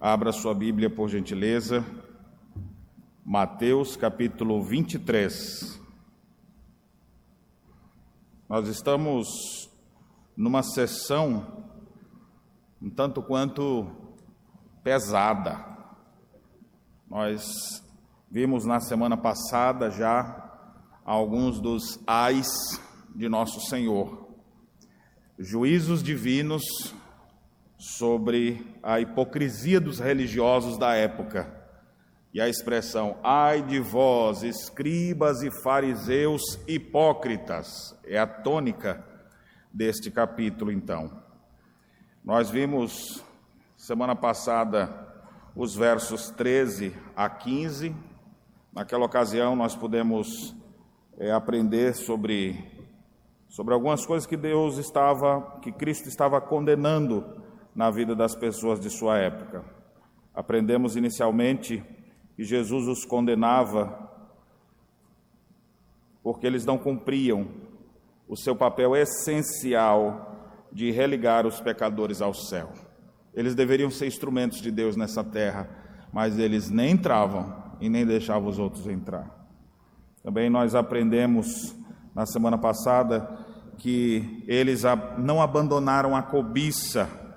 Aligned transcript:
Abra 0.00 0.30
sua 0.30 0.54
Bíblia, 0.54 0.88
por 0.88 1.08
gentileza. 1.08 1.84
Mateus 3.24 3.96
capítulo 3.96 4.62
23. 4.62 5.82
Nós 8.48 8.68
estamos 8.68 9.68
numa 10.36 10.62
sessão 10.62 11.64
um 12.80 12.88
tanto 12.88 13.20
quanto 13.20 13.90
pesada. 14.84 15.66
Nós 17.10 17.82
vimos 18.30 18.64
na 18.64 18.78
semana 18.78 19.16
passada 19.16 19.90
já 19.90 20.60
alguns 21.04 21.60
dos 21.60 21.98
ais 22.06 22.46
de 23.16 23.28
nosso 23.28 23.60
Senhor. 23.62 24.28
Juízos 25.36 26.04
divinos 26.04 26.62
sobre 27.78 28.76
a 28.82 28.98
hipocrisia 28.98 29.80
dos 29.80 30.00
religiosos 30.00 30.76
da 30.76 30.94
época. 30.94 31.56
E 32.34 32.40
a 32.40 32.48
expressão, 32.48 33.16
ai 33.22 33.62
de 33.62 33.78
vós, 33.78 34.42
escribas 34.42 35.42
e 35.42 35.50
fariseus 35.62 36.42
hipócritas, 36.66 37.96
é 38.04 38.18
a 38.18 38.26
tônica 38.26 39.02
deste 39.72 40.10
capítulo, 40.10 40.72
então. 40.72 41.22
Nós 42.24 42.50
vimos 42.50 43.24
semana 43.76 44.14
passada 44.14 45.06
os 45.54 45.74
versos 45.74 46.30
13 46.30 46.94
a 47.16 47.30
15. 47.30 47.94
Naquela 48.72 49.06
ocasião, 49.06 49.56
nós 49.56 49.74
pudemos 49.74 50.54
é, 51.16 51.30
aprender 51.32 51.94
sobre, 51.94 52.62
sobre 53.48 53.72
algumas 53.72 54.04
coisas 54.04 54.26
que 54.26 54.36
Deus 54.36 54.78
estava, 54.78 55.58
que 55.62 55.72
Cristo 55.72 56.08
estava 56.08 56.40
condenando 56.40 57.47
na 57.78 57.92
vida 57.92 58.12
das 58.12 58.34
pessoas 58.34 58.80
de 58.80 58.90
sua 58.90 59.18
época. 59.18 59.64
Aprendemos 60.34 60.96
inicialmente 60.96 61.80
que 62.34 62.42
Jesus 62.42 62.88
os 62.88 63.04
condenava 63.04 64.10
porque 66.20 66.44
eles 66.44 66.66
não 66.66 66.76
cumpriam 66.76 67.46
o 68.26 68.36
seu 68.36 68.56
papel 68.56 68.96
essencial 68.96 70.58
de 70.72 70.90
religar 70.90 71.46
os 71.46 71.60
pecadores 71.60 72.20
ao 72.20 72.34
céu. 72.34 72.72
Eles 73.32 73.54
deveriam 73.54 73.92
ser 73.92 74.08
instrumentos 74.08 74.60
de 74.60 74.72
Deus 74.72 74.96
nessa 74.96 75.22
terra, 75.22 75.70
mas 76.12 76.36
eles 76.36 76.68
nem 76.70 76.90
entravam 76.90 77.62
e 77.80 77.88
nem 77.88 78.04
deixavam 78.04 78.48
os 78.48 78.58
outros 78.58 78.88
entrar. 78.88 79.48
Também 80.20 80.50
nós 80.50 80.74
aprendemos 80.74 81.76
na 82.12 82.26
semana 82.26 82.58
passada 82.58 83.38
que 83.76 84.42
eles 84.48 84.82
não 85.16 85.40
abandonaram 85.40 86.16
a 86.16 86.22
cobiça 86.22 87.27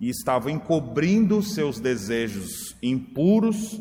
e 0.00 0.08
estavam 0.08 0.50
encobrindo 0.50 1.42
seus 1.42 1.80
desejos 1.80 2.76
impuros 2.82 3.80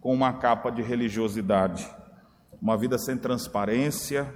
com 0.00 0.14
uma 0.14 0.34
capa 0.34 0.70
de 0.70 0.82
religiosidade. 0.82 1.88
Uma 2.62 2.76
vida 2.76 2.96
sem 2.98 3.16
transparência, 3.16 4.32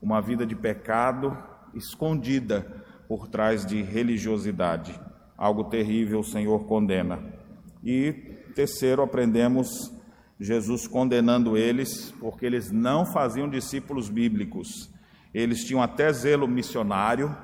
uma 0.00 0.20
vida 0.20 0.44
de 0.46 0.54
pecado 0.54 1.36
escondida 1.74 2.84
por 3.08 3.26
trás 3.28 3.64
de 3.64 3.82
religiosidade. 3.82 4.98
Algo 5.36 5.64
terrível 5.64 6.20
o 6.20 6.24
Senhor 6.24 6.66
condena. 6.66 7.20
E 7.82 8.12
terceiro, 8.54 9.02
aprendemos 9.02 9.92
Jesus 10.38 10.86
condenando 10.86 11.56
eles 11.56 12.12
porque 12.20 12.44
eles 12.44 12.70
não 12.70 13.06
faziam 13.06 13.48
discípulos 13.48 14.10
bíblicos. 14.10 14.90
Eles 15.32 15.64
tinham 15.64 15.82
até 15.82 16.12
zelo 16.12 16.46
missionário, 16.46 17.34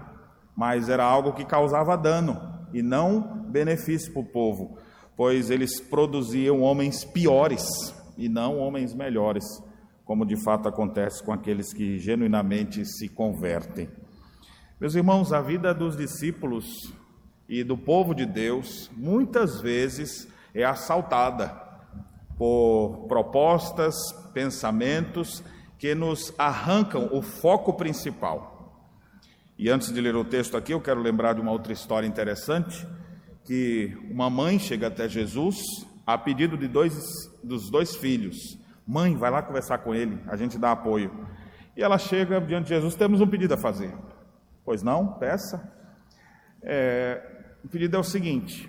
mas 0.54 0.88
era 0.90 1.04
algo 1.04 1.32
que 1.32 1.44
causava 1.44 1.96
dano 1.96 2.51
e 2.72 2.82
não 2.82 3.44
benefício 3.48 4.12
para 4.12 4.22
o 4.22 4.26
povo, 4.26 4.78
pois 5.16 5.50
eles 5.50 5.80
produziam 5.80 6.60
homens 6.60 7.04
piores 7.04 7.64
e 8.16 8.28
não 8.28 8.58
homens 8.58 8.94
melhores, 8.94 9.44
como 10.04 10.26
de 10.26 10.36
fato 10.36 10.68
acontece 10.68 11.22
com 11.22 11.32
aqueles 11.32 11.72
que 11.72 11.98
genuinamente 11.98 12.84
se 12.84 13.08
convertem. 13.08 13.88
Meus 14.80 14.94
irmãos, 14.94 15.32
a 15.32 15.40
vida 15.40 15.72
dos 15.72 15.96
discípulos 15.96 16.92
e 17.48 17.62
do 17.62 17.76
povo 17.76 18.14
de 18.14 18.26
Deus 18.26 18.90
muitas 18.96 19.60
vezes 19.60 20.28
é 20.54 20.64
assaltada 20.64 21.54
por 22.36 23.06
propostas, 23.08 23.94
pensamentos 24.34 25.42
que 25.78 25.94
nos 25.94 26.32
arrancam 26.38 27.08
o 27.12 27.22
foco 27.22 27.74
principal. 27.74 28.51
E 29.62 29.70
antes 29.70 29.92
de 29.92 30.00
ler 30.00 30.16
o 30.16 30.24
texto 30.24 30.56
aqui, 30.56 30.74
eu 30.74 30.80
quero 30.80 31.00
lembrar 31.00 31.34
de 31.34 31.40
uma 31.40 31.52
outra 31.52 31.72
história 31.72 32.04
interessante, 32.04 32.84
que 33.44 33.96
uma 34.10 34.28
mãe 34.28 34.58
chega 34.58 34.88
até 34.88 35.08
Jesus 35.08 35.56
a 36.04 36.18
pedido 36.18 36.58
de 36.58 36.66
dois 36.66 36.92
dos 37.44 37.70
dois 37.70 37.94
filhos. 37.94 38.58
Mãe, 38.84 39.16
vai 39.16 39.30
lá 39.30 39.40
conversar 39.40 39.78
com 39.78 39.94
ele, 39.94 40.18
a 40.26 40.34
gente 40.34 40.58
dá 40.58 40.72
apoio. 40.72 41.28
E 41.76 41.80
ela 41.80 41.96
chega 41.96 42.40
diante 42.40 42.64
de 42.64 42.68
Jesus, 42.70 42.96
temos 42.96 43.20
um 43.20 43.26
pedido 43.28 43.54
a 43.54 43.56
fazer. 43.56 43.94
Pois 44.64 44.82
não, 44.82 45.12
peça. 45.12 45.62
É, 46.60 47.22
o 47.64 47.68
pedido 47.68 47.96
é 47.96 48.00
o 48.00 48.02
seguinte: 48.02 48.68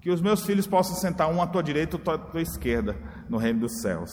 que 0.00 0.10
os 0.10 0.20
meus 0.20 0.44
filhos 0.44 0.66
possam 0.66 0.96
sentar 0.96 1.30
um 1.32 1.40
à 1.40 1.46
tua 1.46 1.62
direita 1.62 1.94
e 1.94 1.98
outro 2.00 2.14
à 2.14 2.18
tua 2.18 2.42
esquerda 2.42 2.96
no 3.28 3.38
reino 3.38 3.60
dos 3.60 3.80
céus. 3.80 4.10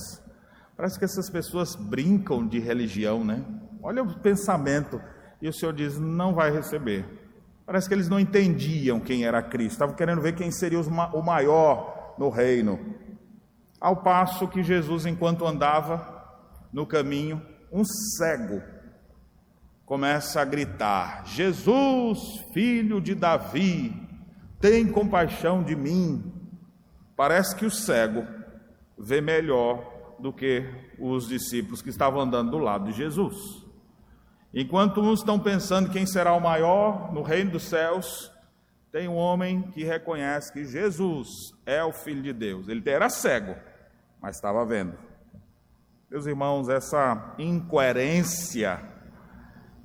Parece 0.78 1.00
que 1.00 1.06
essas 1.06 1.28
pessoas 1.28 1.76
brincam 1.76 2.48
de 2.48 2.60
religião, 2.60 3.26
né? 3.26 3.44
Olha 3.82 4.04
o 4.04 4.20
pensamento 4.20 5.02
e 5.42 5.48
o 5.48 5.54
Senhor 5.54 5.74
diz: 5.74 6.00
não 6.00 6.34
vai 6.34 6.52
receber. 6.52 7.06
Parece 7.66 7.88
que 7.88 7.94
eles 7.94 8.10
não 8.10 8.20
entendiam 8.20 9.00
quem 9.00 9.26
era 9.26 9.44
Cristo, 9.44 9.74
estavam 9.74 9.96
querendo 9.96 10.22
ver 10.22 10.34
quem 10.34 10.52
seria 10.52 10.80
o 10.80 11.22
maior 11.22 12.16
no 12.18 12.30
reino. 12.30 12.80
Ao 13.80 13.98
passo 13.98 14.48
que 14.48 14.64
Jesus, 14.64 15.06
enquanto 15.06 15.46
andava 15.46 16.20
no 16.74 16.86
caminho, 16.86 17.42
um 17.72 17.84
cego 17.86 18.62
começa 19.86 20.42
a 20.42 20.46
gritar: 20.46 21.26
Jesus, 21.26 22.20
filho 22.54 23.00
de 23.00 23.16
Davi, 23.16 23.96
tem 24.60 24.88
compaixão 24.88 25.64
de 25.64 25.76
mim. 25.76 26.34
Parece 27.16 27.56
que 27.56 27.66
o 27.66 27.72
cego 27.72 28.26
vê 28.98 29.22
melhor 29.22 30.18
do 30.20 30.34
que 30.34 30.66
os 31.00 31.28
discípulos 31.28 31.82
que 31.82 31.90
estavam 31.90 32.20
andando 32.20 32.52
do 32.52 32.58
lado 32.58 32.86
de 32.86 32.94
Jesus. 32.94 33.69
Enquanto 34.54 35.02
uns 35.02 35.20
estão 35.20 35.40
pensando 35.40 35.92
quem 35.92 36.06
será 36.06 36.34
o 36.34 36.42
maior 36.42 37.14
no 37.14 37.22
reino 37.22 37.52
dos 37.52 37.64
céus, 37.64 38.32
tem 38.92 39.08
um 39.08 39.16
homem 39.16 39.62
que 39.72 39.84
reconhece 39.84 40.52
que 40.52 40.66
Jesus 40.66 41.28
é 41.66 41.84
o 41.84 41.94
Filho 41.94 42.24
de 42.24 42.34
Deus. 42.34 42.68
Ele 42.68 42.82
era 42.90 43.10
cego, 43.10 43.56
mas 44.20 44.36
estava 44.36 44.66
vendo. 44.66 44.98
Meus 46.10 46.26
irmãos, 46.26 46.68
essa 46.70 47.36
incoerência 47.38 48.82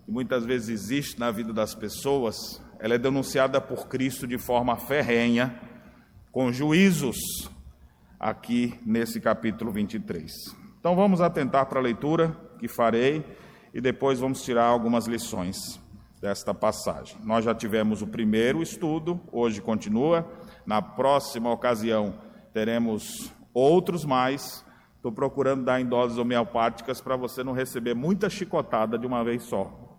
que 0.04 0.10
muitas 0.10 0.44
vezes 0.44 0.68
existe 0.68 1.18
na 1.18 1.30
vida 1.30 1.52
das 1.52 1.74
pessoas, 1.74 2.62
ela 2.78 2.94
é 2.94 2.98
denunciada 2.98 3.60
por 3.60 3.88
Cristo 3.88 4.26
de 4.26 4.38
forma 4.38 4.76
ferrenha, 4.76 5.58
com 6.32 6.50
juízos, 6.50 7.16
aqui 8.18 8.78
nesse 8.84 9.20
capítulo 9.20 9.70
23. 9.70 10.30
Então 10.80 10.96
vamos 10.96 11.20
atentar 11.20 11.66
para 11.66 11.78
a 11.78 11.82
leitura 11.82 12.34
que 12.58 12.68
farei 12.68 13.24
e 13.74 13.80
depois 13.80 14.20
vamos 14.20 14.44
tirar 14.44 14.66
algumas 14.66 15.06
lições 15.06 15.80
desta 16.22 16.54
passagem. 16.54 17.18
Nós 17.24 17.44
já 17.44 17.52
tivemos 17.52 18.02
o 18.02 18.06
primeiro 18.06 18.62
estudo, 18.62 19.20
hoje 19.32 19.60
continua. 19.60 20.30
Na 20.64 20.80
próxima 20.80 21.52
ocasião 21.52 22.14
teremos 22.52 23.32
outros 23.52 24.04
mais. 24.04 24.64
Estou 24.94 25.10
procurando 25.10 25.64
dar 25.64 25.80
em 25.80 25.86
doses 25.86 26.16
homeopáticas 26.16 27.00
para 27.00 27.16
você 27.16 27.42
não 27.42 27.52
receber 27.52 27.94
muita 27.94 28.30
chicotada 28.30 28.96
de 28.96 29.08
uma 29.08 29.24
vez 29.24 29.42
só. 29.42 29.98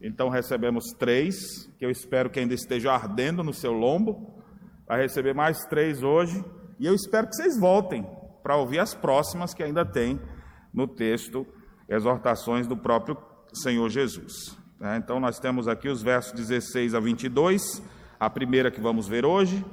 Então 0.00 0.28
recebemos 0.28 0.92
três, 0.92 1.66
que 1.78 1.84
eu 1.84 1.90
espero 1.90 2.30
que 2.30 2.38
ainda 2.38 2.54
esteja 2.54 2.92
ardendo 2.92 3.42
no 3.42 3.52
seu 3.52 3.72
lombo. 3.72 4.40
Vai 4.86 5.02
receber 5.02 5.34
mais 5.34 5.66
três 5.66 6.00
hoje. 6.02 6.42
E 6.78 6.86
eu 6.86 6.94
espero 6.94 7.26
que 7.26 7.34
vocês 7.34 7.58
voltem 7.58 8.06
para 8.40 8.56
ouvir 8.56 8.78
as 8.78 8.94
próximas 8.94 9.52
que 9.52 9.64
ainda 9.64 9.84
tem 9.84 10.18
no 10.72 10.86
texto 10.86 11.44
exortações 11.90 12.68
do 12.68 12.76
próprio 12.76 13.18
Senhor 13.52 13.88
Jesus. 13.90 14.56
Né? 14.78 14.96
Então, 14.96 15.18
nós 15.18 15.40
temos 15.40 15.66
aqui 15.66 15.88
os 15.88 16.00
versos 16.00 16.32
16 16.32 16.94
a 16.94 17.00
22, 17.00 17.82
a 18.18 18.30
primeira 18.30 18.70
que 18.70 18.80
vamos 18.80 19.08
ver 19.08 19.26
hoje, 19.26 19.64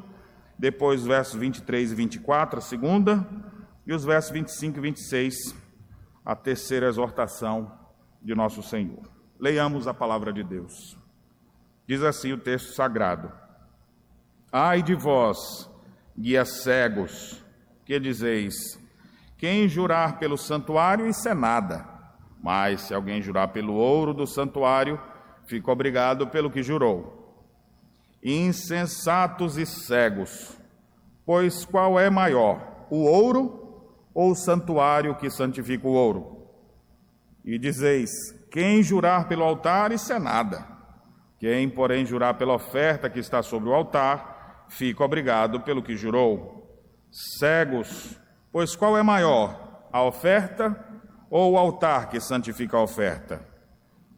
depois 0.57 1.01
os 1.01 1.07
versos 1.07 1.39
23 1.39 1.91
e 1.91 1.95
24, 1.95 2.57
a 2.57 2.61
segunda, 2.61 3.25
e 3.85 3.93
os 3.93 4.03
versos 4.03 4.31
25 4.31 4.79
e 4.79 4.81
26, 4.81 5.55
a 6.25 6.35
terceira 6.35 6.87
exortação 6.87 7.71
de 8.21 8.33
nosso 8.33 8.63
Senhor. 8.63 9.03
Leiamos 9.39 9.87
a 9.87 9.93
palavra 9.93 10.33
de 10.33 10.43
Deus. 10.43 10.97
Diz 11.85 12.01
assim 12.01 12.33
o 12.33 12.37
texto 12.37 12.73
sagrado: 12.73 13.31
Ai 14.51 14.81
de 14.81 14.95
vós, 14.95 15.69
guias 16.17 16.63
cegos, 16.63 17.45
que 17.85 17.99
dizeis: 17.99 18.55
quem 19.37 19.69
jurar 19.69 20.17
pelo 20.17 20.37
santuário, 20.37 21.07
isso 21.07 21.29
é 21.29 21.35
nada 21.35 21.96
mas 22.41 22.81
se 22.81 22.93
alguém 22.93 23.21
jurar 23.21 23.49
pelo 23.49 23.73
ouro 23.73 24.13
do 24.13 24.27
santuário, 24.27 24.99
fica 25.45 25.71
obrigado 25.71 26.27
pelo 26.27 26.51
que 26.51 26.63
jurou. 26.63 27.13
Insensatos 28.23 29.57
e 29.57 29.65
cegos, 29.65 30.57
Pois 31.27 31.65
qual 31.65 31.99
é 31.99 32.09
maior, 32.09 32.87
o 32.89 33.03
ouro 33.03 33.83
ou 34.13 34.31
o 34.31 34.35
santuário 34.35 35.13
que 35.15 35.29
santifica 35.29 35.85
o 35.85 35.91
ouro? 35.91 36.47
E 37.43 37.59
dizeis: 37.59 38.09
quem 38.49 38.81
jurar 38.81 39.27
pelo 39.27 39.43
altar, 39.43 39.91
isso 39.91 40.13
é 40.13 40.19
nada. 40.19 40.65
Quem, 41.37 41.69
porém, 41.69 42.05
jurar 42.05 42.35
pela 42.35 42.53
oferta 42.53 43.09
que 43.09 43.19
está 43.19 43.43
sobre 43.43 43.67
o 43.67 43.73
altar, 43.73 44.65
fica 44.69 45.03
obrigado 45.03 45.59
pelo 45.59 45.83
que 45.83 45.97
jurou. 45.97 46.65
Cegos, 47.11 48.17
pois 48.49 48.73
qual 48.73 48.97
é 48.97 49.03
maior, 49.03 49.85
a 49.91 50.01
oferta 50.03 50.86
ou 51.29 51.53
o 51.53 51.57
altar 51.57 52.09
que 52.09 52.19
santifica 52.19 52.77
a 52.77 52.83
oferta? 52.83 53.41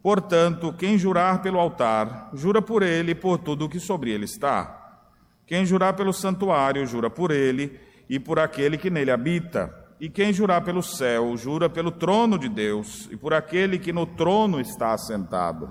Portanto, 0.02 0.72
quem 0.72 0.96
jurar 0.96 1.42
pelo 1.42 1.58
altar, 1.58 2.30
jura 2.32 2.62
por 2.62 2.82
ele 2.82 3.12
e 3.12 3.14
por 3.14 3.38
tudo 3.38 3.66
o 3.66 3.68
que 3.68 3.78
sobre 3.78 4.10
ele 4.10 4.24
está. 4.24 4.98
Quem 5.46 5.66
jurar 5.66 5.94
pelo 5.94 6.12
santuário, 6.12 6.86
jura 6.86 7.10
por 7.10 7.30
ele 7.30 7.78
e 8.08 8.18
por 8.18 8.38
aquele 8.38 8.78
que 8.78 8.88
nele 8.88 9.10
habita. 9.10 9.74
E 10.00 10.08
quem 10.08 10.32
jurar 10.32 10.62
pelo 10.62 10.82
céu, 10.82 11.36
jura 11.36 11.68
pelo 11.68 11.90
trono 11.90 12.38
de 12.38 12.48
Deus 12.48 13.06
e 13.10 13.16
por 13.16 13.34
aquele 13.34 13.78
que 13.78 13.92
no 13.92 14.06
trono 14.06 14.60
está 14.60 14.94
assentado. 14.94 15.70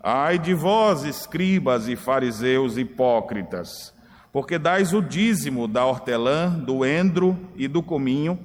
Ai 0.00 0.38
de 0.38 0.54
vós, 0.54 1.02
escribas 1.02 1.88
e 1.88 1.96
fariseus 1.96 2.76
hipócritas, 2.76 3.92
porque 4.30 4.58
dais 4.58 4.92
o 4.92 5.00
dízimo 5.00 5.66
da 5.66 5.84
hortelã, 5.86 6.50
do 6.50 6.84
endro 6.84 7.36
e 7.56 7.66
do 7.66 7.82
cominho, 7.82 8.38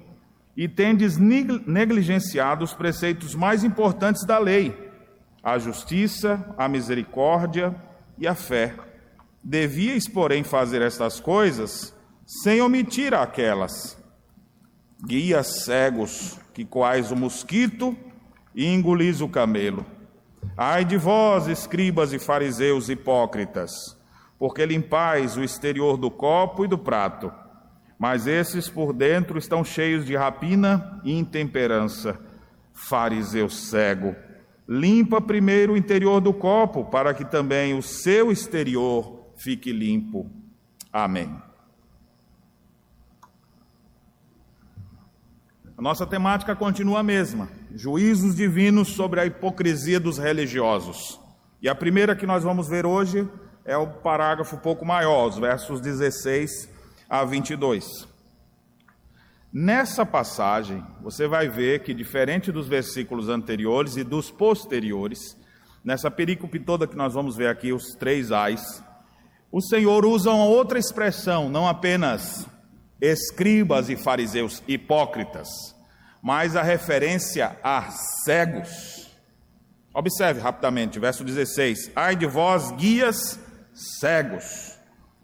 e 0.59 0.67
tendes 0.67 1.17
negligenciado 1.17 2.65
os 2.65 2.73
preceitos 2.73 3.33
mais 3.33 3.63
importantes 3.63 4.25
da 4.25 4.38
lei, 4.38 4.91
a 5.41 5.57
justiça, 5.57 6.53
a 6.57 6.67
misericórdia 6.67 7.73
e 8.17 8.27
a 8.27 8.35
fé. 8.35 8.75
Devíeis, 9.41 10.06
porém, 10.06 10.44
fazer 10.44 10.81
estas 10.81 11.17
coisas 11.17 11.95
sem 12.25 12.61
omitir 12.61 13.13
aquelas 13.13 13.97
guias 15.01 15.63
cegos, 15.63 16.38
que 16.53 16.65
coais 16.65 17.09
o 17.09 17.15
mosquito 17.15 17.95
e 18.53 18.65
engolis 18.65 19.21
o 19.21 19.29
camelo. 19.29 19.85
Ai 20.57 20.83
de 20.83 20.97
vós, 20.97 21.47
escribas 21.47 22.12
e 22.12 22.19
fariseus 22.19 22.89
hipócritas, 22.89 23.97
porque 24.38 24.65
limpais 24.65 25.38
o 25.38 25.41
exterior 25.41 25.95
do 25.95 26.12
copo 26.12 26.65
e 26.65 26.67
do 26.67 26.77
prato, 26.77 27.31
mas 28.00 28.25
esses 28.25 28.69
por 28.69 28.94
dentro 28.94 29.38
estão 29.38 29.62
cheios 29.62 30.06
de 30.06 30.16
rapina 30.16 31.01
e 31.04 31.12
intemperança. 31.19 32.18
Fariseu 32.74 33.50
cego, 33.50 34.16
limpa 34.66 35.19
primeiro 35.19 35.74
o 35.74 35.78
interior 35.78 36.22
do 36.22 36.34
copo, 36.34 36.86
para 36.86 37.13
que 37.13 37.25
também 37.25 37.78
o 37.78 37.81
seu 37.81 38.31
exterior 38.31 39.34
fique 39.36 39.74
limpo. 39.74 40.31
Amém. 40.94 41.30
A 45.78 45.81
nossa 45.81 46.07
temática 46.07 46.56
continua 46.56 47.01
a 47.01 47.04
mesma: 47.04 47.50
juízos 47.75 48.34
divinos 48.34 48.96
sobre 48.96 49.19
a 49.19 49.25
hipocrisia 49.25 50.00
dos 50.00 50.18
religiosos. 50.18 51.19
E 51.62 51.68
a 51.68 51.75
primeira 51.75 52.16
que 52.16 52.25
nós 52.25 52.46
vamos 52.46 52.69
ver 52.69 52.86
hoje 52.86 53.28
é 53.66 53.75
o 53.75 53.88
parágrafo 53.88 54.57
pouco 54.57 54.86
maior, 54.86 55.28
os 55.28 55.38
versos 55.38 55.81
16 55.81 56.78
a 57.09 57.25
22. 57.25 58.07
Nessa 59.51 60.06
passagem, 60.06 60.85
você 61.01 61.27
vai 61.27 61.50
ver 61.50 61.81
que, 61.81 61.91
diferente 61.91 62.51
dos 62.51 62.67
versículos 62.67 63.29
anteriores 63.29 63.97
e 63.97 64.03
dos 64.03 64.29
posteriores, 64.29 65.35
nessa 65.83 66.11
perícope 66.11 66.59
toda 66.59 66.85
que 66.85 66.95
nós 66.95 67.15
vamos 67.15 67.35
ver 67.35 67.47
aqui, 67.47 67.73
os 67.73 67.95
três 67.95 68.31
ais, 68.31 68.83
o 69.51 69.59
Senhor 69.59 70.06
usa 70.06 70.29
uma 70.29 70.45
outra 70.45 70.77
expressão, 70.77 71.50
não 71.50 71.67
apenas 71.67 72.47
escribas 73.01 73.89
e 73.89 73.95
fariseus 73.95 74.62
hipócritas, 74.67 75.47
mas 76.21 76.55
a 76.55 76.62
referência 76.62 77.57
a 77.63 77.89
cegos. 78.23 79.09
Observe 79.91 80.39
rapidamente, 80.39 81.00
verso 81.00 81.23
16: 81.23 81.91
Ai 81.95 82.15
de 82.15 82.27
vós, 82.27 82.71
guias 82.73 83.39
cegos. 83.73 84.77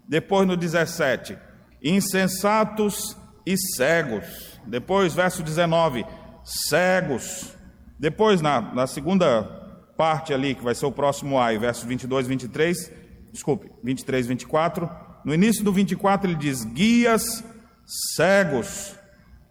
Depois 0.07 0.47
no 0.47 0.57
17: 0.57 1.37
Insensatos 1.85 3.15
e 3.45 3.55
cegos. 3.55 4.59
Depois, 4.65 5.13
verso 5.13 5.43
19: 5.43 6.03
Cegos. 6.43 7.55
Depois, 7.99 8.41
na, 8.41 8.59
na 8.59 8.87
segunda 8.87 9.43
parte 9.95 10.33
ali, 10.33 10.55
que 10.55 10.63
vai 10.63 10.73
ser 10.73 10.87
o 10.87 10.91
próximo 10.91 11.39
ai, 11.39 11.59
verso 11.59 11.85
22, 11.85 12.25
23, 12.25 12.91
desculpe, 13.31 13.71
23, 13.83 14.25
24. 14.25 14.89
No 15.23 15.31
início 15.31 15.63
do 15.63 15.71
24 15.71 16.27
ele 16.27 16.39
diz: 16.39 16.65
Guias 16.65 17.43
cegos. 18.15 18.95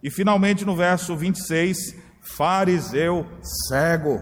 E 0.03 0.11
finalmente 0.11 0.65
no 0.65 0.75
verso 0.75 1.15
26, 1.15 1.95
fariseu 2.21 3.25
cego. 3.69 4.21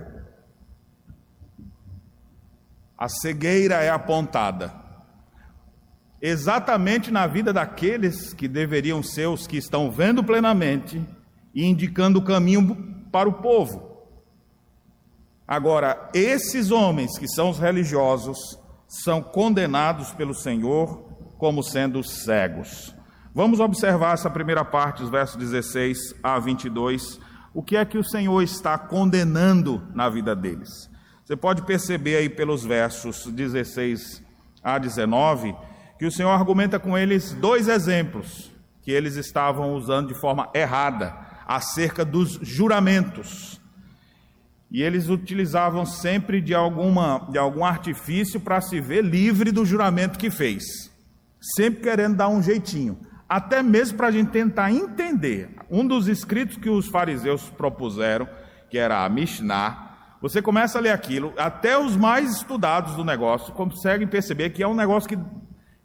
A 2.96 3.10
cegueira 3.10 3.84
é 3.84 3.90
apontada 3.90 4.83
exatamente 6.26 7.12
na 7.12 7.28
vida 7.28 7.52
daqueles 7.52 8.34
que 8.34 8.48
deveriam 8.48 9.04
ser 9.04 9.28
os 9.28 9.46
que 9.46 9.58
estão 9.58 9.92
vendo 9.92 10.24
plenamente 10.24 11.06
e 11.54 11.66
indicando 11.66 12.20
o 12.20 12.24
caminho 12.24 12.96
para 13.12 13.28
o 13.28 13.34
povo. 13.34 13.92
Agora, 15.46 16.10
esses 16.14 16.72
homens 16.72 17.18
que 17.18 17.28
são 17.28 17.50
os 17.50 17.60
religiosos 17.60 18.58
são 18.88 19.22
condenados 19.22 20.14
pelo 20.14 20.34
Senhor 20.34 21.10
como 21.38 21.62
sendo 21.62 22.02
cegos. 22.02 22.96
Vamos 23.36 23.60
observar 23.60 24.14
essa 24.14 24.30
primeira 24.30 24.64
parte, 24.64 25.04
os 25.04 25.10
versos 25.10 25.36
16 25.36 26.16
a 26.24 26.40
22. 26.40 27.20
O 27.54 27.62
que 27.62 27.76
é 27.76 27.84
que 27.84 27.98
o 27.98 28.04
Senhor 28.04 28.42
está 28.42 28.78
condenando 28.78 29.86
na 29.94 30.08
vida 30.08 30.34
deles? 30.34 30.90
Você 31.26 31.36
pode 31.36 31.64
perceber 31.64 32.16
aí 32.16 32.30
pelos 32.30 32.64
versos 32.64 33.26
16 33.26 34.24
a 34.64 34.78
19 34.78 35.54
que 36.04 36.08
o 36.08 36.12
Senhor 36.12 36.32
argumenta 36.32 36.78
com 36.78 36.98
eles 36.98 37.32
dois 37.32 37.70
exemplos 37.70 38.52
que 38.82 38.92
eles 38.92 39.16
estavam 39.16 39.74
usando 39.74 40.10
de 40.10 40.14
forma 40.14 40.50
errada 40.54 41.16
acerca 41.48 42.04
dos 42.04 42.38
juramentos. 42.42 43.62
E 44.70 44.84
eles 44.84 45.08
utilizavam 45.08 45.86
sempre 45.86 46.42
de, 46.42 46.54
alguma, 46.54 47.26
de 47.32 47.38
algum 47.38 47.64
artifício 47.64 48.38
para 48.42 48.60
se 48.60 48.82
ver 48.82 49.02
livre 49.02 49.50
do 49.50 49.66
juramento 49.66 50.20
que 50.20 50.30
fez, 50.30 50.92
sempre 51.40 51.82
querendo 51.82 52.18
dar 52.18 52.28
um 52.28 52.44
jeitinho 52.44 53.00
até 53.30 53.64
mesmo 53.64 53.96
para 53.96 54.08
a 54.08 54.12
gente 54.12 54.30
tentar 54.30 54.74
entender. 54.74 55.56
Um 55.70 55.88
dos 55.88 56.10
escritos 56.10 56.58
que 56.58 56.70
os 56.70 56.86
fariseus 56.90 57.50
propuseram, 57.50 58.28
que 58.70 58.78
era 58.78 59.06
a 59.06 59.10
Mishnah, 59.10 59.94
você 60.24 60.42
começa 60.42 60.78
a 60.78 60.82
ler 60.82 60.92
aquilo, 60.92 61.34
até 61.38 61.78
os 61.78 61.98
mais 61.98 62.38
estudados 62.38 62.96
do 62.96 63.04
negócio 63.04 63.54
conseguem 63.54 64.08
perceber 64.08 64.52
que 64.52 64.64
é 64.64 64.68
um 64.68 64.74
negócio 64.74 65.10
que, 65.10 65.18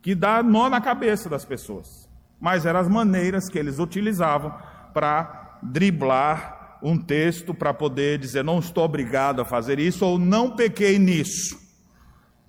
que 0.03 0.15
dá 0.15 0.43
nó 0.43 0.69
na 0.69 0.81
cabeça 0.81 1.29
das 1.29 1.45
pessoas. 1.45 2.09
Mas 2.41 2.65
eram 2.65 2.81
as 2.81 2.89
maneiras 2.89 3.49
que 3.49 3.59
eles 3.59 3.79
utilizavam 3.79 4.55
para 4.93 5.59
driblar 5.63 6.79
um 6.83 6.97
texto, 6.97 7.53
para 7.53 7.75
poder 7.75 8.19
dizer, 8.19 8.45
não 8.45 8.61
estou 8.61 8.85
obrigado 8.85 9.41
a 9.41 9.45
fazer 9.45 9.79
isso, 9.79 10.05
ou 10.05 10.19
não 10.19 10.55
pequei 10.55 10.99
nisso. 10.99 11.59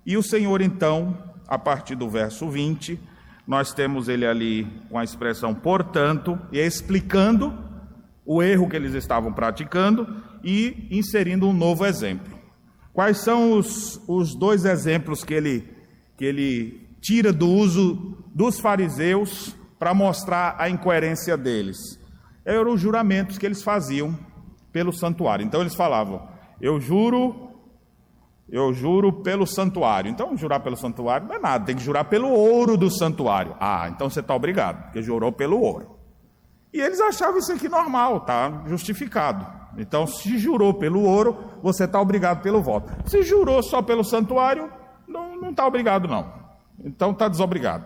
E 0.06 0.16
o 0.16 0.22
Senhor, 0.22 0.60
então, 0.60 1.18
a 1.48 1.58
partir 1.58 1.96
do 1.96 2.08
verso 2.08 2.48
20, 2.48 2.98
nós 3.46 3.74
temos 3.74 4.08
ele 4.08 4.24
ali 4.24 4.64
com 4.88 4.98
a 4.98 5.04
expressão 5.04 5.52
portanto, 5.54 6.38
e 6.52 6.58
explicando 6.58 7.52
o 8.24 8.42
erro 8.42 8.68
que 8.68 8.76
eles 8.76 8.94
estavam 8.94 9.32
praticando 9.32 10.22
e 10.44 10.86
inserindo 10.90 11.48
um 11.48 11.52
novo 11.52 11.84
exemplo. 11.84 12.38
Quais 12.92 13.18
são 13.18 13.52
os, 13.52 14.00
os 14.06 14.34
dois 14.36 14.64
exemplos 14.64 15.24
que 15.24 15.34
ele, 15.34 15.68
que 16.16 16.24
ele 16.24 16.88
tira 17.00 17.32
do 17.32 17.48
uso 17.48 18.16
dos 18.34 18.60
fariseus 18.60 19.56
para 19.78 19.94
mostrar 19.94 20.56
a 20.58 20.68
incoerência 20.68 21.36
deles? 21.36 21.98
Eram 22.44 22.72
os 22.74 22.80
juramentos 22.80 23.38
que 23.38 23.46
eles 23.46 23.62
faziam 23.62 24.18
pelo 24.72 24.92
santuário. 24.92 25.44
Então 25.44 25.60
eles 25.60 25.74
falavam: 25.74 26.28
Eu 26.60 26.80
juro 26.80 27.50
eu 28.50 28.72
juro 28.72 29.12
pelo 29.12 29.46
santuário. 29.46 30.10
Então, 30.10 30.36
jurar 30.36 30.60
pelo 30.60 30.76
santuário 30.76 31.28
não 31.28 31.36
é 31.36 31.38
nada, 31.38 31.64
tem 31.64 31.76
que 31.76 31.82
jurar 31.82 32.04
pelo 32.04 32.28
ouro 32.28 32.76
do 32.76 32.90
santuário. 32.90 33.54
Ah, 33.60 33.88
então 33.88 34.10
você 34.10 34.20
está 34.20 34.34
obrigado, 34.34 34.84
porque 34.84 35.00
jurou 35.00 35.30
pelo 35.30 35.60
ouro. 35.60 35.96
E 36.72 36.80
eles 36.80 37.00
achavam 37.00 37.38
isso 37.38 37.52
aqui 37.52 37.68
normal, 37.68 38.20
tá 38.20 38.64
justificado. 38.66 39.46
Então, 39.78 40.04
se 40.06 40.36
jurou 40.36 40.74
pelo 40.74 41.02
ouro, 41.02 41.38
você 41.62 41.84
está 41.84 42.00
obrigado 42.00 42.42
pelo 42.42 42.60
voto. 42.60 42.92
Se 43.08 43.22
jurou 43.22 43.62
só 43.62 43.80
pelo 43.80 44.02
santuário, 44.02 44.70
não 45.06 45.50
está 45.50 45.64
obrigado, 45.64 46.08
não. 46.08 46.39
Então, 46.84 47.10
está 47.10 47.28
desobrigado. 47.28 47.84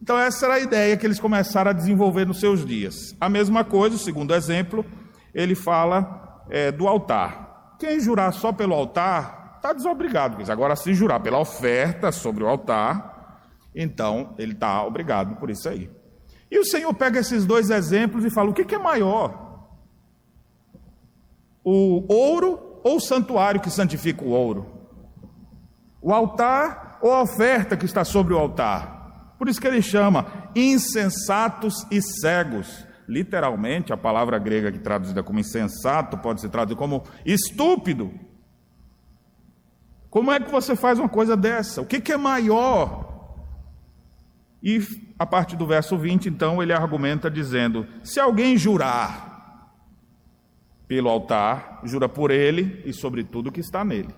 Então, 0.00 0.18
essa 0.18 0.46
era 0.46 0.54
a 0.56 0.60
ideia 0.60 0.96
que 0.96 1.06
eles 1.06 1.18
começaram 1.18 1.70
a 1.70 1.74
desenvolver 1.74 2.26
nos 2.26 2.40
seus 2.40 2.64
dias. 2.64 3.16
A 3.20 3.28
mesma 3.28 3.64
coisa, 3.64 3.96
o 3.96 3.98
segundo 3.98 4.34
exemplo, 4.34 4.84
ele 5.34 5.54
fala 5.54 6.44
é, 6.50 6.70
do 6.70 6.86
altar. 6.86 7.76
Quem 7.78 7.98
jurar 8.00 8.32
só 8.32 8.52
pelo 8.52 8.74
altar, 8.74 9.54
está 9.56 9.72
desobrigado. 9.72 10.36
Agora, 10.52 10.76
se 10.76 10.92
jurar 10.92 11.20
pela 11.20 11.38
oferta 11.38 12.12
sobre 12.12 12.44
o 12.44 12.48
altar, 12.48 13.12
Então, 13.74 14.34
ele 14.38 14.52
está 14.52 14.84
obrigado 14.84 15.36
por 15.36 15.50
isso 15.50 15.68
aí. 15.68 15.90
E 16.48 16.58
o 16.58 16.64
Senhor 16.64 16.94
pega 16.94 17.18
esses 17.18 17.44
dois 17.44 17.70
exemplos 17.70 18.24
e 18.24 18.30
fala: 18.30 18.50
o 18.50 18.54
que, 18.54 18.64
que 18.64 18.76
é 18.76 18.78
maior? 18.78 19.68
O 21.64 22.04
ouro 22.12 22.80
ou 22.84 22.96
o 22.98 23.00
santuário 23.00 23.60
que 23.60 23.70
santifica 23.70 24.22
o 24.22 24.28
ouro? 24.28 24.66
O 26.00 26.12
altar 26.12 26.83
oferta 27.08 27.76
que 27.76 27.84
está 27.84 28.04
sobre 28.04 28.32
o 28.34 28.38
altar? 28.38 29.34
Por 29.38 29.48
isso 29.48 29.60
que 29.60 29.66
ele 29.66 29.82
chama 29.82 30.26
insensatos 30.54 31.86
e 31.90 32.00
cegos. 32.00 32.86
Literalmente, 33.06 33.92
a 33.92 33.96
palavra 33.96 34.38
grega 34.38 34.72
que 34.72 34.78
traduzida 34.78 35.22
como 35.22 35.38
insensato 35.38 36.16
pode 36.18 36.40
ser 36.40 36.48
traduzida 36.48 36.78
como 36.78 37.04
estúpido. 37.26 38.12
Como 40.08 40.32
é 40.32 40.40
que 40.40 40.50
você 40.50 40.74
faz 40.74 40.98
uma 40.98 41.08
coisa 41.08 41.36
dessa? 41.36 41.82
O 41.82 41.86
que, 41.86 42.00
que 42.00 42.12
é 42.12 42.16
maior? 42.16 43.12
E 44.62 44.80
a 45.18 45.26
partir 45.26 45.56
do 45.56 45.66
verso 45.66 45.98
20, 45.98 46.28
então, 46.28 46.62
ele 46.62 46.72
argumenta 46.72 47.30
dizendo: 47.30 47.86
se 48.02 48.18
alguém 48.18 48.56
jurar 48.56 49.74
pelo 50.86 51.10
altar, 51.10 51.80
jura 51.84 52.08
por 52.08 52.30
ele 52.30 52.82
e 52.86 52.92
sobre 52.92 53.24
tudo 53.24 53.52
que 53.52 53.60
está 53.60 53.84
nele. 53.84 54.14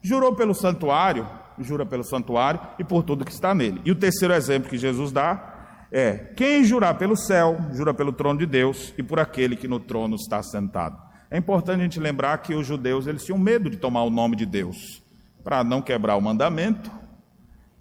Jurou 0.00 0.34
pelo 0.34 0.54
santuário, 0.54 1.26
jura 1.62 1.84
pelo 1.86 2.04
santuário 2.04 2.60
e 2.78 2.84
por 2.84 3.02
tudo 3.02 3.24
que 3.24 3.32
está 3.32 3.54
nele. 3.54 3.80
E 3.84 3.90
o 3.90 3.94
terceiro 3.94 4.34
exemplo 4.34 4.70
que 4.70 4.78
Jesus 4.78 5.12
dá 5.12 5.86
é: 5.90 6.32
quem 6.36 6.64
jurar 6.64 6.94
pelo 6.94 7.16
céu, 7.16 7.58
jura 7.72 7.92
pelo 7.92 8.12
trono 8.12 8.38
de 8.38 8.46
Deus 8.46 8.92
e 8.96 9.02
por 9.02 9.18
aquele 9.18 9.56
que 9.56 9.68
no 9.68 9.80
trono 9.80 10.16
está 10.16 10.42
sentado. 10.42 10.96
É 11.30 11.38
importante 11.38 11.80
a 11.80 11.84
gente 11.84 12.00
lembrar 12.00 12.38
que 12.38 12.54
os 12.54 12.66
judeus 12.66 13.06
eles 13.06 13.24
tinham 13.24 13.38
medo 13.38 13.70
de 13.70 13.76
tomar 13.76 14.02
o 14.02 14.10
nome 14.10 14.36
de 14.36 14.44
Deus, 14.44 15.02
para 15.42 15.64
não 15.64 15.80
quebrar 15.80 16.16
o 16.16 16.20
mandamento 16.20 17.02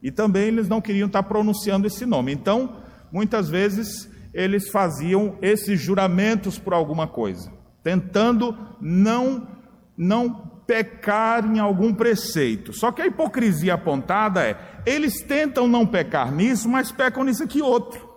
e 0.01 0.09
também 0.09 0.47
eles 0.47 0.67
não 0.67 0.81
queriam 0.81 1.07
estar 1.07 1.23
pronunciando 1.23 1.85
esse 1.85 2.05
nome. 2.05 2.31
Então, 2.31 2.77
muitas 3.11 3.49
vezes, 3.49 4.09
eles 4.33 4.69
faziam 4.69 5.37
esses 5.41 5.79
juramentos 5.79 6.57
por 6.57 6.73
alguma 6.73 7.07
coisa, 7.07 7.51
tentando 7.83 8.57
não, 8.79 9.47
não 9.95 10.50
pecar 10.71 11.45
em 11.45 11.59
algum 11.59 11.93
preceito. 11.93 12.71
Só 12.71 12.93
que 12.93 13.01
a 13.01 13.05
hipocrisia 13.05 13.73
apontada 13.73 14.41
é: 14.41 14.57
eles 14.85 15.21
tentam 15.21 15.67
não 15.67 15.85
pecar 15.85 16.31
nisso, 16.31 16.69
mas 16.69 16.93
pecam 16.93 17.25
nisso 17.25 17.43
aqui 17.43 17.61
outro. 17.61 18.09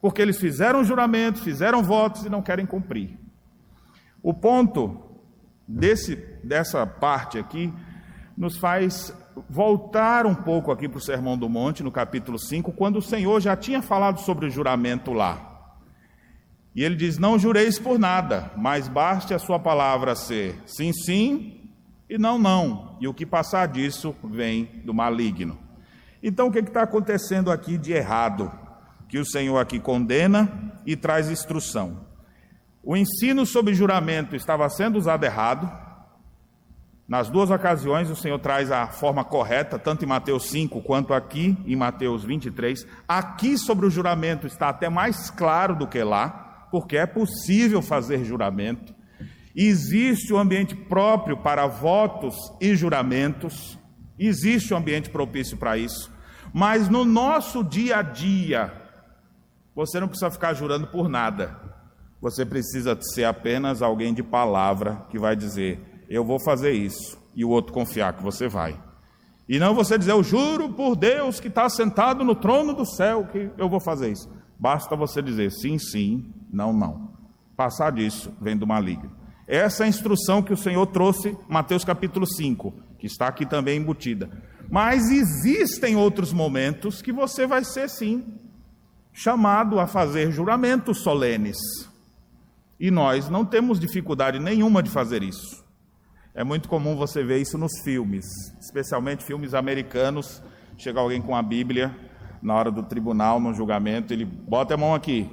Porque 0.00 0.22
eles 0.22 0.40
fizeram 0.40 0.82
juramentos, 0.82 1.42
fizeram 1.42 1.82
votos 1.82 2.24
e 2.24 2.30
não 2.30 2.40
querem 2.40 2.64
cumprir. 2.64 3.18
O 4.22 4.32
ponto 4.32 4.98
desse, 5.68 6.16
dessa 6.42 6.86
parte 6.86 7.38
aqui 7.38 7.70
nos 8.34 8.56
faz 8.56 9.14
voltar 9.48 10.24
um 10.24 10.34
pouco 10.34 10.72
aqui 10.72 10.88
para 10.88 10.98
o 10.98 11.02
Sermão 11.02 11.36
do 11.36 11.50
Monte, 11.50 11.82
no 11.82 11.92
capítulo 11.92 12.38
5, 12.38 12.72
quando 12.72 12.96
o 12.96 13.02
Senhor 13.02 13.40
já 13.42 13.54
tinha 13.54 13.82
falado 13.82 14.20
sobre 14.20 14.46
o 14.46 14.50
juramento 14.50 15.12
lá. 15.12 15.51
E 16.74 16.82
ele 16.82 16.96
diz: 16.96 17.18
Não 17.18 17.38
jureis 17.38 17.78
por 17.78 17.98
nada, 17.98 18.50
mas 18.56 18.88
baste 18.88 19.34
a 19.34 19.38
sua 19.38 19.58
palavra 19.58 20.14
ser 20.14 20.60
sim, 20.66 20.92
sim 20.92 21.70
e 22.08 22.18
não, 22.18 22.38
não. 22.38 22.96
E 23.00 23.08
o 23.08 23.14
que 23.14 23.24
passar 23.24 23.66
disso 23.68 24.14
vem 24.22 24.82
do 24.84 24.92
maligno. 24.92 25.58
Então, 26.22 26.48
o 26.48 26.52
que 26.52 26.58
está 26.58 26.82
acontecendo 26.82 27.50
aqui 27.50 27.76
de 27.76 27.92
errado? 27.92 28.52
Que 29.08 29.18
o 29.18 29.24
Senhor 29.24 29.58
aqui 29.58 29.80
condena 29.80 30.72
e 30.86 30.96
traz 30.96 31.30
instrução. 31.30 32.06
O 32.82 32.96
ensino 32.96 33.44
sobre 33.44 33.74
juramento 33.74 34.36
estava 34.36 34.68
sendo 34.68 34.98
usado 34.98 35.24
errado, 35.24 35.70
nas 37.12 37.28
duas 37.28 37.50
ocasiões, 37.50 38.08
o 38.08 38.16
Senhor 38.16 38.38
traz 38.38 38.70
a 38.70 38.86
forma 38.86 39.22
correta, 39.22 39.78
tanto 39.78 40.02
em 40.04 40.08
Mateus 40.08 40.44
5 40.48 40.80
quanto 40.80 41.12
aqui 41.12 41.56
em 41.66 41.76
Mateus 41.76 42.24
23. 42.24 42.86
Aqui 43.06 43.58
sobre 43.58 43.84
o 43.84 43.90
juramento 43.90 44.46
está 44.46 44.70
até 44.70 44.88
mais 44.88 45.28
claro 45.28 45.76
do 45.76 45.86
que 45.86 46.02
lá, 46.02 46.51
porque 46.72 46.96
é 46.96 47.04
possível 47.04 47.82
fazer 47.82 48.24
juramento. 48.24 48.94
Existe 49.54 50.32
um 50.32 50.38
ambiente 50.38 50.74
próprio 50.74 51.36
para 51.36 51.66
votos 51.66 52.34
e 52.58 52.74
juramentos, 52.74 53.78
existe 54.18 54.72
um 54.72 54.78
ambiente 54.78 55.10
propício 55.10 55.58
para 55.58 55.76
isso. 55.76 56.10
Mas 56.50 56.88
no 56.88 57.04
nosso 57.04 57.62
dia 57.62 57.98
a 57.98 58.02
dia, 58.02 58.72
você 59.74 60.00
não 60.00 60.08
precisa 60.08 60.30
ficar 60.30 60.54
jurando 60.54 60.86
por 60.86 61.10
nada. 61.10 61.60
Você 62.22 62.46
precisa 62.46 62.98
ser 63.00 63.24
apenas 63.24 63.82
alguém 63.82 64.14
de 64.14 64.22
palavra 64.22 65.04
que 65.10 65.18
vai 65.18 65.36
dizer: 65.36 65.78
eu 66.08 66.24
vou 66.24 66.40
fazer 66.42 66.72
isso, 66.72 67.18
e 67.34 67.44
o 67.44 67.50
outro 67.50 67.74
confiar 67.74 68.14
que 68.14 68.22
você 68.22 68.48
vai. 68.48 68.80
E 69.46 69.58
não 69.58 69.74
você 69.74 69.98
dizer, 69.98 70.12
eu 70.12 70.22
juro 70.22 70.70
por 70.70 70.96
Deus 70.96 71.38
que 71.38 71.48
está 71.48 71.68
sentado 71.68 72.24
no 72.24 72.34
trono 72.34 72.72
do 72.72 72.86
céu 72.86 73.28
que 73.30 73.50
eu 73.58 73.68
vou 73.68 73.80
fazer 73.80 74.10
isso. 74.10 74.30
Basta 74.62 74.94
você 74.94 75.20
dizer 75.20 75.50
sim, 75.50 75.76
sim, 75.76 76.32
não, 76.48 76.72
não. 76.72 77.14
Passar 77.56 77.90
disso 77.90 78.32
vem 78.40 78.56
do 78.56 78.64
maligno. 78.64 79.10
Essa 79.44 79.82
é 79.82 79.86
a 79.86 79.88
instrução 79.88 80.40
que 80.40 80.52
o 80.52 80.56
Senhor 80.56 80.86
trouxe, 80.86 81.36
Mateus 81.48 81.84
capítulo 81.84 82.24
5, 82.24 82.72
que 82.96 83.08
está 83.08 83.26
aqui 83.26 83.44
também 83.44 83.80
embutida. 83.80 84.30
Mas 84.70 85.10
existem 85.10 85.96
outros 85.96 86.32
momentos 86.32 87.02
que 87.02 87.10
você 87.12 87.44
vai 87.44 87.64
ser, 87.64 87.90
sim, 87.90 88.38
chamado 89.12 89.80
a 89.80 89.88
fazer 89.88 90.30
juramentos 90.30 91.02
solenes. 91.02 91.58
E 92.78 92.88
nós 92.88 93.28
não 93.28 93.44
temos 93.44 93.80
dificuldade 93.80 94.38
nenhuma 94.38 94.80
de 94.80 94.90
fazer 94.90 95.24
isso. 95.24 95.64
É 96.36 96.44
muito 96.44 96.68
comum 96.68 96.94
você 96.94 97.24
ver 97.24 97.38
isso 97.38 97.58
nos 97.58 97.80
filmes, 97.82 98.24
especialmente 98.60 99.24
filmes 99.24 99.54
americanos. 99.54 100.40
Chega 100.78 101.00
alguém 101.00 101.20
com 101.20 101.34
a 101.34 101.42
Bíblia 101.42 102.11
na 102.42 102.54
hora 102.54 102.70
do 102.70 102.82
tribunal, 102.82 103.38
no 103.38 103.54
julgamento, 103.54 104.12
ele 104.12 104.24
bota 104.24 104.74
a 104.74 104.76
mão 104.76 104.94
aqui. 104.94 105.30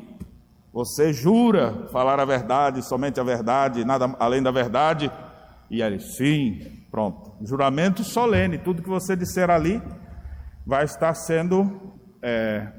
Você 0.72 1.12
jura 1.12 1.88
falar 1.92 2.20
a 2.20 2.26
verdade, 2.26 2.86
somente 2.86 3.20
a 3.20 3.24
verdade, 3.24 3.84
nada 3.84 4.16
além 4.20 4.44
da 4.44 4.52
verdade? 4.52 5.12
E 5.70 5.82
ele, 5.82 6.00
sim, 6.00 6.84
pronto. 6.92 7.34
Juramento 7.44 8.04
solene, 8.04 8.60
tudo 8.60 8.84
que 8.84 8.90
você 8.90 9.16
disser 9.16 9.50
ali 9.50 9.82
vai 10.66 10.86
estar 10.86 11.14
sendo 11.16 11.98
é, 12.22 12.72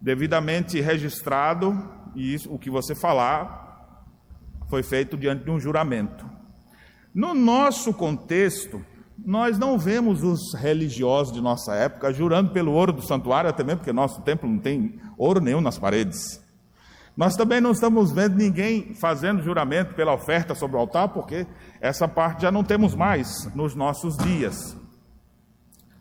devidamente 0.00 0.80
registrado 0.80 1.88
e 2.14 2.34
isso, 2.34 2.52
o 2.52 2.58
que 2.58 2.70
você 2.70 2.94
falar 2.94 3.62
foi 4.68 4.82
feito 4.82 5.16
diante 5.16 5.44
de 5.44 5.50
um 5.50 5.60
juramento. 5.60 6.28
No 7.14 7.34
nosso 7.34 7.92
contexto, 7.94 8.84
nós 9.18 9.58
não 9.58 9.78
vemos 9.78 10.22
os 10.22 10.54
religiosos 10.54 11.32
de 11.32 11.40
nossa 11.40 11.74
época 11.74 12.12
jurando 12.12 12.50
pelo 12.50 12.72
ouro 12.72 12.92
do 12.92 13.02
santuário, 13.02 13.48
até 13.48 13.62
mesmo 13.62 13.78
porque 13.78 13.92
nosso 13.92 14.20
templo 14.22 14.48
não 14.48 14.58
tem 14.58 14.98
ouro 15.16 15.40
nenhum 15.40 15.60
nas 15.60 15.78
paredes. 15.78 16.42
Nós 17.16 17.36
também 17.36 17.60
não 17.60 17.70
estamos 17.70 18.10
vendo 18.10 18.36
ninguém 18.36 18.92
fazendo 18.94 19.42
juramento 19.42 19.94
pela 19.94 20.12
oferta 20.12 20.54
sobre 20.54 20.76
o 20.76 20.80
altar, 20.80 21.08
porque 21.10 21.46
essa 21.80 22.08
parte 22.08 22.42
já 22.42 22.50
não 22.50 22.64
temos 22.64 22.94
mais 22.94 23.48
nos 23.54 23.74
nossos 23.74 24.16
dias. 24.16 24.76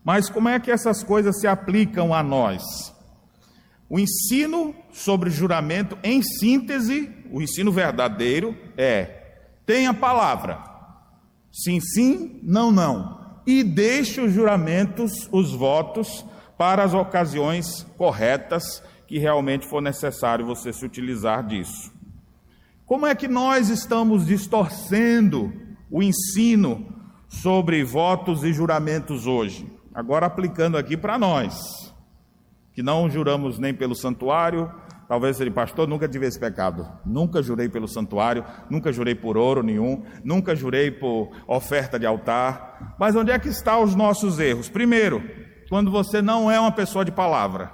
Mas 0.03 0.27
como 0.27 0.50
é 0.50 0.60
que 0.60 0.72
essas 0.72 1.03
coisas 1.03 1.39
se 1.39 1.46
aplicam 1.46 2.13
a 2.13 2.24
nós? 2.24 2.63
O 3.88 4.00
ensino 4.00 4.74
sobre 4.91 5.29
juramento, 5.29 5.96
em 6.03 6.22
síntese, 6.24 7.12
o 7.32 7.41
ensino 7.43 7.72
verdadeiro 7.72 8.58
é: 8.75 9.36
tenha 9.67 9.93
palavra 9.93 10.73
Sim, 11.53 11.79
sim, 11.79 12.39
não, 12.41 12.72
não. 12.72 13.22
E 13.45 13.63
deixe 13.63 14.19
os 14.19 14.33
juramentos, 14.33 15.29
os 15.31 15.53
votos, 15.53 16.25
para 16.57 16.83
as 16.83 16.95
ocasiões 16.95 17.86
corretas 17.95 18.81
que 19.05 19.19
realmente 19.19 19.67
for 19.67 19.81
necessário 19.81 20.45
você 20.45 20.74
se 20.74 20.83
utilizar 20.83 21.45
disso. 21.45 21.93
Como 22.86 23.05
é 23.05 23.13
que 23.13 23.27
nós 23.27 23.69
estamos 23.69 24.25
distorcendo 24.25 25.53
o 25.91 26.01
ensino 26.01 26.86
sobre 27.27 27.83
votos 27.83 28.43
e 28.43 28.51
juramentos 28.51 29.27
hoje? 29.27 29.72
Agora 29.93 30.25
aplicando 30.25 30.77
aqui 30.77 30.98
para 30.98 31.19
nós, 31.19 31.93
que 32.74 32.81
não 32.81 33.10
juramos 33.10 33.60
nem 33.60 33.74
pelo 33.74 33.93
santuário, 33.93 34.72
Talvez 35.07 35.39
ele, 35.39 35.51
pastor, 35.51 35.88
nunca 35.88 36.07
tive 36.07 36.25
esse 36.25 36.39
pecado. 36.39 36.88
Nunca 37.05 37.41
jurei 37.41 37.67
pelo 37.67 37.88
santuário, 37.88 38.43
nunca 38.69 38.91
jurei 38.91 39.13
por 39.13 39.38
ouro 39.38 39.62
nenhum, 39.62 40.03
nunca 40.24 40.55
jurei 40.55 40.91
por 40.91 41.29
oferta 41.48 42.00
de 42.00 42.05
altar. 42.05 42.95
Mas 42.98 43.15
onde 43.15 43.31
é 43.31 43.38
que 43.38 43.50
estão 43.50 43.83
os 43.83 43.95
nossos 43.95 44.39
erros? 44.39 44.69
Primeiro, 44.69 45.22
quando 45.69 45.91
você 45.91 46.22
não 46.22 46.50
é 46.50 46.60
uma 46.60 46.72
pessoa 46.72 47.03
de 47.03 47.12
palavra, 47.12 47.72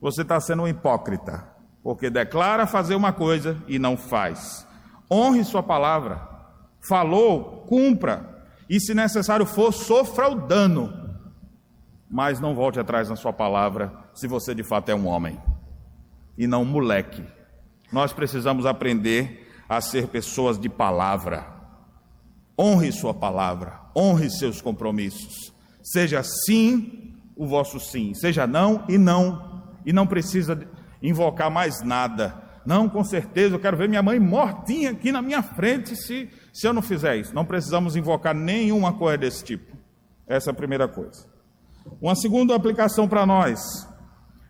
você 0.00 0.22
está 0.22 0.40
sendo 0.40 0.62
um 0.62 0.68
hipócrita, 0.68 1.48
porque 1.82 2.10
declara 2.10 2.66
fazer 2.66 2.94
uma 2.94 3.12
coisa 3.12 3.56
e 3.68 3.78
não 3.78 3.96
faz. 3.96 4.66
Honre 5.10 5.44
sua 5.44 5.62
palavra. 5.62 6.28
Falou, 6.80 7.64
cumpra. 7.68 8.44
E 8.68 8.80
se 8.80 8.94
necessário 8.94 9.46
for, 9.46 9.72
sofra 9.72 10.28
o 10.28 10.34
dano. 10.34 10.92
Mas 12.10 12.40
não 12.40 12.54
volte 12.54 12.80
atrás 12.80 13.08
na 13.08 13.16
sua 13.16 13.32
palavra, 13.32 13.92
se 14.12 14.26
você 14.26 14.54
de 14.54 14.62
fato 14.62 14.88
é 14.88 14.94
um 14.94 15.06
homem 15.06 15.38
e 16.38 16.46
não 16.46 16.64
moleque. 16.64 17.24
Nós 17.92 18.12
precisamos 18.12 18.64
aprender 18.64 19.46
a 19.68 19.80
ser 19.80 20.06
pessoas 20.06 20.58
de 20.58 20.68
palavra. 20.68 21.46
Honre 22.58 22.92
sua 22.92 23.12
palavra, 23.12 23.80
honre 23.94 24.30
seus 24.30 24.62
compromissos. 24.62 25.52
Seja 25.82 26.22
sim 26.22 27.14
o 27.36 27.46
vosso 27.46 27.80
sim. 27.80 28.14
Seja 28.14 28.46
não 28.46 28.84
e 28.88 28.96
não. 28.96 29.62
E 29.84 29.92
não 29.92 30.06
precisa 30.06 30.66
invocar 31.02 31.50
mais 31.50 31.82
nada. 31.82 32.42
Não, 32.64 32.88
com 32.88 33.02
certeza, 33.02 33.54
eu 33.54 33.60
quero 33.60 33.76
ver 33.76 33.88
minha 33.88 34.02
mãe 34.02 34.20
mortinha 34.20 34.90
aqui 34.90 35.10
na 35.10 35.22
minha 35.22 35.42
frente 35.42 35.96
se, 35.96 36.28
se 36.52 36.66
eu 36.66 36.72
não 36.72 36.82
fizer 36.82 37.16
isso. 37.16 37.34
Não 37.34 37.44
precisamos 37.44 37.96
invocar 37.96 38.34
nenhuma 38.34 38.92
coisa 38.92 39.18
desse 39.18 39.42
tipo. 39.42 39.76
Essa 40.26 40.50
é 40.50 40.52
a 40.52 40.54
primeira 40.54 40.86
coisa. 40.86 41.26
Uma 42.00 42.14
segunda 42.14 42.54
aplicação 42.54 43.08
para 43.08 43.24
nós. 43.24 43.60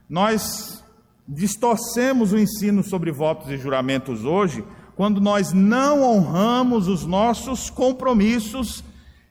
Nós 0.08 0.82
distorcemos 1.28 2.32
o 2.32 2.38
ensino 2.38 2.82
sobre 2.82 3.12
votos 3.12 3.50
e 3.50 3.58
juramentos 3.58 4.24
hoje 4.24 4.64
quando 4.96 5.20
nós 5.20 5.52
não 5.52 6.02
honramos 6.02 6.88
os 6.88 7.04
nossos 7.04 7.68
compromissos 7.68 8.82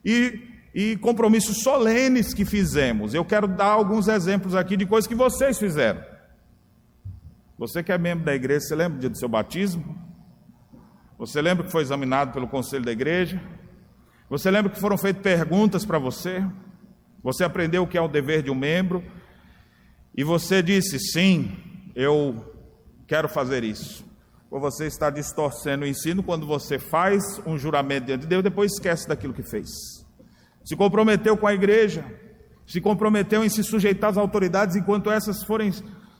e, 0.05 0.39
e, 0.73 0.95
compromissos 0.97 1.63
solenes 1.63 2.33
que 2.33 2.45
fizemos. 2.45 3.13
Eu 3.13 3.25
quero 3.25 3.47
dar 3.47 3.71
alguns 3.71 4.07
exemplos 4.07 4.55
aqui 4.55 4.77
de 4.77 4.85
coisas 4.85 5.07
que 5.07 5.15
vocês 5.15 5.57
fizeram. 5.57 6.01
Você 7.57 7.83
que 7.83 7.91
é 7.91 7.97
membro 7.97 8.23
da 8.23 8.35
igreja, 8.35 8.61
você 8.61 8.75
lembra 8.75 8.97
do 8.97 9.01
dia 9.01 9.09
do 9.09 9.17
seu 9.17 9.27
batismo? 9.27 9.97
Você 11.17 11.41
lembra 11.41 11.65
que 11.65 11.71
foi 11.71 11.81
examinado 11.81 12.31
pelo 12.31 12.47
conselho 12.47 12.85
da 12.85 12.91
igreja? 12.91 13.41
Você 14.29 14.51
lembra 14.51 14.71
que 14.71 14.79
foram 14.79 14.97
feitas 14.97 15.23
perguntas 15.23 15.83
para 15.83 15.97
você? 15.97 16.45
Você 17.23 17.43
aprendeu 17.43 17.83
o 17.83 17.87
que 17.87 17.97
é 17.97 18.01
o 18.01 18.07
dever 18.07 18.43
de 18.43 18.51
um 18.51 18.55
membro? 18.55 19.03
E 20.15 20.23
você 20.23 20.61
disse: 20.61 20.99
sim, 20.99 21.66
eu 21.99 22.53
quero 23.07 23.27
fazer 23.27 23.63
isso 23.63 24.05
ou 24.51 24.59
você 24.59 24.85
está 24.85 25.09
distorcendo 25.09 25.83
o 25.83 25.87
ensino 25.87 26.21
quando 26.21 26.45
você 26.45 26.77
faz 26.77 27.41
um 27.43 27.57
juramento 27.57 28.05
diante 28.05 28.21
de 28.21 28.27
Deus 28.27 28.43
depois 28.43 28.71
esquece 28.71 29.07
daquilo 29.07 29.33
que 29.33 29.41
fez. 29.41 29.67
Se 30.63 30.75
comprometeu 30.75 31.35
com 31.35 31.47
a 31.47 31.53
igreja, 31.55 32.05
se 32.65 32.79
comprometeu 32.79 33.43
em 33.43 33.49
se 33.49 33.63
sujeitar 33.63 34.11
às 34.11 34.17
autoridades 34.17 34.75
enquanto 34.75 35.09
essas 35.09 35.43
forem 35.43 35.73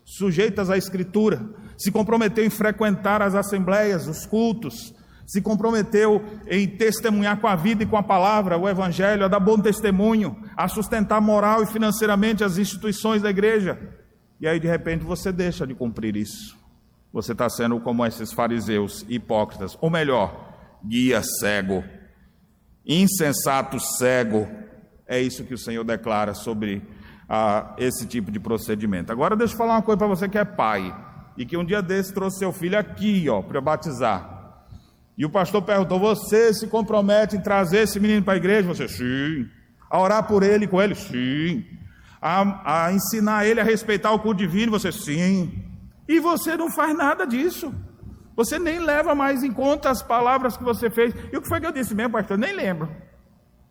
sujeitas 0.03 0.72
à 0.72 0.77
Escritura, 0.77 1.48
se 1.77 1.91
comprometeu 1.91 2.43
em 2.43 2.50
frequentar 2.50 3.22
as 3.22 3.36
assembleias, 3.36 4.07
os 4.07 4.25
cultos, 4.25 4.96
se 5.27 5.41
comprometeu 5.41 6.24
em 6.48 6.65
testemunhar 6.65 7.39
com 7.39 7.48
a 7.48 7.55
vida 7.55 7.84
e 7.84 7.86
com 7.86 7.98
a 7.98 8.03
palavra 8.03 8.57
o 8.57 8.67
Evangelho, 8.67 9.25
a 9.25 9.27
dar 9.27 9.39
bom 9.39 9.60
testemunho, 9.60 10.41
a 10.55 10.67
sustentar 10.67 11.22
moral 11.22 11.62
e 11.62 11.67
financeiramente 11.67 12.43
as 12.43 12.57
instituições 12.57 13.22
da 13.22 13.29
igreja. 13.29 13.97
E 14.39 14.48
aí 14.48 14.60
de 14.60 14.67
repente 14.67 15.03
você 15.03 15.32
deixa 15.32 15.65
de 15.65 15.74
cumprir 15.74 16.15
isso 16.15 16.58
você 17.17 17.32
está 17.32 17.50
sendo 17.50 17.79
como 17.79 18.06
esses 18.06 18.32
fariseus 18.32 19.06
hipócritas, 19.10 19.77
ou 19.82 19.89
melhor, 19.89 20.53
guia 20.86 21.22
cego, 21.24 21.84
insensato 22.86 23.79
cego. 23.79 24.48
É 25.08 25.20
isso 25.20 25.44
que 25.44 25.53
o 25.53 25.58
Senhor 25.58 25.84
declara 25.84 26.34
sobre 26.34 26.82
ah, 27.27 27.74
esse 27.77 28.06
tipo 28.06 28.29
de 28.29 28.39
procedimento. 28.39 29.12
Agora 29.12 29.36
deixa 29.36 29.53
eu 29.53 29.58
falar 29.58 29.75
uma 29.75 29.82
coisa 29.82 29.98
para 29.98 30.08
você 30.08 30.29
que 30.29 30.38
é 30.38 30.46
pai 30.46 30.96
e 31.38 31.46
que 31.46 31.58
um 31.58 31.65
dia 31.65 31.82
desse 31.82 32.13
trouxe 32.13 32.39
seu 32.39 32.51
filho 32.51 32.77
aqui, 32.77 33.27
ó, 33.29 33.41
para 33.41 33.62
batizar. 33.62 34.65
E 35.17 35.25
o 35.25 35.29
pastor 35.29 35.63
perguntou: 35.63 36.00
Você 36.00 36.53
se 36.53 36.67
compromete 36.67 37.36
em 37.36 37.41
trazer 37.41 37.79
esse 37.79 38.00
menino 38.00 38.24
para 38.24 38.34
a 38.34 38.38
igreja? 38.38 38.67
Você, 38.67 38.88
sim. 38.88 39.48
A 39.89 40.00
orar 40.00 40.27
por 40.27 40.44
ele 40.44 40.67
com 40.67 40.79
ele? 40.79 40.94
Sim. 40.94 41.65
A, 42.21 42.86
a 42.86 42.93
ensinar 42.93 43.45
ele 43.45 43.59
a 43.59 43.63
respeitar 43.63 44.12
o 44.12 44.19
culto 44.19 44.39
divino? 44.39 44.71
Você, 44.71 44.91
sim. 44.91 45.63
E 46.07 46.19
você 46.19 46.55
não 46.55 46.71
faz 46.71 46.95
nada 46.95 47.25
disso. 47.25 47.74
Você 48.36 48.59
nem 48.59 48.79
leva 48.79 49.15
mais 49.15 49.43
em 49.43 49.51
conta 49.51 49.89
as 49.89 50.01
palavras 50.01 50.55
que 50.55 50.63
você 50.63 50.89
fez. 50.89 51.13
E 51.31 51.38
o 51.38 51.41
que 51.41 51.47
foi 51.47 51.59
que 51.59 51.65
eu 51.65 51.71
disse 51.71 51.95
mesmo, 51.95 52.13
pastor? 52.13 52.38
Nem 52.38 52.53
lembro. 52.53 52.89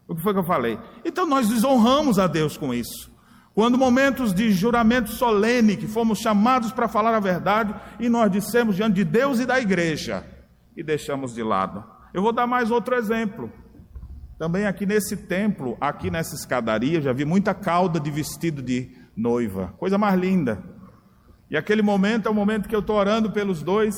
O 0.08 0.14
que 0.14 0.22
foi 0.22 0.32
que 0.32 0.40
eu 0.40 0.44
falei? 0.44 0.78
Então 1.04 1.26
nós 1.26 1.48
desonramos 1.48 2.18
a 2.18 2.26
Deus 2.26 2.56
com 2.56 2.74
isso. 2.74 3.14
Quando 3.54 3.78
momentos 3.78 4.34
de 4.34 4.52
juramento 4.52 5.10
solene, 5.10 5.76
que 5.76 5.86
fomos 5.86 6.18
chamados 6.18 6.72
para 6.72 6.88
falar 6.88 7.14
a 7.14 7.20
verdade, 7.20 7.74
e 7.98 8.08
nós 8.08 8.30
dissemos 8.30 8.76
diante 8.76 8.96
de 8.96 9.04
Deus 9.04 9.40
e 9.40 9.46
da 9.46 9.58
igreja, 9.58 10.26
e 10.76 10.82
deixamos 10.82 11.34
de 11.34 11.42
lado. 11.42 11.82
Eu 12.12 12.20
vou 12.20 12.32
dar 12.32 12.46
mais 12.46 12.70
outro 12.70 12.94
exemplo. 12.94 13.50
Também 14.38 14.66
aqui 14.66 14.84
nesse 14.84 15.16
templo, 15.16 15.76
aqui 15.80 16.10
nessa 16.10 16.34
escadaria, 16.34 17.00
já 17.00 17.12
vi 17.12 17.24
muita 17.24 17.54
cauda 17.54 17.98
de 17.98 18.10
vestido 18.10 18.62
de 18.62 18.90
noiva, 19.16 19.74
coisa 19.78 19.96
mais 19.96 20.18
linda. 20.18 20.62
E 21.50 21.56
aquele 21.56 21.80
momento 21.80 22.26
é 22.26 22.30
o 22.30 22.34
momento 22.34 22.68
que 22.68 22.76
eu 22.76 22.80
estou 22.80 22.96
orando 22.96 23.30
pelos 23.30 23.62
dois, 23.62 23.94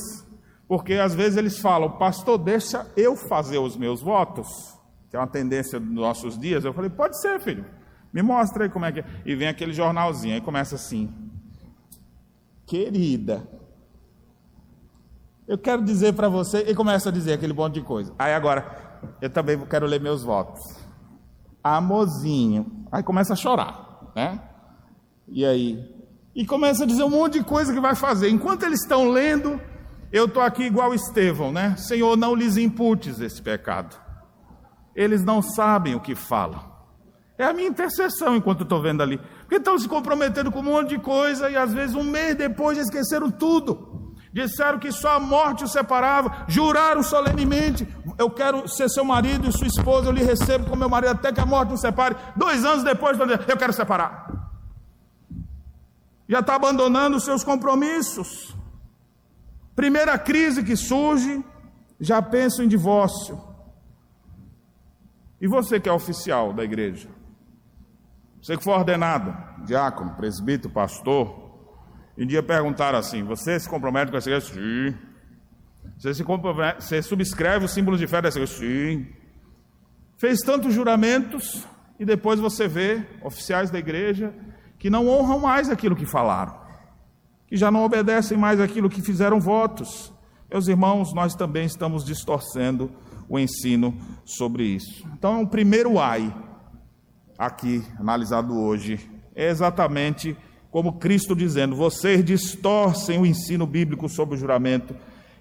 porque 0.68 0.94
às 0.94 1.14
vezes 1.14 1.37
eles 1.37 1.59
falam, 1.59 1.90
pastor, 1.90 2.38
deixa 2.38 2.87
eu 2.96 3.16
fazer 3.16 3.59
os 3.59 3.77
meus 3.77 4.01
votos, 4.01 4.46
que 5.11 5.16
é 5.16 5.18
uma 5.18 5.27
tendência 5.27 5.81
dos 5.81 5.90
nossos 5.90 6.38
dias. 6.38 6.64
Eu 6.64 6.72
falei, 6.72 6.90
pode 6.90 7.20
ser, 7.20 7.40
filho, 7.40 7.64
me 8.12 8.22
mostra 8.22 8.64
aí 8.64 8.70
como 8.70 8.85
é 8.85 8.92
que 8.92 9.01
é. 9.01 9.05
E 9.27 9.35
vem 9.35 9.48
aquele 9.48 9.72
jornalzinho, 9.72 10.35
aí 10.35 10.40
começa 10.40 10.77
assim, 10.77 11.12
querida, 12.64 13.48
eu 15.48 15.57
quero 15.57 15.83
dizer 15.83 16.12
para 16.12 16.29
você, 16.29 16.59
e 16.59 16.74
começa 16.74 17.09
a 17.09 17.12
dizer 17.12 17.33
aquele 17.33 17.55
monte 17.55 17.74
de 17.74 17.81
coisa. 17.81 18.14
Aí 18.18 18.35
agora, 18.35 18.88
eu 19.21 19.31
também 19.31 19.59
quero 19.67 19.87
ler 19.87 20.01
meus 20.01 20.23
votos. 20.23 20.61
Amorzinho. 21.63 22.87
Aí 22.91 23.03
começa 23.03 23.33
a 23.33 23.37
chorar, 23.37 24.13
né? 24.15 24.41
E 25.27 25.45
aí, 25.45 25.99
e 26.35 26.47
começa 26.47 26.85
a 26.85 26.87
dizer 26.87 27.03
um 27.03 27.11
monte 27.11 27.39
de 27.39 27.45
coisa 27.45 27.73
que 27.73 27.81
vai 27.81 27.95
fazer. 27.95 28.29
Enquanto 28.31 28.63
eles 28.63 28.81
estão 28.81 29.11
lendo, 29.11 29.61
eu 30.13 30.27
estou 30.27 30.43
aqui 30.43 30.63
igual 30.63 30.95
Estevão, 30.95 31.53
né? 31.53 31.77
Senhor, 31.77 32.17
não 32.17 32.35
lhes 32.35 32.57
imputes 32.57 33.21
esse 33.21 33.43
pecado. 33.43 33.97
Eles 34.95 35.25
não 35.25 35.43
sabem 35.43 35.95
o 35.95 36.01
que 36.01 36.15
falam. 36.15 36.69
É 37.37 37.45
a 37.45 37.53
minha 37.53 37.69
intercessão 37.69 38.35
enquanto 38.35 38.65
estou 38.65 38.83
vendo 38.83 39.03
ali. 39.03 39.19
Porque 39.41 39.57
estão 39.57 39.79
se 39.79 39.89
comprometendo 39.89 40.51
com 40.51 40.59
um 40.59 40.65
monte 40.65 40.91
de 40.91 40.99
coisa 40.99 41.49
e 41.49 41.57
às 41.57 41.73
vezes 41.73 41.95
um 41.95 42.03
mês 42.03 42.35
depois 42.35 42.77
esqueceram 42.77 43.31
tudo. 43.31 43.88
Disseram 44.33 44.79
que 44.79 44.93
só 44.93 45.17
a 45.17 45.21
morte 45.21 45.64
os 45.64 45.73
separava, 45.73 46.45
juraram 46.49 47.03
solenemente: 47.03 47.88
Eu 48.19 48.31
quero 48.31 48.69
ser 48.69 48.88
seu 48.88 49.05
marido 49.05 49.49
e 49.49 49.53
sua 49.53 49.67
esposa, 49.67 50.09
eu 50.09 50.12
lhe 50.12 50.23
recebo 50.23 50.64
como 50.64 50.77
meu 50.77 50.88
marido 50.88 51.12
até 51.12 51.33
que 51.33 51.41
a 51.41 51.47
morte 51.47 51.71
nos 51.71 51.81
separe. 51.81 52.17
Dois 52.37 52.64
anos 52.64 52.85
depois, 52.85 53.19
eu 53.19 53.57
quero 53.57 53.73
separar 53.73 54.38
já 56.29 56.41
está 56.41 56.55
abandonando 56.55 57.17
os 57.17 57.25
seus 57.25 57.43
compromissos. 57.43 58.55
Primeira 59.75 60.19
crise 60.19 60.62
que 60.62 60.77
surge, 60.77 61.43
já 61.99 62.21
pensa 62.21 62.62
em 62.62 62.69
divórcio. 62.69 63.41
E 65.41 65.49
você 65.49 65.81
que 65.81 65.88
é 65.88 65.93
oficial 65.93 66.53
da 66.53 66.62
igreja? 66.62 67.09
Você 68.43 68.57
que 68.57 68.62
foi 68.62 68.75
ordenado, 68.75 69.35
diácono, 69.64 70.14
presbítero, 70.14 70.73
pastor, 70.73 71.48
um 72.24 72.26
dia 72.26 72.42
perguntaram 72.42 72.98
assim: 72.98 73.22
Você 73.22 73.59
se 73.59 73.68
compromete 73.68 74.11
com 74.11 74.16
essa 74.16 74.28
igreja? 74.28 74.52
Sim. 74.52 74.94
Você, 75.96 76.14
se 76.14 76.22
você 76.22 77.02
subscreve 77.02 77.64
os 77.64 77.72
símbolos 77.72 77.98
de 77.98 78.07
fé 78.07 78.20
dessa 78.20 78.38
igreja? 78.38 78.59
Sim. 78.59 79.07
Fez 80.16 80.40
tantos 80.40 80.74
juramentos 80.74 81.64
e 81.98 82.04
depois 82.04 82.40
você 82.40 82.66
vê 82.66 83.04
oficiais 83.22 83.70
da 83.70 83.78
igreja 83.78 84.35
que 84.78 84.90
não 84.90 85.09
honram 85.09 85.40
mais 85.40 85.68
aquilo 85.68 85.96
que 85.96 86.07
falaram, 86.07 86.57
que 87.46 87.57
já 87.57 87.70
não 87.70 87.85
obedecem 87.85 88.38
mais 88.38 88.61
aquilo 88.61 88.88
que 88.88 89.02
fizeram 89.02 89.40
votos. 89.40 90.12
Meus 90.50 90.68
irmãos, 90.68 91.12
nós 91.12 91.35
também 91.35 91.66
estamos 91.66 92.04
distorcendo 92.04 92.90
o 93.28 93.38
ensino 93.38 93.96
sobre 94.24 94.64
isso. 94.64 95.07
Então, 95.12 95.42
o 95.42 95.46
primeiro 95.46 95.98
ai, 95.98 96.35
aqui 97.37 97.85
analisado 97.98 98.57
hoje, 98.57 99.11
é 99.35 99.48
exatamente 99.48 100.37
como 100.70 100.98
Cristo 100.98 101.35
dizendo: 101.35 101.76
vocês 101.76 102.24
distorcem 102.24 103.18
o 103.18 103.26
ensino 103.26 103.66
bíblico 103.66 104.09
sobre 104.09 104.35
o 104.35 104.38
juramento 104.38 104.94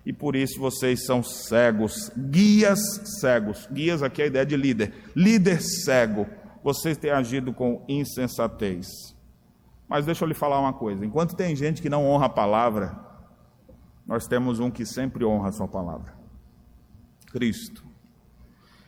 e 0.06 0.14
por 0.14 0.36
isso 0.36 0.60
vocês 0.60 1.06
são 1.06 1.22
cegos, 1.22 2.10
guias 2.18 2.80
cegos. 3.20 3.68
Guias 3.72 4.02
aqui 4.02 4.22
é 4.22 4.26
a 4.26 4.28
ideia 4.28 4.46
de 4.46 4.56
líder, 4.56 4.94
líder 5.16 5.62
cego. 5.62 6.26
Vocês 6.64 6.98
têm 6.98 7.12
agido 7.12 7.54
com 7.54 7.84
insensatez. 7.88 8.88
Mas 9.88 10.06
deixa 10.06 10.24
eu 10.24 10.28
lhe 10.28 10.34
falar 10.34 10.60
uma 10.60 10.74
coisa: 10.74 11.06
enquanto 11.06 11.36
tem 11.36 11.56
gente 11.56 11.82
que 11.82 11.90
não 11.90 12.06
honra 12.06 12.28
a 12.28 12.30
palavra, 12.30 12.98
nós 14.06 14.26
temos 14.28 14.60
um 14.60 14.72
que 14.72 14.86
sempre 14.86 15.26
honra 15.26 15.50
a 15.50 15.52
sua 15.52 15.68
palavra: 15.68 16.14
Cristo. 17.32 17.86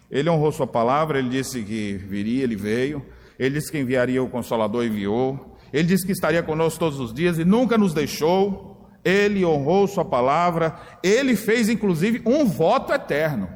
Ele 0.10 0.30
honrou 0.30 0.52
sua 0.52 0.66
palavra, 0.66 1.20
ele 1.20 1.30
disse 1.30 1.62
que 1.64 1.94
viria, 1.94 2.44
ele 2.44 2.56
veio, 2.56 3.06
ele 3.38 3.56
disse 3.56 3.72
que 3.72 3.78
enviaria 3.78 4.24
o 4.24 4.30
Consolador, 4.30 4.84
enviou, 4.84 5.58
ele 5.72 5.88
disse 5.88 6.06
que 6.06 6.12
estaria 6.12 6.44
conosco 6.44 6.80
todos 6.80 7.00
os 7.00 7.14
dias 7.14 7.38
e 7.38 7.46
nunca 7.46 7.78
nos 7.78 7.94
deixou, 7.94 8.90
ele 9.04 9.46
honrou 9.46 9.88
sua 9.88 10.06
palavra, 10.06 10.76
ele 11.02 11.36
fez 11.36 11.70
inclusive 11.70 12.22
um 12.26 12.46
voto 12.46 12.94
eterno. 12.94 13.50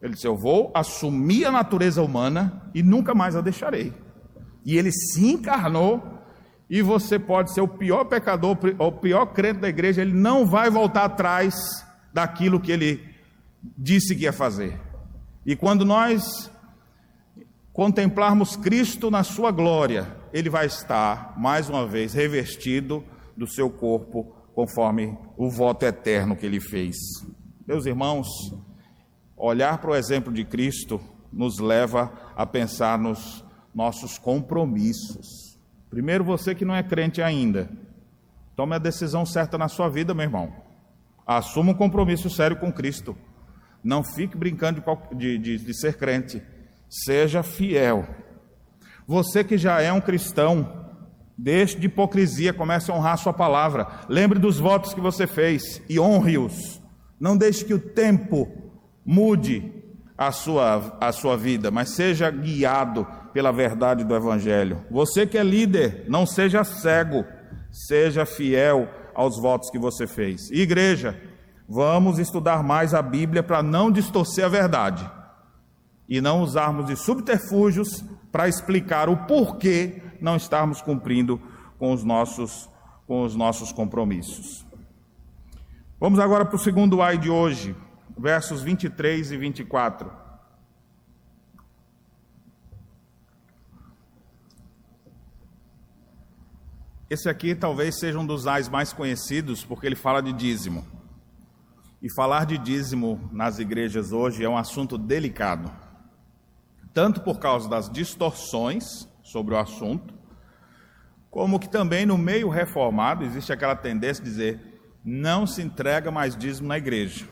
Ele 0.00 0.14
disse: 0.14 0.26
Eu 0.26 0.36
vou 0.36 0.70
assumir 0.74 1.44
a 1.44 1.50
natureza 1.50 2.02
humana 2.02 2.70
e 2.74 2.82
nunca 2.82 3.14
mais 3.14 3.36
a 3.36 3.40
deixarei 3.40 3.92
e 4.68 4.76
ele 4.76 4.92
se 4.92 5.26
encarnou, 5.26 6.02
e 6.68 6.82
você 6.82 7.18
pode 7.18 7.54
ser 7.54 7.62
o 7.62 7.66
pior 7.68 8.04
pecador, 8.04 8.54
o 8.78 8.92
pior 8.92 9.24
crente 9.26 9.60
da 9.60 9.68
igreja, 9.70 10.02
ele 10.02 10.12
não 10.12 10.44
vai 10.44 10.68
voltar 10.68 11.04
atrás 11.04 11.54
daquilo 12.12 12.60
que 12.60 12.70
ele 12.70 13.02
disse 13.62 14.14
que 14.14 14.24
ia 14.24 14.32
fazer. 14.32 14.78
E 15.46 15.56
quando 15.56 15.86
nós 15.86 16.50
contemplarmos 17.78 18.56
Cristo 18.56 19.08
na 19.08 19.22
sua 19.22 19.52
glória, 19.52 20.12
ele 20.32 20.50
vai 20.50 20.66
estar, 20.66 21.38
mais 21.38 21.70
uma 21.70 21.86
vez, 21.86 22.12
revestido 22.12 23.04
do 23.36 23.46
seu 23.46 23.70
corpo, 23.70 24.34
conforme 24.52 25.16
o 25.36 25.48
voto 25.48 25.84
eterno 25.86 26.34
que 26.34 26.44
ele 26.44 26.58
fez. 26.58 26.96
Meus 27.64 27.86
irmãos, 27.86 28.26
olhar 29.36 29.78
para 29.78 29.92
o 29.92 29.94
exemplo 29.94 30.32
de 30.32 30.44
Cristo 30.44 31.00
nos 31.32 31.60
leva 31.60 32.12
a 32.34 32.44
pensar 32.44 32.98
nos 32.98 33.44
nossos 33.72 34.18
compromissos. 34.18 35.56
Primeiro, 35.88 36.24
você 36.24 36.56
que 36.56 36.64
não 36.64 36.74
é 36.74 36.82
crente 36.82 37.22
ainda, 37.22 37.70
tome 38.56 38.74
a 38.74 38.78
decisão 38.78 39.24
certa 39.24 39.56
na 39.56 39.68
sua 39.68 39.88
vida, 39.88 40.12
meu 40.12 40.24
irmão. 40.24 40.52
Assuma 41.24 41.70
um 41.70 41.76
compromisso 41.76 42.28
sério 42.28 42.56
com 42.56 42.72
Cristo. 42.72 43.16
Não 43.84 44.02
fique 44.02 44.36
brincando 44.36 44.82
de, 45.14 45.38
de, 45.38 45.58
de 45.58 45.74
ser 45.78 45.96
crente. 45.96 46.42
Seja 46.88 47.42
fiel. 47.42 48.06
Você 49.06 49.44
que 49.44 49.58
já 49.58 49.80
é 49.80 49.92
um 49.92 50.00
cristão, 50.00 50.86
deixe 51.36 51.78
de 51.78 51.86
hipocrisia, 51.86 52.52
comece 52.52 52.90
a 52.90 52.94
honrar 52.94 53.14
a 53.14 53.18
sua 53.18 53.32
palavra. 53.32 53.86
Lembre 54.08 54.38
dos 54.38 54.58
votos 54.58 54.94
que 54.94 55.00
você 55.00 55.26
fez 55.26 55.82
e 55.88 56.00
honre-os. 56.00 56.80
Não 57.20 57.36
deixe 57.36 57.64
que 57.64 57.74
o 57.74 57.78
tempo 57.78 58.48
mude 59.04 59.72
a 60.16 60.32
sua, 60.32 60.96
a 61.00 61.12
sua 61.12 61.36
vida, 61.36 61.70
mas 61.70 61.90
seja 61.90 62.30
guiado 62.30 63.06
pela 63.32 63.52
verdade 63.52 64.04
do 64.04 64.14
Evangelho. 64.14 64.84
Você 64.90 65.26
que 65.26 65.38
é 65.38 65.42
líder, 65.42 66.04
não 66.08 66.26
seja 66.26 66.64
cego, 66.64 67.24
seja 67.70 68.26
fiel 68.26 68.88
aos 69.14 69.38
votos 69.38 69.70
que 69.70 69.78
você 69.78 70.06
fez. 70.06 70.50
igreja, 70.50 71.20
vamos 71.68 72.18
estudar 72.18 72.62
mais 72.62 72.94
a 72.94 73.02
Bíblia 73.02 73.42
para 73.42 73.62
não 73.62 73.90
distorcer 73.90 74.44
a 74.44 74.48
verdade 74.48 75.17
e 76.08 76.20
não 76.20 76.40
usarmos 76.42 76.86
de 76.86 76.96
subterfúgios 76.96 78.02
para 78.32 78.48
explicar 78.48 79.08
o 79.08 79.26
porquê 79.26 80.02
não 80.20 80.36
estarmos 80.36 80.80
cumprindo 80.80 81.40
com 81.78 81.92
os 81.92 82.02
nossos, 82.02 82.68
com 83.06 83.22
os 83.22 83.36
nossos 83.36 83.72
compromissos. 83.72 84.66
Vamos 86.00 86.18
agora 86.18 86.44
para 86.44 86.56
o 86.56 86.58
segundo 86.58 87.02
ai 87.02 87.18
de 87.18 87.28
hoje, 87.28 87.76
versos 88.16 88.62
23 88.62 89.32
e 89.32 89.36
24. 89.36 90.10
Esse 97.10 97.28
aqui 97.28 97.54
talvez 97.54 97.98
seja 97.98 98.18
um 98.18 98.26
dos 98.26 98.46
ais 98.46 98.68
mais 98.68 98.92
conhecidos, 98.92 99.64
porque 99.64 99.86
ele 99.86 99.96
fala 99.96 100.20
de 100.20 100.32
dízimo. 100.32 100.86
E 102.02 102.12
falar 102.14 102.44
de 102.44 102.58
dízimo 102.58 103.28
nas 103.32 103.58
igrejas 103.58 104.12
hoje 104.12 104.44
é 104.44 104.48
um 104.48 104.58
assunto 104.58 104.98
delicado, 104.98 105.72
tanto 106.92 107.20
por 107.20 107.38
causa 107.38 107.68
das 107.68 107.90
distorções 107.90 109.08
sobre 109.22 109.54
o 109.54 109.58
assunto, 109.58 110.14
como 111.30 111.58
que 111.58 111.68
também 111.68 112.06
no 112.06 112.16
meio 112.16 112.48
reformado 112.48 113.24
existe 113.24 113.52
aquela 113.52 113.76
tendência 113.76 114.24
de 114.24 114.30
dizer 114.30 114.80
não 115.04 115.46
se 115.46 115.62
entrega 115.62 116.10
mais 116.10 116.36
dízimo 116.36 116.68
na 116.68 116.76
igreja. 116.76 117.26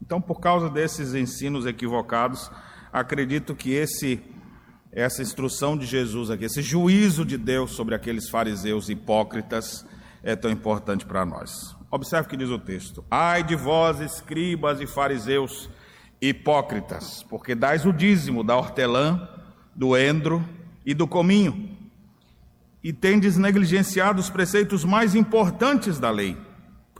Então, 0.00 0.20
por 0.20 0.40
causa 0.40 0.68
desses 0.68 1.14
ensinos 1.14 1.66
equivocados, 1.66 2.50
acredito 2.92 3.54
que 3.54 3.72
esse 3.72 4.22
essa 4.92 5.22
instrução 5.22 5.76
de 5.76 5.86
Jesus 5.86 6.30
aqui, 6.30 6.44
esse 6.44 6.62
juízo 6.62 7.24
de 7.24 7.36
Deus 7.36 7.72
sobre 7.72 7.96
aqueles 7.96 8.28
fariseus 8.28 8.88
hipócritas 8.88 9.84
é 10.22 10.36
tão 10.36 10.50
importante 10.50 11.04
para 11.04 11.26
nós. 11.26 11.76
Observe 11.90 12.26
o 12.26 12.30
que 12.30 12.36
diz 12.36 12.48
o 12.48 12.58
texto: 12.58 13.04
Ai 13.10 13.42
de 13.42 13.56
vós, 13.56 14.00
escribas 14.00 14.80
e 14.80 14.86
fariseus 14.86 15.68
hipócritas, 16.28 17.22
porque 17.28 17.54
dais 17.54 17.84
o 17.84 17.92
dízimo 17.92 18.42
da 18.42 18.56
hortelã, 18.56 19.28
do 19.74 19.96
endro 19.96 20.44
e 20.84 20.94
do 20.94 21.06
cominho, 21.06 21.76
e 22.82 22.92
tendes 22.92 23.36
negligenciado 23.36 24.20
os 24.20 24.30
preceitos 24.30 24.84
mais 24.84 25.14
importantes 25.14 25.98
da 25.98 26.10
lei, 26.10 26.36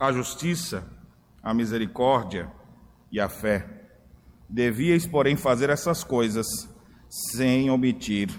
a 0.01 0.13
justiça, 0.13 0.87
a 1.43 1.53
misericórdia 1.53 2.51
e 3.13 3.21
a 3.21 3.29
fé. 3.29 3.67
Devíeis, 4.49 5.07
porém, 5.07 5.37
fazer 5.37 5.71
essas 5.71 6.03
coisas 6.03 6.47
sem 7.09 7.71
omitir 7.71 8.31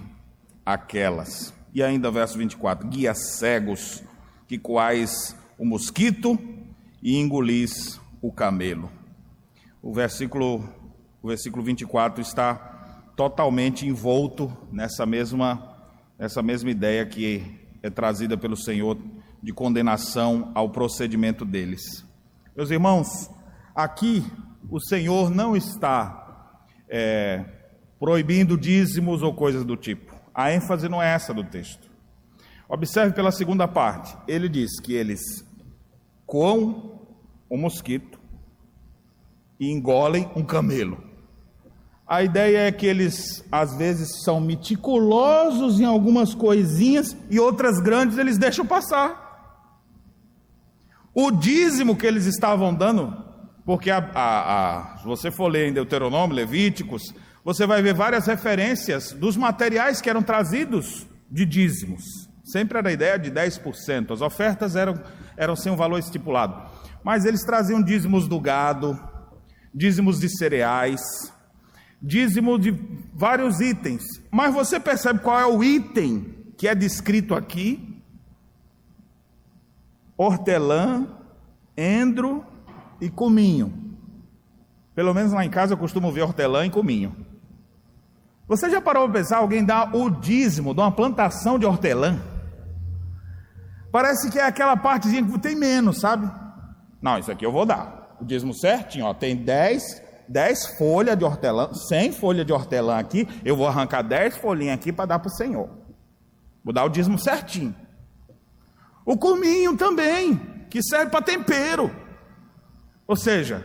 aquelas. 0.65 1.53
E 1.73 1.83
ainda 1.83 2.09
verso 2.11 2.37
24: 2.37 2.87
guia 2.87 3.13
cegos, 3.13 4.03
que 4.47 4.57
coais 4.57 5.35
o 5.57 5.65
mosquito 5.65 6.37
e 7.01 7.17
engolis 7.17 7.99
o 8.21 8.31
camelo. 8.31 8.89
O 9.81 9.93
versículo, 9.93 10.67
o 11.25 11.27
versículo 11.27 11.63
24 11.63 12.21
está 12.21 12.53
totalmente 13.15 13.87
envolto 13.87 14.55
nessa 14.71 15.07
mesma, 15.07 15.75
nessa 16.19 16.43
mesma 16.43 16.69
ideia 16.69 17.03
que 17.03 17.43
é 17.81 17.89
trazida 17.89 18.37
pelo 18.37 18.55
Senhor 18.55 18.95
de 19.41 19.51
condenação 19.51 20.51
ao 20.53 20.69
procedimento 20.69 21.43
deles. 21.43 22.05
Meus 22.55 22.69
irmãos, 22.69 23.07
aqui 23.73 24.23
o 24.69 24.79
Senhor 24.79 25.31
não 25.31 25.55
está 25.55 26.61
é, 26.87 27.43
proibindo 27.99 28.55
dízimos 28.55 29.23
ou 29.23 29.33
coisas 29.33 29.65
do 29.65 29.75
tipo. 29.75 30.13
A 30.31 30.53
ênfase 30.53 30.87
não 30.87 31.01
é 31.01 31.11
essa 31.11 31.33
do 31.33 31.43
texto. 31.43 31.89
Observe 32.69 33.15
pela 33.15 33.31
segunda 33.31 33.67
parte. 33.67 34.15
Ele 34.27 34.47
diz 34.47 34.79
que 34.79 34.93
eles 34.93 35.21
coam 36.27 37.01
um 37.49 37.57
mosquito 37.57 38.19
e 39.59 39.71
engolem 39.71 40.29
um 40.35 40.43
camelo. 40.43 41.14
A 42.07 42.21
ideia 42.21 42.67
é 42.67 42.71
que 42.71 42.85
eles, 42.85 43.43
às 43.51 43.75
vezes, 43.75 44.23
são 44.23 44.39
meticulosos 44.39 45.79
em 45.79 45.85
algumas 45.85 46.35
coisinhas 46.35 47.17
e 47.29 47.39
outras 47.39 47.79
grandes 47.79 48.17
eles 48.17 48.37
deixam 48.37 48.65
passar. 48.65 49.23
O 51.13 51.31
dízimo 51.31 51.95
que 51.95 52.05
eles 52.05 52.25
estavam 52.25 52.73
dando, 52.73 53.15
porque 53.65 53.89
a, 53.89 53.97
a, 54.13 54.93
a, 54.93 54.97
se 54.99 55.05
você 55.05 55.31
for 55.31 55.47
ler 55.47 55.67
em 55.67 55.73
Deuteronômio, 55.73 56.35
Levíticos, 56.35 57.13
você 57.43 57.65
vai 57.65 57.81
ver 57.81 57.93
várias 57.93 58.27
referências 58.27 59.11
dos 59.11 59.35
materiais 59.35 59.99
que 59.99 60.09
eram 60.09 60.21
trazidos 60.21 61.07
de 61.31 61.43
dízimos. 61.45 62.03
Sempre 62.43 62.77
era 62.77 62.89
a 62.89 62.93
ideia 62.93 63.17
de 63.17 63.31
10%. 63.31 64.11
As 64.11 64.21
ofertas 64.21 64.75
eram, 64.75 65.01
eram 65.35 65.55
sem 65.55 65.71
um 65.71 65.75
valor 65.75 65.97
estipulado. 65.97 66.69
Mas 67.03 67.25
eles 67.25 67.43
traziam 67.43 67.81
dízimos 67.81 68.27
do 68.27 68.39
gado, 68.39 68.99
dízimos 69.73 70.19
de 70.19 70.29
cereais, 70.29 71.01
dízimo 72.01 72.59
de 72.59 72.71
vários 73.13 73.59
itens. 73.59 74.03
Mas 74.31 74.53
você 74.53 74.79
percebe 74.79 75.19
qual 75.19 75.39
é 75.39 75.45
o 75.45 75.63
item 75.63 76.35
que 76.57 76.67
é 76.67 76.75
descrito 76.75 77.35
aqui? 77.35 78.01
Hortelã, 80.17 81.07
endro 81.77 82.45
e 83.01 83.09
cominho. 83.09 83.73
Pelo 84.93 85.13
menos 85.13 85.33
lá 85.33 85.43
em 85.43 85.49
casa 85.49 85.73
eu 85.73 85.77
costumo 85.77 86.11
ver 86.11 86.21
hortelã 86.21 86.65
e 86.65 86.69
cominho. 86.69 87.15
Você 88.47 88.69
já 88.69 88.79
parou 88.79 89.09
para 89.09 89.19
pensar 89.19 89.37
alguém 89.37 89.65
dar 89.65 89.95
o 89.95 90.09
dízimo 90.09 90.73
de 90.73 90.79
uma 90.79 90.91
plantação 90.91 91.57
de 91.57 91.65
hortelã? 91.65 92.21
Parece 93.91 94.29
que 94.29 94.37
é 94.37 94.45
aquela 94.45 94.77
partezinha 94.77 95.23
que 95.23 95.39
tem 95.39 95.55
menos, 95.55 95.99
sabe? 95.99 96.29
Não, 97.01 97.17
isso 97.17 97.31
aqui 97.31 97.45
eu 97.45 97.51
vou 97.51 97.65
dar. 97.65 98.15
O 98.19 98.25
dízimo 98.25 98.53
certinho, 98.53 99.05
ó, 99.05 99.13
tem 99.13 99.35
10, 99.35 100.03
10 100.27 100.77
folhas 100.77 101.17
de 101.17 101.23
hortelã, 101.23 101.73
100 101.73 102.11
folhas 102.13 102.45
de 102.45 102.53
hortelã 102.53 102.97
aqui, 102.97 103.27
eu 103.43 103.55
vou 103.55 103.67
arrancar 103.67 104.01
10 104.01 104.37
folhinhas 104.37 104.75
aqui 104.75 104.91
para 104.91 105.05
dar 105.05 105.19
para 105.19 105.29
o 105.29 105.35
Senhor. 105.35 105.69
Vou 106.63 106.73
dar 106.73 106.85
o 106.85 106.89
dízimo 106.89 107.17
certinho. 107.19 107.75
O 109.05 109.17
cominho 109.17 109.77
também, 109.77 110.35
que 110.69 110.81
serve 110.81 111.11
para 111.11 111.21
tempero. 111.21 111.95
Ou 113.07 113.15
seja, 113.15 113.63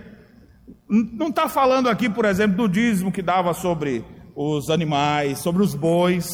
não 0.88 1.29
está 1.29 1.49
falando 1.49 1.88
aqui, 1.88 2.11
por 2.11 2.25
exemplo, 2.25 2.57
do 2.57 2.68
dízimo 2.68 3.11
que 3.11 3.23
dava 3.23 3.55
sobre 3.55 4.05
os 4.35 4.68
animais, 4.68 5.38
sobre 5.38 5.62
os 5.62 5.75
bois, 5.75 6.31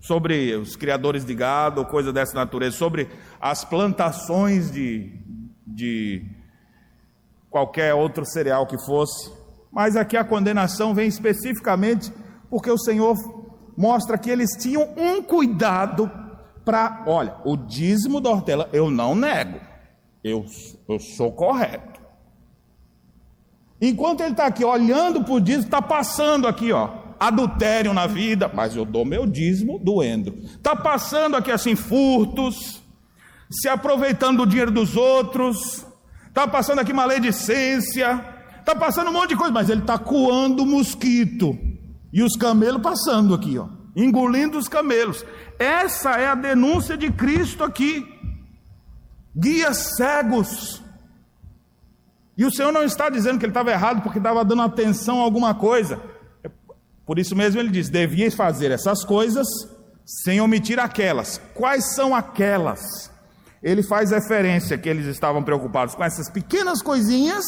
sobre 0.00 0.54
os 0.56 0.76
criadores 0.76 1.24
de 1.24 1.34
gado, 1.34 1.84
coisa 1.86 2.12
dessa 2.12 2.34
natureza, 2.34 2.76
sobre 2.76 3.08
as 3.40 3.64
plantações 3.64 4.70
de, 4.70 5.12
de 5.66 6.26
qualquer 7.54 7.94
outro 7.94 8.26
cereal 8.26 8.66
que 8.66 8.76
fosse. 8.76 9.30
Mas 9.70 9.94
aqui 9.94 10.16
a 10.16 10.24
condenação 10.24 10.92
vem 10.92 11.06
especificamente 11.06 12.12
porque 12.50 12.68
o 12.68 12.76
Senhor 12.76 13.14
mostra 13.76 14.18
que 14.18 14.28
eles 14.28 14.50
tinham 14.58 14.88
um 14.96 15.22
cuidado 15.22 16.10
para, 16.64 17.04
olha, 17.06 17.36
o 17.44 17.56
dízimo 17.56 18.20
da 18.20 18.28
hortelã 18.28 18.66
eu 18.72 18.90
não 18.90 19.14
nego, 19.14 19.60
eu, 20.24 20.44
eu 20.88 20.98
sou 20.98 21.30
correto. 21.30 22.00
Enquanto 23.80 24.22
ele 24.22 24.32
está 24.32 24.46
aqui 24.46 24.64
olhando 24.64 25.22
para 25.22 25.34
o 25.34 25.40
dízimo, 25.40 25.66
está 25.66 25.80
passando 25.80 26.48
aqui, 26.48 26.72
ó, 26.72 26.90
adultério 27.20 27.94
na 27.94 28.08
vida, 28.08 28.50
mas 28.52 28.74
eu 28.74 28.84
dou 28.84 29.04
meu 29.04 29.26
dízimo 29.26 29.78
doendo. 29.78 30.34
Está 30.42 30.74
passando 30.74 31.36
aqui 31.36 31.52
assim, 31.52 31.76
furtos, 31.76 32.82
se 33.48 33.68
aproveitando 33.68 34.38
do 34.38 34.46
dinheiro 34.46 34.72
dos 34.72 34.96
outros, 34.96 35.86
está 36.34 36.48
passando 36.48 36.80
aqui 36.80 36.92
maledicência, 36.92 38.20
está 38.58 38.74
passando 38.74 39.08
um 39.08 39.12
monte 39.12 39.30
de 39.30 39.36
coisa, 39.36 39.52
mas 39.52 39.70
ele 39.70 39.82
está 39.82 39.96
coando 39.96 40.66
mosquito 40.66 41.56
E 42.12 42.24
os 42.24 42.34
camelos 42.36 42.82
passando 42.82 43.32
aqui, 43.32 43.56
ó, 43.56 43.68
engolindo 43.94 44.58
os 44.58 44.66
camelos. 44.66 45.24
Essa 45.60 46.16
é 46.18 46.26
a 46.26 46.34
denúncia 46.34 46.96
de 46.96 47.12
Cristo 47.12 47.62
aqui. 47.62 48.04
Guias 49.36 49.94
cegos. 49.96 50.82
E 52.36 52.44
o 52.44 52.50
Senhor 52.50 52.72
não 52.72 52.82
está 52.82 53.08
dizendo 53.08 53.38
que 53.38 53.44
ele 53.44 53.50
estava 53.50 53.70
errado 53.70 54.02
porque 54.02 54.18
estava 54.18 54.44
dando 54.44 54.62
atenção 54.62 55.20
a 55.20 55.22
alguma 55.22 55.54
coisa. 55.54 56.00
Por 57.06 57.16
isso 57.16 57.36
mesmo 57.36 57.60
ele 57.60 57.70
diz: 57.70 57.88
devias 57.88 58.34
fazer 58.34 58.72
essas 58.72 59.04
coisas 59.04 59.46
sem 60.04 60.40
omitir 60.40 60.80
aquelas. 60.80 61.40
Quais 61.54 61.94
são 61.94 62.12
aquelas? 62.12 63.13
Ele 63.64 63.82
faz 63.82 64.10
referência 64.10 64.76
que 64.76 64.90
eles 64.90 65.06
estavam 65.06 65.42
preocupados 65.42 65.94
com 65.94 66.04
essas 66.04 66.28
pequenas 66.28 66.82
coisinhas, 66.82 67.46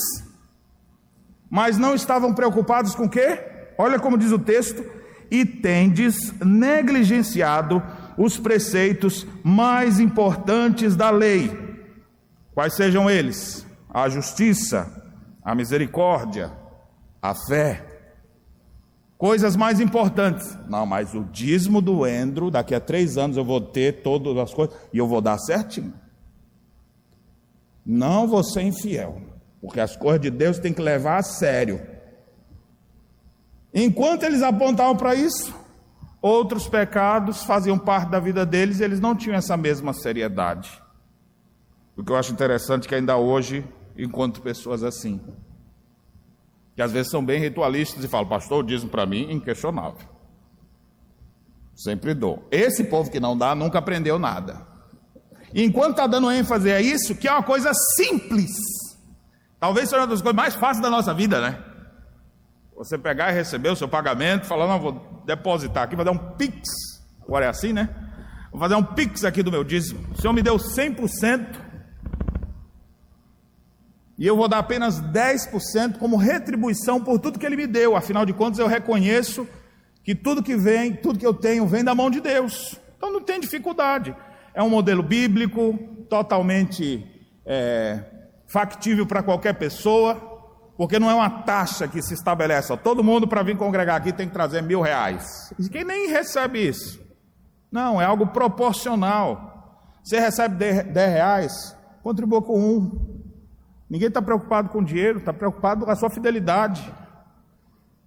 mas 1.51 1.77
não 1.77 1.95
estavam 1.95 2.33
preocupados 2.33 2.95
com 2.95 3.05
o 3.05 3.11
quê? 3.11 3.39
Olha 3.77 4.01
como 4.01 4.17
diz 4.17 4.33
o 4.33 4.39
texto: 4.39 4.83
e 5.31 5.45
tendes 5.45 6.33
negligenciado 6.41 7.83
os 8.17 8.39
preceitos 8.39 9.27
mais 9.45 10.01
importantes 10.01 10.97
da 10.97 11.11
lei. 11.11 11.53
Quais 12.55 12.75
sejam 12.75 13.11
eles? 13.11 13.67
A 13.93 14.09
justiça, 14.09 14.91
a 15.45 15.55
misericórdia, 15.55 16.51
a 17.21 17.35
fé. 17.35 17.85
Coisas 19.19 19.55
mais 19.55 19.81
importantes. 19.81 20.57
Não, 20.67 20.87
mas 20.87 21.13
o 21.13 21.25
dízimo 21.25 21.83
do 21.83 22.07
Endro, 22.07 22.51
daqui 22.51 22.75
a 22.75 22.81
três 22.81 23.19
anos 23.19 23.37
eu 23.37 23.45
vou 23.45 23.61
ter 23.61 24.03
todas 24.03 24.35
as 24.39 24.55
coisas 24.55 24.75
e 24.95 24.97
eu 24.97 25.07
vou 25.07 25.21
dar 25.21 25.37
certinho. 25.37 25.93
Não 27.87 28.43
ser 28.43 28.63
infiel, 28.63 29.23
porque 29.61 29.79
as 29.79 29.97
coisas 29.97 30.21
de 30.21 30.31
Deus 30.31 30.59
tem 30.59 30.73
que 30.73 30.83
levar 30.83 31.19
a 31.19 31.23
sério. 31.23 31.81
Enquanto 33.73 34.25
eles 34.25 34.43
apontavam 34.43 34.97
para 34.97 35.15
isso, 35.15 35.55
outros 36.21 36.67
pecados 36.67 37.45
faziam 37.45 37.79
parte 37.79 38.11
da 38.11 38.19
vida 38.19 38.45
deles 38.45 38.81
e 38.81 38.85
eles 38.85 38.99
não 38.99 39.15
tinham 39.15 39.37
essa 39.37 39.57
mesma 39.57 39.93
seriedade. 39.93 40.83
O 41.97 42.03
que 42.03 42.11
eu 42.11 42.17
acho 42.17 42.33
interessante 42.33 42.87
é 42.87 42.89
que 42.89 42.95
ainda 42.95 43.17
hoje 43.17 43.65
encontro 43.97 44.43
pessoas 44.43 44.83
assim 44.83 45.21
que 46.77 46.83
às 46.83 46.93
vezes 46.93 47.11
são 47.11 47.25
bem 47.25 47.41
ritualistas 47.41 48.05
e 48.05 48.09
falam, 48.09 48.29
pastor, 48.29 48.63
dízimo 48.63 48.91
para 48.91 49.07
mim 49.07 49.33
inquestionável. 49.33 50.07
Sempre 51.75 52.13
dou. 52.13 52.47
Esse 52.51 52.85
povo 52.85 53.11
que 53.11 53.19
não 53.19 53.37
dá 53.37 53.55
nunca 53.55 53.79
aprendeu 53.79 54.19
nada. 54.19 54.67
E 55.57 55.65
enquanto 55.65 55.93
está 55.93 56.07
dando 56.07 56.31
ênfase 56.31 56.71
a 56.71 56.83
isso, 56.83 57.15
que 57.15 57.27
é 57.27 57.33
uma 57.33 57.43
coisa 57.43 57.73
simples, 57.97 58.51
talvez 59.59 59.89
seja 59.89 60.03
uma 60.03 60.07
das 60.07 60.21
coisas 60.21 60.37
mais 60.37 60.55
fáceis 60.55 60.83
da 60.83 60.91
nossa 60.91 61.15
vida, 61.15 61.41
né? 61.41 61.59
Você 62.77 62.99
pegar 62.99 63.33
e 63.33 63.35
receber 63.35 63.71
o 63.71 63.75
seu 63.75 63.89
pagamento, 63.89 64.45
falar, 64.45 64.67
não, 64.67 64.79
vou 64.79 65.23
depositar 65.25 65.85
aqui, 65.85 65.97
vou 65.97 66.05
dar 66.05 66.11
um 66.11 66.19
pix. 66.19 66.69
Agora 67.23 67.47
é 67.47 67.49
assim, 67.49 67.73
né? 67.73 67.89
Vou 68.53 68.61
fazer 68.61 68.75
um 68.75 68.83
pix 68.83 69.25
aqui 69.25 69.43
do 69.43 69.51
meu 69.51 69.65
dízimo. 69.65 70.07
O 70.13 70.21
Senhor 70.21 70.35
me 70.35 70.43
deu 70.43 70.57
100%, 70.57 71.57
e 74.19 74.27
eu 74.27 74.37
vou 74.37 74.49
dar 74.49 74.59
apenas 74.59 75.01
10% 75.01 75.97
como 75.97 76.19
retribuição 76.19 77.03
por 77.03 77.19
tudo 77.19 77.39
que 77.39 77.47
ele 77.47 77.57
me 77.57 77.67
deu. 77.67 77.97
Afinal 77.97 78.27
de 78.27 78.35
contas, 78.35 78.59
eu 78.59 78.67
reconheço 78.67 79.49
que 80.05 80.15
tudo 80.15 80.43
que 80.43 80.55
vem, 80.55 80.95
tudo 80.95 81.19
que 81.19 81.27
eu 81.27 81.33
tenho, 81.33 81.67
vem 81.67 81.83
da 81.83 81.95
mão 81.95 82.11
de 82.11 82.21
Deus. 82.21 82.79
Então 82.99 83.11
não 83.11 83.23
tem 83.23 83.41
dificuldade. 83.41 84.15
É 84.57 84.63
um 84.63 84.71
modelo 84.71 85.03
bíblico, 85.03 85.79
totalmente 86.09 87.07
é, 87.45 88.03
factível 88.47 89.07
para 89.07 89.23
qualquer 89.23 89.53
pessoa, 89.53 90.15
porque 90.79 90.99
não 90.99 91.11
é 91.11 91.15
uma 91.15 91.29
taxa 91.29 91.87
que 91.87 92.01
se 92.01 92.15
estabelece. 92.15 92.75
Todo 92.79 93.05
mundo 93.05 93.29
para 93.29 93.43
vir 93.43 93.59
congregar 93.59 93.97
aqui 93.97 94.15
tem 94.15 94.27
que 94.27 94.33
trazer 94.33 94.63
mil 94.63 94.81
reais. 94.81 95.53
E 95.59 95.69
quem 95.69 95.85
nem 95.85 96.09
recebe 96.09 96.67
isso? 96.67 96.99
Não, 97.71 98.01
é 98.01 98.07
algo 98.07 98.29
proporcional. 98.29 99.93
Você 100.03 100.19
recebe 100.19 100.57
10 100.85 101.13
reais, 101.13 101.77
contribua 102.03 102.41
com 102.41 102.59
um. 102.59 103.27
Ninguém 103.91 104.09
está 104.09 104.23
preocupado 104.23 104.71
com 104.71 104.83
dinheiro, 104.83 105.19
está 105.19 105.35
preocupado 105.35 105.85
com 105.85 105.91
a 105.91 105.97
sua 105.97 106.09
fidelidade. 106.09 106.83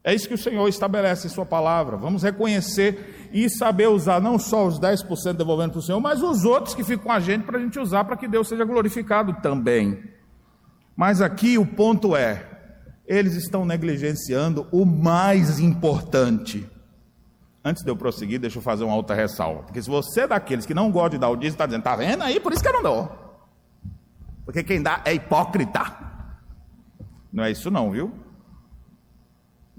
É 0.04 0.14
isso 0.14 0.28
que 0.28 0.34
o 0.34 0.38
Senhor 0.38 0.68
estabelece 0.68 1.28
em 1.28 1.30
Sua 1.30 1.46
palavra. 1.46 1.98
Vamos 1.98 2.24
reconhecer 2.24 3.30
e 3.34 3.50
saber 3.50 3.88
usar 3.88 4.22
não 4.22 4.40
só 4.40 4.66
os 4.66 4.80
10% 4.80 5.34
devolvendo 5.34 5.72
para 5.72 5.80
o 5.80 5.84
Senhor, 5.84 6.00
mas 6.00 6.22
os 6.22 6.46
outros 6.46 6.74
que 6.74 6.84
ficam 6.84 7.06
com 7.06 7.12
a 7.12 7.20
gente 7.20 7.44
para 7.44 7.58
a 7.58 7.62
gente 7.62 7.78
usar 7.80 8.06
para 8.06 8.16
que 8.16 8.28
Deus 8.28 8.48
seja 8.48 8.64
glorificado 8.64 9.34
também. 9.42 10.02
Mas 10.96 11.22
aqui 11.22 11.58
o 11.58 11.66
ponto 11.66 12.16
é: 12.16 12.46
eles 13.06 13.36
estão 13.36 13.66
negligenciando 13.66 14.68
o 14.72 14.86
mais 14.86 15.60
importante. 15.60 16.70
Antes 17.64 17.84
de 17.84 17.92
eu 17.92 17.96
prosseguir, 17.96 18.40
deixa 18.40 18.58
eu 18.58 18.62
fazer 18.62 18.86
uma 18.86 18.96
outra 18.96 19.16
ressalva. 19.16 19.64
Porque 19.64 19.82
se 19.82 19.90
você 19.90 20.22
é 20.22 20.28
daqueles 20.28 20.66
que 20.66 20.74
não 20.74 20.90
gosta 20.90 21.12
de 21.12 21.18
dar 21.18 21.30
o 21.30 21.36
dízimo, 21.36 21.56
está 21.56 21.66
dizendo, 21.66 21.82
está 21.82 21.96
vendo 21.96 22.24
aí, 22.24 22.40
por 22.40 22.54
isso 22.54 22.62
que 22.62 22.70
eu 22.70 22.74
não 22.74 22.84
dou. 22.84 23.30
Porque 24.46 24.64
quem 24.64 24.82
dá 24.82 25.02
é 25.04 25.14
hipócrita. 25.14 25.94
Não 27.32 27.44
é 27.44 27.52
isso 27.52 27.70
não, 27.70 27.92
viu? 27.92 28.12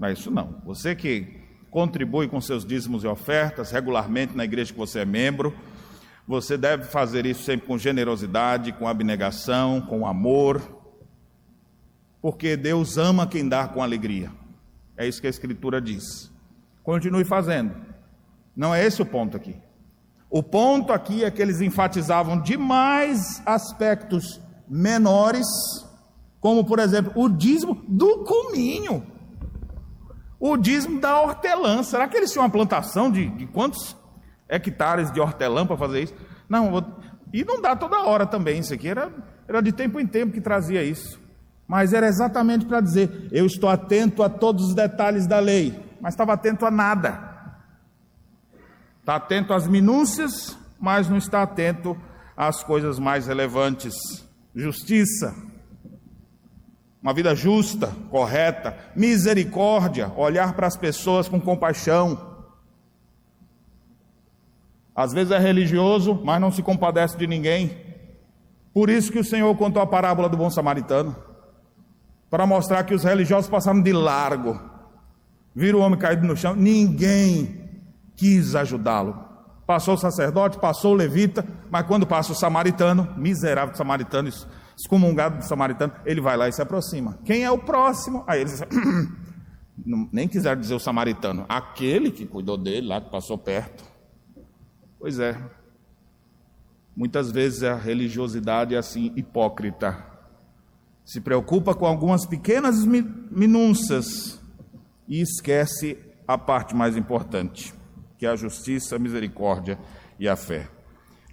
Não 0.01 0.07
é 0.07 0.13
isso 0.13 0.31
não. 0.31 0.59
Você 0.65 0.95
que 0.95 1.27
contribui 1.69 2.27
com 2.27 2.41
seus 2.41 2.65
dízimos 2.65 3.03
e 3.03 3.07
ofertas 3.07 3.69
regularmente 3.69 4.35
na 4.35 4.43
igreja 4.43 4.73
que 4.73 4.79
você 4.79 5.01
é 5.01 5.05
membro, 5.05 5.55
você 6.27 6.57
deve 6.57 6.85
fazer 6.85 7.23
isso 7.27 7.43
sempre 7.43 7.67
com 7.67 7.77
generosidade, 7.77 8.71
com 8.71 8.87
abnegação, 8.87 9.79
com 9.79 10.07
amor, 10.07 10.59
porque 12.19 12.57
Deus 12.57 12.97
ama 12.97 13.27
quem 13.27 13.47
dá 13.47 13.67
com 13.67 13.83
alegria. 13.83 14.31
É 14.97 15.07
isso 15.07 15.21
que 15.21 15.27
a 15.27 15.29
Escritura 15.29 15.79
diz. 15.79 16.31
Continue 16.81 17.23
fazendo. 17.23 17.75
Não 18.55 18.73
é 18.73 18.83
esse 18.83 19.03
o 19.03 19.05
ponto 19.05 19.37
aqui. 19.37 19.55
O 20.31 20.41
ponto 20.41 20.91
aqui 20.91 21.23
é 21.23 21.29
que 21.29 21.43
eles 21.43 21.61
enfatizavam 21.61 22.41
demais 22.41 23.39
aspectos 23.45 24.41
menores, 24.67 25.45
como 26.39 26.65
por 26.65 26.79
exemplo 26.79 27.13
o 27.15 27.29
dízimo 27.29 27.83
do 27.87 28.23
cominho, 28.23 29.05
o 30.41 30.57
dízimo 30.57 30.99
da 30.99 31.21
hortelã. 31.21 31.83
Será 31.83 32.07
que 32.07 32.17
eles 32.17 32.31
tinham 32.31 32.43
uma 32.43 32.49
plantação 32.49 33.11
de, 33.11 33.29
de 33.29 33.45
quantos 33.45 33.95
hectares 34.49 35.11
de 35.11 35.21
hortelã 35.21 35.65
para 35.65 35.77
fazer 35.77 36.01
isso? 36.01 36.15
Não, 36.49 36.71
vou... 36.71 36.83
e 37.31 37.45
não 37.45 37.61
dá 37.61 37.75
toda 37.75 38.01
hora 38.01 38.25
também. 38.25 38.59
Isso 38.59 38.73
aqui 38.73 38.87
era, 38.87 39.11
era 39.47 39.61
de 39.61 39.71
tempo 39.71 39.99
em 39.99 40.07
tempo 40.07 40.33
que 40.33 40.41
trazia 40.41 40.83
isso. 40.83 41.21
Mas 41.67 41.93
era 41.93 42.07
exatamente 42.07 42.65
para 42.65 42.81
dizer: 42.81 43.29
eu 43.31 43.45
estou 43.45 43.69
atento 43.69 44.23
a 44.23 44.29
todos 44.29 44.69
os 44.69 44.75
detalhes 44.75 45.27
da 45.27 45.39
lei, 45.39 45.79
mas 46.01 46.15
estava 46.15 46.33
atento 46.33 46.65
a 46.65 46.71
nada. 46.71 47.29
Está 48.99 49.15
atento 49.15 49.53
às 49.53 49.67
minúcias, 49.67 50.57
mas 50.79 51.07
não 51.07 51.17
está 51.17 51.43
atento 51.43 51.95
às 52.35 52.63
coisas 52.63 52.97
mais 52.97 53.27
relevantes 53.27 53.93
justiça, 54.53 55.33
uma 57.01 57.13
vida 57.13 57.33
justa, 57.33 57.95
correta, 58.09 58.77
misericórdia, 58.95 60.11
olhar 60.15 60.53
para 60.53 60.67
as 60.67 60.77
pessoas 60.77 61.27
com 61.27 61.41
compaixão. 61.41 62.29
Às 64.95 65.11
vezes 65.11 65.31
é 65.31 65.39
religioso, 65.39 66.21
mas 66.23 66.39
não 66.39 66.51
se 66.51 66.61
compadece 66.61 67.17
de 67.17 67.25
ninguém. 67.25 67.75
Por 68.73 68.89
isso 68.89 69.11
que 69.11 69.19
o 69.19 69.23
Senhor 69.23 69.53
contou 69.55 69.81
a 69.81 69.87
parábola 69.87 70.29
do 70.29 70.37
bom 70.37 70.49
samaritano, 70.49 71.15
para 72.29 72.45
mostrar 72.45 72.83
que 72.83 72.93
os 72.93 73.03
religiosos 73.03 73.49
passaram 73.49 73.81
de 73.81 73.91
largo, 73.91 74.61
viram 75.53 75.79
o 75.79 75.81
homem 75.81 75.99
caído 75.99 76.25
no 76.25 76.37
chão, 76.37 76.55
ninguém 76.55 77.69
quis 78.15 78.55
ajudá-lo. 78.55 79.31
Passou 79.65 79.95
o 79.95 79.97
sacerdote, 79.97 80.59
passou 80.59 80.93
o 80.93 80.95
levita, 80.95 81.45
mas 81.69 81.85
quando 81.85 82.05
passa 82.05 82.31
o 82.31 82.35
samaritano, 82.35 83.09
miserável 83.17 83.75
samaritano, 83.75 84.29
excomungado 84.77 85.37
do 85.37 85.43
samaritano, 85.43 85.93
ele 86.05 86.21
vai 86.21 86.37
lá 86.37 86.47
e 86.47 86.51
se 86.51 86.61
aproxima. 86.61 87.19
Quem 87.23 87.43
é 87.43 87.51
o 87.51 87.57
próximo? 87.57 88.23
Aí 88.27 88.41
eles 88.41 88.61
nem 90.11 90.27
quiseram 90.27 90.59
dizer 90.59 90.73
o 90.73 90.79
samaritano, 90.79 91.45
aquele 91.47 92.11
que 92.11 92.25
cuidou 92.25 92.57
dele 92.57 92.87
lá, 92.87 93.01
que 93.01 93.09
passou 93.09 93.37
perto. 93.37 93.83
Pois 94.99 95.19
é. 95.19 95.37
Muitas 96.95 97.31
vezes 97.31 97.63
a 97.63 97.75
religiosidade 97.75 98.75
é 98.75 98.77
assim, 98.77 99.13
hipócrita. 99.15 100.05
Se 101.05 101.21
preocupa 101.21 101.73
com 101.73 101.85
algumas 101.85 102.25
pequenas 102.25 102.85
minúcias 102.85 104.39
e 105.07 105.21
esquece 105.21 105.97
a 106.27 106.37
parte 106.37 106.75
mais 106.75 106.95
importante 106.95 107.73
que 108.21 108.27
é 108.27 108.29
a 108.29 108.35
justiça, 108.35 108.97
a 108.97 108.99
misericórdia 108.99 109.79
e 110.19 110.29
a 110.29 110.35
fé. 110.35 110.69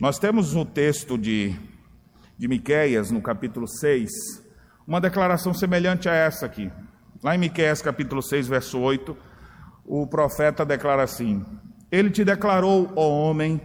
Nós 0.01 0.19
temos 0.19 0.55
no 0.55 0.65
texto 0.65 1.19
de, 1.19 1.55
de 2.39 2.47
Miqueias, 2.47 3.11
no 3.11 3.21
capítulo 3.21 3.67
6, 3.67 4.09
uma 4.87 5.01
declaração 5.01 5.53
semelhante 5.53 6.09
a 6.09 6.15
essa 6.15 6.47
aqui. 6.47 6.71
Lá 7.23 7.35
em 7.35 7.39
Miqueias, 7.39 7.83
capítulo 7.83 8.23
6, 8.23 8.47
verso 8.47 8.79
8, 8.79 9.17
o 9.85 10.07
profeta 10.07 10.65
declara 10.65 11.03
assim: 11.03 11.45
Ele 11.91 12.11
te 12.11 12.25
declarou, 12.25 12.93
ó 12.95 13.09
homem, 13.09 13.61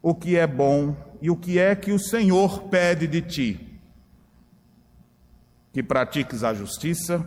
o 0.00 0.14
que 0.14 0.36
é 0.36 0.46
bom 0.46 0.96
e 1.20 1.30
o 1.30 1.36
que 1.36 1.58
é 1.58 1.74
que 1.74 1.90
o 1.90 1.98
Senhor 1.98 2.68
pede 2.68 3.08
de 3.08 3.20
ti. 3.20 3.80
Que 5.72 5.82
pratiques 5.82 6.44
a 6.44 6.54
justiça, 6.54 7.26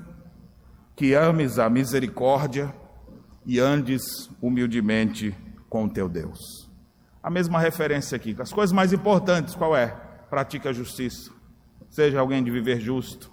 que 0.96 1.14
ames 1.14 1.60
a 1.60 1.70
misericórdia 1.70 2.74
e 3.46 3.60
andes 3.60 4.30
humildemente 4.42 5.36
com 5.70 5.86
o 5.86 5.90
teu 5.90 6.08
Deus. 6.08 6.40
A 7.22 7.30
mesma 7.30 7.60
referência 7.60 8.16
aqui. 8.16 8.34
As 8.40 8.54
coisas 8.54 8.72
mais 8.72 8.94
importantes, 8.94 9.56
qual 9.56 9.76
é? 9.76 10.05
Pratique 10.30 10.68
a 10.68 10.74
justiça. 10.74 11.32
Seja 11.90 12.20
alguém 12.20 12.44
de 12.44 12.52
viver 12.52 12.80
justo. 12.80 13.32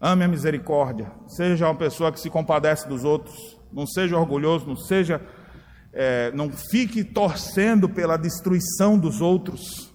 Ame 0.00 0.24
a 0.24 0.28
misericórdia. 0.28 1.10
Seja 1.26 1.66
uma 1.66 1.74
pessoa 1.74 2.12
que 2.12 2.20
se 2.20 2.28
compadece 2.28 2.88
dos 2.88 3.04
outros. 3.04 3.58
Não 3.72 3.86
seja 3.86 4.18
orgulhoso, 4.18 4.66
não 4.66 4.76
seja. 4.76 5.20
É, 5.92 6.32
não 6.32 6.50
fique 6.50 7.04
torcendo 7.04 7.88
pela 7.88 8.16
destruição 8.16 8.98
dos 8.98 9.20
outros. 9.20 9.92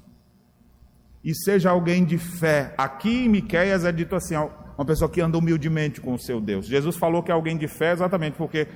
E 1.23 1.35
seja 1.35 1.69
alguém 1.69 2.05
de 2.05 2.17
fé. 2.17 2.73
Aqui 2.77 3.25
em 3.25 3.29
Miqueias 3.29 3.83
é 3.83 3.91
dito 3.91 4.15
assim: 4.15 4.35
uma 4.35 4.85
pessoa 4.85 5.09
que 5.09 5.19
anda 5.19 5.37
humildemente 5.37 5.99
com 5.99 6.13
o 6.13 6.19
seu 6.19 6.39
Deus. 6.39 6.65
Jesus 6.65 6.95
falou 6.95 7.21
que 7.21 7.31
é 7.31 7.33
alguém 7.33 7.57
de 7.57 7.67
fé 7.67 7.91
exatamente 7.91 8.37
porque 8.37 8.67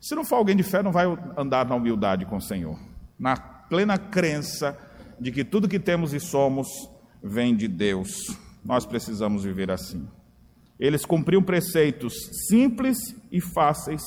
se 0.00 0.14
não 0.14 0.24
for 0.24 0.36
alguém 0.36 0.54
de 0.54 0.62
fé, 0.62 0.82
não 0.82 0.92
vai 0.92 1.06
andar 1.36 1.66
na 1.66 1.74
humildade 1.74 2.26
com 2.26 2.36
o 2.36 2.40
Senhor. 2.40 2.78
Na 3.18 3.36
plena 3.36 3.98
crença 3.98 4.78
de 5.18 5.30
que 5.30 5.44
tudo 5.44 5.68
que 5.68 5.78
temos 5.78 6.12
e 6.12 6.20
somos 6.20 6.68
vem 7.22 7.56
de 7.56 7.68
Deus. 7.68 8.36
Nós 8.64 8.84
precisamos 8.84 9.44
viver 9.44 9.70
assim. 9.70 10.06
Eles 10.78 11.04
cumpriam 11.04 11.42
preceitos 11.42 12.14
simples 12.48 13.16
e 13.32 13.40
fáceis 13.40 14.02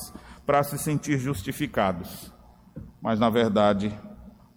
para 0.46 0.64
se 0.64 0.78
sentir 0.78 1.18
justificados, 1.18 2.32
mas 3.02 3.20
na 3.20 3.30
verdade 3.30 3.94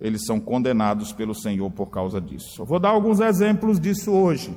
eles 0.01 0.25
são 0.27 0.41
condenados 0.41 1.13
pelo 1.13 1.35
Senhor 1.35 1.71
por 1.71 1.87
causa 1.87 2.21
disso. 2.21 2.61
Eu 2.61 2.67
vou 2.67 2.81
dar 2.81 2.89
alguns 2.89 3.21
exemplos 3.21 3.79
disso 3.79 4.11
hoje. 4.11 4.57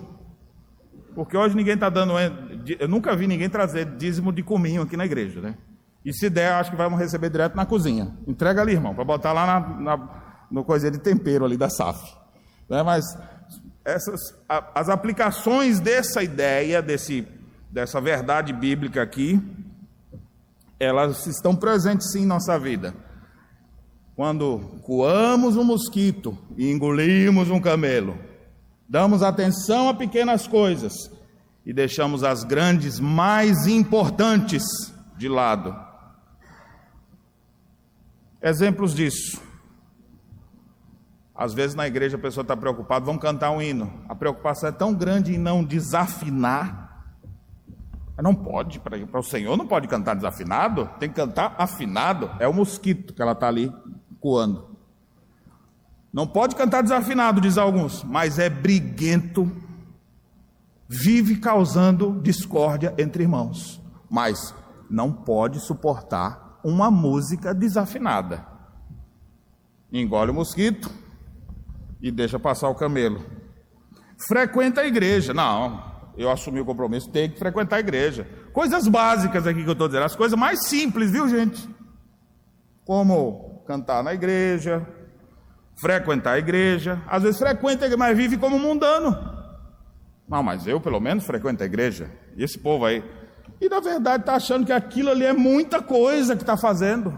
Porque 1.13 1.37
hoje 1.37 1.55
ninguém 1.55 1.75
está 1.75 1.89
dando. 1.89 2.13
Eu 2.79 2.87
nunca 2.87 3.15
vi 3.15 3.27
ninguém 3.27 3.47
trazer 3.47 3.85
dízimo 3.95 4.33
de 4.33 4.41
cominho 4.41 4.81
aqui 4.81 4.97
na 4.97 5.05
igreja, 5.05 5.39
né? 5.39 5.55
E 6.03 6.11
se 6.13 6.29
der, 6.29 6.51
acho 6.53 6.71
que 6.71 6.77
vamos 6.77 6.99
receber 6.99 7.29
direto 7.29 7.55
na 7.55 7.65
cozinha. 7.65 8.17
Entrega 8.27 8.61
ali, 8.61 8.73
irmão, 8.73 8.93
para 8.93 9.03
botar 9.03 9.31
lá 9.33 9.45
na, 9.45 9.81
na, 9.81 9.97
no 10.49 10.63
coisa 10.63 10.89
de 10.89 10.99
tempero 10.99 11.45
ali 11.45 11.57
da 11.57 11.69
SAF. 11.69 12.15
Né? 12.69 12.81
Mas 12.83 13.05
essas, 13.83 14.19
as 14.47 14.89
aplicações 14.89 15.79
dessa 15.79 16.23
ideia, 16.23 16.81
desse, 16.81 17.27
dessa 17.71 18.01
verdade 18.01 18.53
bíblica 18.53 19.01
aqui, 19.01 19.41
elas 20.79 21.25
estão 21.27 21.55
presentes 21.55 22.11
sim 22.11 22.23
em 22.23 22.25
nossa 22.25 22.57
vida. 22.59 22.93
Quando 24.15 24.59
coamos 24.81 25.57
um 25.57 25.63
mosquito 25.63 26.37
e 26.57 26.71
engolimos 26.71 27.49
um 27.49 27.59
camelo, 27.59 28.17
Damos 28.87 29.23
atenção 29.23 29.89
a 29.89 29.93
pequenas 29.93 30.45
coisas 30.45 30.93
e 31.65 31.73
deixamos 31.73 32.23
as 32.23 32.43
grandes 32.43 32.99
mais 32.99 33.65
importantes 33.65 34.63
de 35.17 35.27
lado. 35.27 35.75
Exemplos 38.41 38.93
disso. 38.93 39.41
Às 41.35 41.53
vezes 41.53 41.75
na 41.75 41.85
igreja 41.85 42.15
a 42.15 42.19
pessoa 42.19 42.43
está 42.43 42.55
preocupada, 42.55 43.05
vamos 43.05 43.21
cantar 43.21 43.51
um 43.51 43.61
hino. 43.61 43.91
A 44.07 44.15
preocupação 44.15 44.69
é 44.69 44.71
tão 44.71 44.93
grande 44.93 45.35
em 45.35 45.37
não 45.37 45.63
desafinar. 45.63 46.85
Não 48.17 48.33
pode, 48.33 48.79
para 48.79 49.19
o 49.19 49.23
Senhor 49.23 49.57
não 49.57 49.67
pode 49.67 49.89
cantar 49.89 50.15
desafinado, 50.15 50.89
tem 50.97 51.09
que 51.09 51.15
cantar 51.15 51.53
afinado. 51.57 52.31
É 52.39 52.47
o 52.47 52.53
mosquito 52.53 53.13
que 53.13 53.21
ela 53.21 53.33
está 53.33 53.49
ali 53.49 53.69
coando. 54.21 54.77
Não 56.13 56.25
pode 56.25 56.55
cantar 56.55 56.81
desafinado, 56.81 57.41
diz 57.41 57.57
alguns, 57.57 58.01
mas 58.05 58.39
é 58.39 58.49
briguento, 58.49 59.51
vive 60.87 61.35
causando 61.35 62.21
discórdia 62.21 62.95
entre 62.97 63.23
irmãos, 63.23 63.81
mas 64.09 64.55
não 64.89 65.11
pode 65.11 65.59
suportar 65.59 66.61
uma 66.63 66.89
música 66.89 67.53
desafinada. 67.53 68.47
Engole 69.91 70.31
o 70.31 70.33
mosquito 70.33 70.89
e 72.05 72.11
deixa 72.11 72.37
passar 72.37 72.69
o 72.69 72.75
camelo. 72.75 73.19
Frequenta 74.27 74.81
a 74.81 74.85
igreja. 74.85 75.33
Não, 75.33 75.83
eu 76.15 76.29
assumi 76.29 76.59
o 76.59 76.65
compromisso, 76.65 77.09
tem 77.09 77.31
que 77.31 77.39
frequentar 77.39 77.77
a 77.77 77.79
igreja. 77.79 78.27
Coisas 78.53 78.87
básicas 78.87 79.47
aqui 79.47 79.63
que 79.63 79.69
eu 79.69 79.73
estou 79.73 79.87
dizendo, 79.87 80.05
as 80.05 80.15
coisas 80.15 80.37
mais 80.37 80.67
simples, 80.67 81.09
viu 81.09 81.27
gente? 81.27 81.67
Como 82.85 83.63
cantar 83.65 84.03
na 84.03 84.13
igreja, 84.13 84.87
frequentar 85.81 86.33
a 86.33 86.37
igreja, 86.37 87.01
às 87.07 87.23
vezes 87.23 87.39
frequenta, 87.39 87.97
mas 87.97 88.15
vive 88.15 88.37
como 88.37 88.59
mundano. 88.59 89.17
Não, 90.29 90.43
mas 90.43 90.67
eu 90.67 90.79
pelo 90.79 90.99
menos 90.99 91.25
frequento 91.25 91.63
a 91.63 91.65
igreja. 91.65 92.11
E 92.37 92.43
esse 92.43 92.59
povo 92.59 92.85
aí. 92.85 93.03
E 93.59 93.67
na 93.67 93.79
verdade 93.79 94.21
está 94.21 94.35
achando 94.35 94.63
que 94.63 94.71
aquilo 94.71 95.09
ali 95.09 95.25
é 95.25 95.33
muita 95.33 95.81
coisa 95.81 96.35
que 96.35 96.43
está 96.43 96.55
fazendo. 96.55 97.17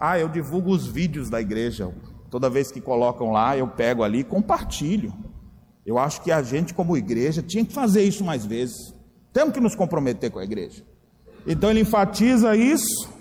Ah, 0.00 0.18
eu 0.18 0.28
divulgo 0.28 0.70
os 0.70 0.86
vídeos 0.86 1.28
da 1.28 1.40
igreja. 1.40 1.92
Toda 2.30 2.48
vez 2.48 2.72
que 2.72 2.80
colocam 2.80 3.30
lá, 3.30 3.56
eu 3.56 3.68
pego 3.68 4.02
ali 4.02 4.20
e 4.20 4.24
compartilho. 4.24 5.12
Eu 5.84 5.98
acho 5.98 6.22
que 6.22 6.32
a 6.32 6.42
gente, 6.42 6.72
como 6.72 6.96
igreja, 6.96 7.42
tinha 7.42 7.64
que 7.64 7.72
fazer 7.72 8.02
isso 8.02 8.24
mais 8.24 8.46
vezes. 8.46 8.94
Temos 9.32 9.52
que 9.52 9.60
nos 9.60 9.74
comprometer 9.74 10.30
com 10.30 10.38
a 10.38 10.44
igreja. 10.44 10.82
Então 11.46 11.70
ele 11.70 11.80
enfatiza 11.80 12.56
isso 12.56 13.20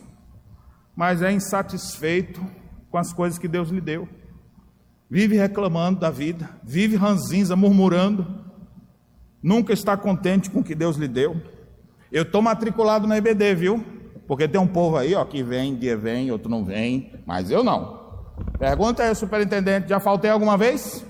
mas 1.00 1.22
é 1.22 1.32
insatisfeito 1.32 2.46
com 2.92 2.98
as 2.98 3.14
coisas 3.14 3.40
que 3.40 3.48
Deus 3.48 3.70
lhe 3.70 3.80
deu. 3.80 4.06
Vive 5.10 5.38
reclamando 5.38 5.98
da 5.98 6.12
vida, 6.12 6.50
vive 6.62 6.98
ranzinza, 6.98 7.56
murmurando, 7.56 8.28
nunca 9.42 9.72
está 9.72 9.96
contente 9.96 10.52
com 10.52 10.60
o 10.60 10.64
que 10.64 10.76
Deus 10.76 10.98
lhe 10.98 11.08
deu. 11.08 11.42
Eu 12.12 12.24
estou 12.24 12.42
matriculado 12.42 13.08
na 13.08 13.18
EBD, 13.18 13.56
viu? 13.56 13.86
Porque 14.30 14.48
tem 14.48 14.62
um 14.62 14.68
povo 14.68 14.96
aí, 14.96 15.16
ó, 15.16 15.26
que 15.26 15.42
vem, 15.42 15.76
dia 15.76 15.98
vem, 15.98 16.30
outro 16.30 16.52
não 16.52 16.64
vem, 16.64 17.20
mas 17.26 17.50
eu 17.50 17.64
não. 17.64 18.00
Pergunta 18.60 19.02
aí, 19.02 19.16
superintendente, 19.16 19.90
já 19.90 20.00
faltei 20.00 20.30
alguma 20.30 20.56
vez? 20.56 21.04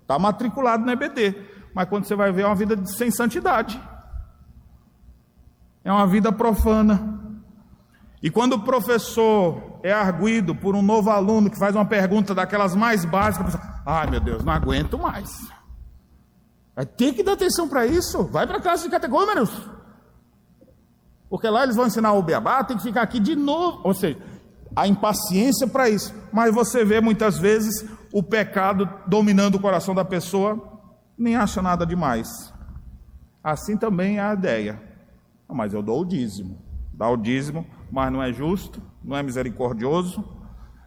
Está 0.00 0.18
matriculado 0.18 0.82
na 0.82 0.94
EBD, 0.94 1.36
mas 1.74 1.86
quando 1.90 2.06
você 2.06 2.16
vai 2.16 2.32
ver 2.32 2.40
é 2.40 2.46
uma 2.46 2.54
vida 2.54 2.86
sem 2.86 3.10
santidade. 3.10 3.78
É 5.84 5.92
uma 5.92 6.06
vida 6.06 6.32
profana, 6.32 7.20
e 8.22 8.30
quando 8.30 8.54
o 8.54 8.60
professor 8.60 9.80
é 9.82 9.92
arguído 9.92 10.54
por 10.54 10.74
um 10.74 10.80
novo 10.80 11.10
aluno 11.10 11.50
que 11.50 11.58
faz 11.58 11.74
uma 11.74 11.84
pergunta 11.84 12.34
daquelas 12.34 12.74
mais 12.74 13.04
básicas, 13.04 13.54
ai 13.84 14.08
meu 14.08 14.20
Deus, 14.20 14.42
não 14.42 14.54
aguento 14.54 14.98
mais. 14.98 15.46
Ter 16.96 17.12
que 17.12 17.22
dar 17.22 17.34
atenção 17.34 17.68
para 17.68 17.84
isso. 17.84 18.24
Vai 18.24 18.46
para 18.46 18.56
a 18.56 18.62
classe 18.62 18.84
de 18.84 18.88
categômeros. 18.88 19.50
Porque 21.34 21.48
lá 21.48 21.64
eles 21.64 21.74
vão 21.74 21.88
ensinar 21.88 22.12
o 22.12 22.22
beabá, 22.22 22.62
tem 22.62 22.76
que 22.76 22.84
ficar 22.84 23.02
aqui 23.02 23.18
de 23.18 23.34
novo. 23.34 23.80
Ou 23.82 23.92
seja, 23.92 24.16
a 24.76 24.86
impaciência 24.86 25.66
para 25.66 25.90
isso. 25.90 26.14
Mas 26.32 26.54
você 26.54 26.84
vê 26.84 27.00
muitas 27.00 27.36
vezes 27.36 27.84
o 28.12 28.22
pecado 28.22 28.88
dominando 29.08 29.56
o 29.56 29.60
coração 29.60 29.96
da 29.96 30.04
pessoa, 30.04 30.80
nem 31.18 31.34
acha 31.34 31.60
nada 31.60 31.84
demais. 31.84 32.54
Assim 33.42 33.76
também 33.76 34.18
é 34.18 34.20
a 34.20 34.32
ideia. 34.32 34.80
Mas 35.48 35.74
eu 35.74 35.82
dou 35.82 36.02
o 36.02 36.04
dízimo. 36.04 36.56
Dá 36.92 37.10
o 37.10 37.16
dízimo, 37.16 37.66
mas 37.90 38.12
não 38.12 38.22
é 38.22 38.32
justo, 38.32 38.80
não 39.02 39.16
é 39.16 39.22
misericordioso, 39.24 40.24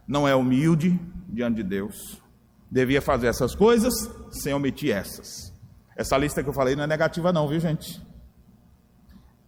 não 0.06 0.26
é 0.26 0.34
humilde 0.34 0.98
diante 1.28 1.56
de 1.56 1.62
Deus. 1.62 2.22
Devia 2.70 3.02
fazer 3.02 3.26
essas 3.26 3.54
coisas 3.54 3.92
sem 4.30 4.54
omitir 4.54 4.96
essas. 4.96 5.52
Essa 5.94 6.16
lista 6.16 6.42
que 6.42 6.48
eu 6.48 6.54
falei 6.54 6.74
não 6.74 6.84
é 6.84 6.86
negativa, 6.86 7.34
não, 7.34 7.46
viu, 7.46 7.60
gente? 7.60 8.07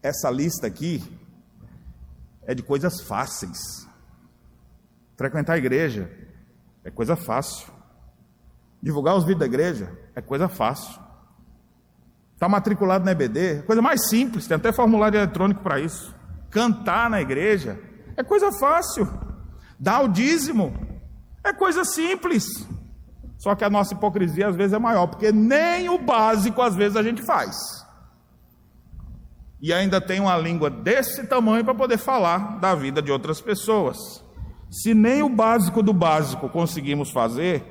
Essa 0.03 0.31
lista 0.31 0.67
aqui 0.67 1.03
é 2.47 2.55
de 2.55 2.63
coisas 2.63 3.01
fáceis. 3.03 3.59
Frequentar 5.17 5.55
a 5.55 5.59
igreja 5.59 6.11
é 6.85 6.91
coisa 6.91 7.17
fácil. 7.17 7.69
Divulgar 8.83 9.15
os 9.17 9.25
vídeos 9.25 9.41
da 9.41 9.47
igreja 9.47 9.93
é 10.15 10.23
coisa 10.23 10.49
fácil. 10.49 10.91
Estar 12.35 12.47
tá 12.47 12.49
matriculado 12.49 13.05
na 13.05 13.13
EBD 13.13 13.59
é 13.59 13.63
coisa 13.63 13.83
mais 13.83 14.09
simples, 14.09 14.47
tem 14.47 14.57
até 14.57 14.73
formulário 14.73 15.19
eletrônico 15.19 15.63
para 15.63 15.79
isso 15.79 16.19
cantar 16.51 17.09
na 17.09 17.21
igreja, 17.21 17.79
é 18.17 18.23
coisa 18.23 18.51
fácil. 18.53 19.09
Dar 19.79 20.01
o 20.03 20.09
dízimo 20.09 20.75
é 21.43 21.53
coisa 21.53 21.85
simples. 21.85 22.45
Só 23.39 23.55
que 23.55 23.65
a 23.65 23.71
nossa 23.71 23.95
hipocrisia 23.95 24.49
às 24.49 24.57
vezes 24.57 24.75
é 24.75 24.79
maior, 24.79 25.07
porque 25.07 25.33
nem 25.33 25.89
o 25.89 25.99
básico 25.99 26.61
às 26.61 26.75
vezes 26.75 26.97
a 26.97 27.03
gente 27.03 27.23
faz. 27.23 27.57
E 29.61 29.73
ainda 29.73 30.01
tem 30.01 30.21
uma 30.21 30.37
língua 30.37 30.71
desse 30.71 31.27
tamanho 31.27 31.65
para 31.65 31.75
poder 31.75 31.99
falar 31.99 32.59
da 32.59 32.75
vida 32.75 33.03
de 33.03 33.13
outras 33.13 33.41
pessoas. 33.41 34.25
Se 34.71 34.95
nem 34.95 35.23
o 35.23 35.29
básico 35.29 35.83
do 35.83 35.93
básico 35.93 36.49
conseguimos 36.49 37.11
fazer, 37.11 37.63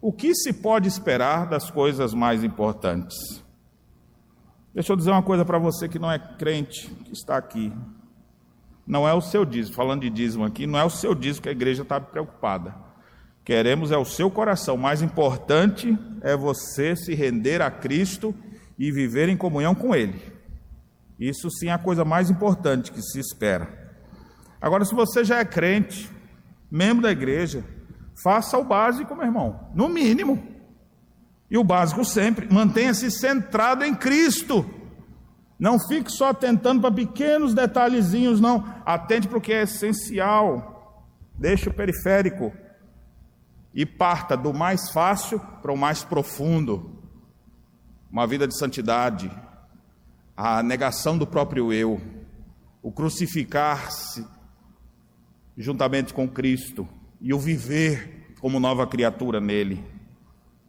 o 0.00 0.12
que 0.12 0.34
se 0.34 0.52
pode 0.52 0.88
esperar 0.88 1.46
das 1.46 1.70
coisas 1.70 2.12
mais 2.12 2.44
importantes? 2.44 3.42
Deixa 4.74 4.92
eu 4.92 4.96
dizer 4.96 5.10
uma 5.10 5.22
coisa 5.22 5.44
para 5.44 5.58
você 5.58 5.88
que 5.88 5.98
não 5.98 6.10
é 6.10 6.18
crente, 6.18 6.88
que 7.04 7.12
está 7.12 7.36
aqui 7.36 7.72
não 8.88 9.06
é 9.06 9.12
o 9.12 9.20
seu 9.20 9.44
dízimo, 9.44 9.76
falando 9.76 10.00
de 10.00 10.08
dízimo 10.08 10.44
aqui, 10.44 10.66
não 10.66 10.78
é 10.78 10.84
o 10.84 10.88
seu 10.88 11.14
dízimo 11.14 11.42
que 11.42 11.48
a 11.50 11.52
igreja 11.52 11.82
está 11.82 12.00
preocupada. 12.00 12.74
Queremos 13.44 13.92
é 13.92 13.98
o 13.98 14.04
seu 14.04 14.30
coração. 14.30 14.76
O 14.76 14.78
mais 14.78 15.02
importante 15.02 15.96
é 16.22 16.34
você 16.34 16.96
se 16.96 17.14
render 17.14 17.60
a 17.60 17.70
Cristo 17.70 18.34
e 18.78 18.90
viver 18.90 19.28
em 19.28 19.36
comunhão 19.36 19.74
com 19.74 19.94
Ele. 19.94 20.20
Isso 21.18 21.50
sim 21.50 21.68
é 21.68 21.72
a 21.72 21.78
coisa 21.78 22.04
mais 22.04 22.30
importante 22.30 22.92
que 22.92 23.02
se 23.02 23.18
espera. 23.18 23.68
Agora, 24.60 24.84
se 24.84 24.94
você 24.94 25.24
já 25.24 25.38
é 25.38 25.44
crente, 25.44 26.10
membro 26.70 27.02
da 27.02 27.10
igreja, 27.10 27.64
faça 28.22 28.56
o 28.58 28.64
básico, 28.64 29.14
meu 29.14 29.26
irmão, 29.26 29.68
no 29.74 29.88
mínimo. 29.88 30.42
E 31.50 31.56
o 31.56 31.64
básico 31.64 32.04
sempre, 32.04 32.52
mantenha-se 32.52 33.10
centrado 33.10 33.84
em 33.84 33.94
Cristo. 33.94 34.68
Não 35.58 35.78
fique 35.78 36.12
só 36.12 36.30
atentando 36.30 36.80
para 36.80 36.94
pequenos 36.94 37.54
detalhezinhos, 37.54 38.40
não. 38.40 38.64
Atente 38.84 39.26
para 39.26 39.38
o 39.38 39.40
que 39.40 39.52
é 39.52 39.62
essencial. 39.62 41.04
Deixe 41.34 41.68
o 41.68 41.74
periférico 41.74 42.52
e 43.74 43.86
parta 43.86 44.36
do 44.36 44.52
mais 44.52 44.90
fácil 44.90 45.40
para 45.62 45.72
o 45.72 45.76
mais 45.76 46.04
profundo. 46.04 47.02
Uma 48.10 48.26
vida 48.26 48.46
de 48.46 48.56
santidade, 48.56 49.30
a 50.40 50.62
negação 50.62 51.18
do 51.18 51.26
próprio 51.26 51.72
eu, 51.72 52.00
o 52.80 52.92
crucificar-se 52.92 54.24
juntamente 55.56 56.14
com 56.14 56.28
Cristo 56.28 56.88
e 57.20 57.34
o 57.34 57.40
viver 57.40 58.36
como 58.40 58.60
nova 58.60 58.86
criatura 58.86 59.40
nele. 59.40 59.84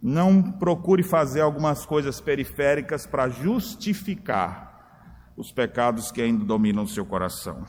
Não 0.02 0.54
procure 0.54 1.04
fazer 1.04 1.42
algumas 1.42 1.86
coisas 1.86 2.20
periféricas 2.20 3.06
para 3.06 3.30
justificar 3.30 5.30
os 5.38 5.52
pecados 5.52 6.12
que 6.12 6.20
ainda 6.20 6.44
dominam 6.44 6.82
o 6.82 6.88
seu 6.88 7.06
coração. 7.06 7.64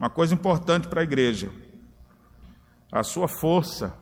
Uma 0.00 0.08
coisa 0.08 0.32
importante 0.32 0.88
para 0.88 1.02
a 1.02 1.04
igreja: 1.04 1.52
a 2.90 3.02
sua 3.02 3.28
força 3.28 3.94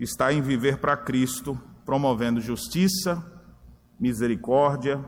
está 0.00 0.32
em 0.32 0.40
viver 0.40 0.78
para 0.78 0.96
Cristo, 0.96 1.60
promovendo 1.84 2.40
justiça, 2.40 3.22
misericórdia, 4.00 5.04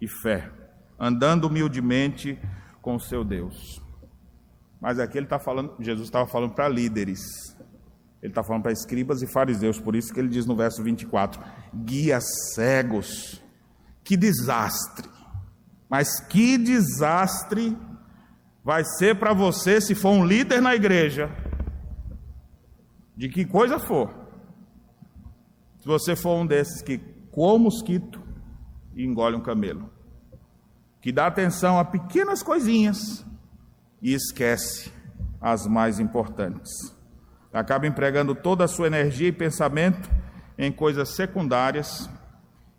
e 0.00 0.08
fé, 0.08 0.50
andando 0.98 1.46
humildemente 1.46 2.38
com 2.80 2.96
o 2.96 3.00
seu 3.00 3.24
Deus. 3.24 3.82
Mas 4.80 4.98
aqui 4.98 5.18
ele 5.18 5.26
está 5.26 5.38
falando, 5.38 5.74
Jesus 5.80 6.06
estava 6.06 6.26
falando 6.26 6.54
para 6.54 6.68
líderes, 6.68 7.20
ele 8.22 8.32
está 8.32 8.42
falando 8.42 8.62
para 8.62 8.72
escribas 8.72 9.22
e 9.22 9.26
fariseus, 9.26 9.80
por 9.80 9.94
isso 9.94 10.12
que 10.12 10.20
ele 10.20 10.28
diz 10.28 10.46
no 10.46 10.56
verso 10.56 10.82
24: 10.82 11.40
guias 11.74 12.24
cegos, 12.54 13.42
que 14.04 14.16
desastre, 14.16 15.08
mas 15.88 16.20
que 16.20 16.58
desastre 16.58 17.76
vai 18.62 18.84
ser 18.84 19.18
para 19.18 19.32
você 19.32 19.80
se 19.80 19.94
for 19.94 20.10
um 20.10 20.26
líder 20.26 20.60
na 20.60 20.74
igreja, 20.74 21.30
de 23.16 23.28
que 23.28 23.44
coisa 23.44 23.78
for, 23.78 24.12
se 25.78 25.86
você 25.86 26.16
for 26.16 26.36
um 26.36 26.46
desses 26.46 26.82
que 26.82 26.98
com 27.30 27.58
mosquito, 27.58 28.25
e 28.96 29.04
engole 29.04 29.36
um 29.36 29.40
camelo. 29.40 29.90
Que 31.00 31.12
dá 31.12 31.26
atenção 31.26 31.78
a 31.78 31.84
pequenas 31.84 32.42
coisinhas 32.42 33.24
e 34.02 34.14
esquece 34.14 34.90
as 35.40 35.66
mais 35.66 36.00
importantes. 36.00 36.96
Acaba 37.52 37.86
empregando 37.86 38.34
toda 38.34 38.64
a 38.64 38.68
sua 38.68 38.88
energia 38.88 39.28
e 39.28 39.32
pensamento 39.32 40.10
em 40.58 40.72
coisas 40.72 41.10
secundárias 41.10 42.10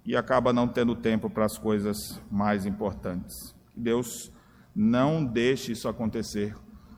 e 0.05 0.15
acaba 0.15 0.51
não 0.51 0.67
tendo 0.67 0.95
tempo 0.95 1.29
para 1.29 1.45
as 1.45 1.57
coisas 1.57 2.19
mais 2.29 2.65
importantes. 2.65 3.55
Deus 3.75 4.31
não 4.75 5.23
deixe 5.23 5.71
isso 5.71 5.87
acontecer 5.87 6.55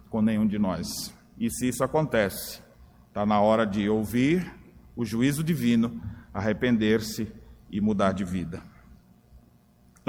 com 0.10 0.22
nenhum 0.22 0.48
de 0.48 0.58
nós. 0.58 1.14
E 1.38 1.50
se 1.50 1.68
isso 1.68 1.84
acontece, 1.84 2.62
está 3.08 3.26
na 3.26 3.40
hora 3.40 3.66
de 3.66 3.90
ouvir 3.90 4.52
o 4.96 5.06
juízo 5.06 5.44
divino, 5.44 6.02
arrepender-se 6.34 7.32
e 7.72 7.80
mudar 7.80 8.12
de 8.12 8.24
vida. 8.24 8.62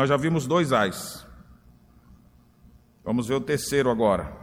Nós 0.01 0.09
já 0.09 0.16
vimos 0.16 0.46
dois 0.46 0.72
ais. 0.72 1.26
Vamos 3.05 3.28
ver 3.28 3.34
o 3.34 3.40
terceiro 3.42 3.90
agora. 3.90 4.34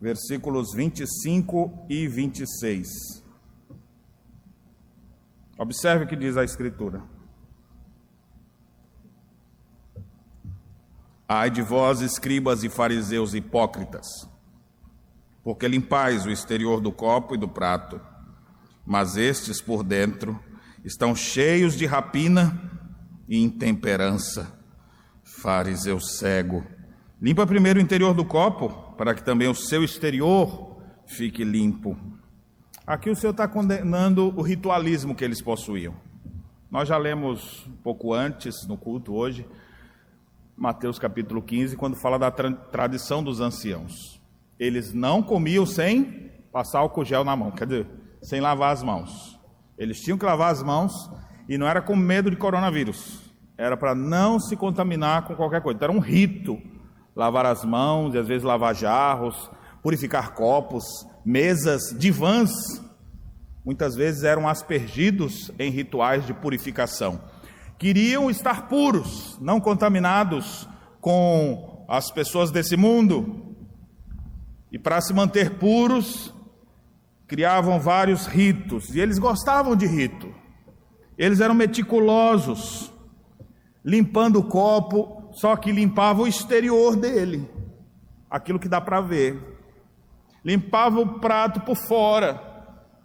Versículos 0.00 0.72
25 0.72 1.84
e 1.88 2.06
26. 2.06 2.88
Observe 5.58 6.04
o 6.04 6.06
que 6.06 6.14
diz 6.14 6.36
a 6.36 6.44
Escritura. 6.44 7.02
Ai 11.28 11.50
de 11.50 11.60
vós, 11.60 12.00
escribas 12.02 12.62
e 12.62 12.68
fariseus 12.68 13.34
hipócritas, 13.34 14.06
porque 15.42 15.66
limpais 15.66 16.24
o 16.24 16.30
exterior 16.30 16.80
do 16.80 16.92
copo 16.92 17.34
e 17.34 17.38
do 17.38 17.48
prato, 17.48 18.00
mas 18.86 19.16
estes 19.16 19.60
por 19.60 19.82
dentro 19.82 20.38
estão 20.84 21.14
cheios 21.14 21.76
de 21.76 21.86
rapina 21.86 22.70
e 23.28 23.42
intemperança. 23.42 24.60
Fariseu 25.22 25.98
cego, 25.98 26.64
limpa 27.20 27.46
primeiro 27.46 27.78
o 27.78 27.82
interior 27.82 28.14
do 28.14 28.24
copo, 28.24 28.94
para 28.96 29.14
que 29.14 29.24
também 29.24 29.48
o 29.48 29.54
seu 29.54 29.82
exterior 29.82 30.76
fique 31.06 31.44
limpo. 31.44 31.96
Aqui 32.86 33.10
o 33.10 33.16
Senhor 33.16 33.30
está 33.30 33.46
condenando 33.46 34.34
o 34.36 34.42
ritualismo 34.42 35.14
que 35.14 35.24
eles 35.24 35.40
possuíam. 35.40 35.94
Nós 36.70 36.88
já 36.88 36.96
lemos 36.96 37.66
um 37.66 37.76
pouco 37.76 38.12
antes, 38.12 38.66
no 38.66 38.76
culto 38.76 39.14
hoje, 39.14 39.46
Mateus 40.56 40.98
capítulo 40.98 41.42
15, 41.42 41.76
quando 41.76 41.96
fala 41.96 42.18
da 42.18 42.30
tra 42.30 42.50
tradição 42.50 43.22
dos 43.22 43.40
anciãos. 43.40 44.20
Eles 44.58 44.92
não 44.92 45.22
comiam 45.22 45.66
sem 45.66 46.30
passar 46.52 46.80
álcool 46.80 47.04
gel 47.04 47.24
na 47.24 47.36
mão, 47.36 47.50
quer 47.50 47.66
dizer, 47.66 47.86
sem 48.22 48.40
lavar 48.40 48.72
as 48.72 48.82
mãos. 48.82 49.38
Eles 49.76 50.00
tinham 50.00 50.18
que 50.18 50.24
lavar 50.24 50.52
as 50.52 50.62
mãos 50.62 50.92
e 51.48 51.58
não 51.58 51.66
era 51.66 51.82
com 51.82 51.96
medo 51.96 52.30
de 52.30 52.36
coronavírus, 52.36 53.20
era 53.56 53.76
para 53.76 53.94
não 53.94 54.38
se 54.38 54.56
contaminar 54.56 55.26
com 55.26 55.34
qualquer 55.34 55.60
coisa. 55.60 55.76
Então, 55.76 55.88
era 55.88 55.98
um 55.98 56.00
rito 56.00 56.60
lavar 57.14 57.46
as 57.46 57.64
mãos, 57.64 58.14
e 58.14 58.18
às 58.18 58.26
vezes 58.26 58.42
lavar 58.42 58.74
jarros, 58.74 59.50
purificar 59.82 60.32
copos, 60.34 60.84
mesas, 61.24 61.94
divãs. 61.98 62.50
Muitas 63.64 63.94
vezes 63.94 64.24
eram 64.24 64.48
aspergidos 64.48 65.50
em 65.58 65.70
rituais 65.70 66.26
de 66.26 66.34
purificação. 66.34 67.20
Queriam 67.78 68.30
estar 68.30 68.68
puros, 68.68 69.38
não 69.40 69.60
contaminados 69.60 70.68
com 71.00 71.84
as 71.88 72.10
pessoas 72.10 72.50
desse 72.50 72.76
mundo. 72.76 73.54
E 74.70 74.78
para 74.78 75.00
se 75.00 75.12
manter 75.12 75.58
puros, 75.58 76.32
criavam 77.32 77.80
vários 77.80 78.26
ritos, 78.26 78.94
e 78.94 79.00
eles 79.00 79.18
gostavam 79.18 79.74
de 79.74 79.86
rito. 79.86 80.34
Eles 81.16 81.40
eram 81.40 81.54
meticulosos, 81.54 82.92
limpando 83.82 84.38
o 84.38 84.44
copo, 84.44 85.30
só 85.32 85.56
que 85.56 85.72
limpava 85.72 86.20
o 86.20 86.26
exterior 86.26 86.94
dele, 86.94 87.48
aquilo 88.28 88.58
que 88.58 88.68
dá 88.68 88.82
para 88.82 89.00
ver. 89.00 89.40
Limpava 90.44 91.00
o 91.00 91.20
prato 91.20 91.62
por 91.62 91.74
fora 91.74 92.38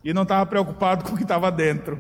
e 0.03 0.13
não 0.13 0.23
estava 0.23 0.45
preocupado 0.45 1.05
com 1.07 1.13
o 1.13 1.15
que 1.17 1.23
estava 1.23 1.49
dentro. 1.49 1.97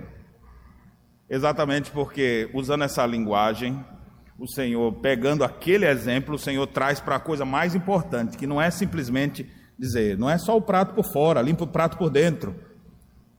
Exatamente 1.29 1.91
porque, 1.91 2.49
usando 2.53 2.83
essa 2.83 3.05
linguagem, 3.05 3.85
o 4.37 4.49
Senhor, 4.49 4.91
pegando 4.95 5.45
aquele 5.45 5.85
exemplo, 5.85 6.35
o 6.35 6.39
Senhor 6.39 6.67
traz 6.67 6.99
para 6.99 7.15
a 7.15 7.21
coisa 7.21 7.45
mais 7.45 7.73
importante, 7.73 8.37
que 8.37 8.45
não 8.45 8.61
é 8.61 8.69
simplesmente 8.69 9.49
dizer, 9.77 10.17
não 10.17 10.29
é 10.29 10.37
só 10.37 10.57
o 10.57 10.61
prato 10.61 10.93
por 10.93 11.05
fora, 11.05 11.41
limpa 11.41 11.63
o 11.63 11.67
prato 11.67 11.97
por 11.97 12.09
dentro. 12.09 12.55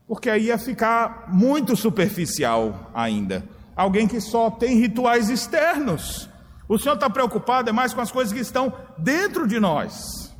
Porque 0.06 0.30
aí 0.30 0.46
ia 0.46 0.58
ficar 0.58 1.26
muito 1.28 1.76
superficial 1.76 2.90
ainda. 2.94 3.44
Alguém 3.74 4.08
que 4.08 4.20
só 4.20 4.50
tem 4.50 4.78
rituais 4.78 5.28
externos. 5.28 6.28
O 6.68 6.78
Senhor 6.78 6.94
está 6.94 7.08
preocupado 7.08 7.70
é 7.70 7.72
mais 7.72 7.94
com 7.94 8.00
as 8.00 8.12
coisas 8.12 8.32
que 8.32 8.40
estão 8.40 8.72
dentro 8.96 9.46
de 9.46 9.58
nós. 9.58 10.34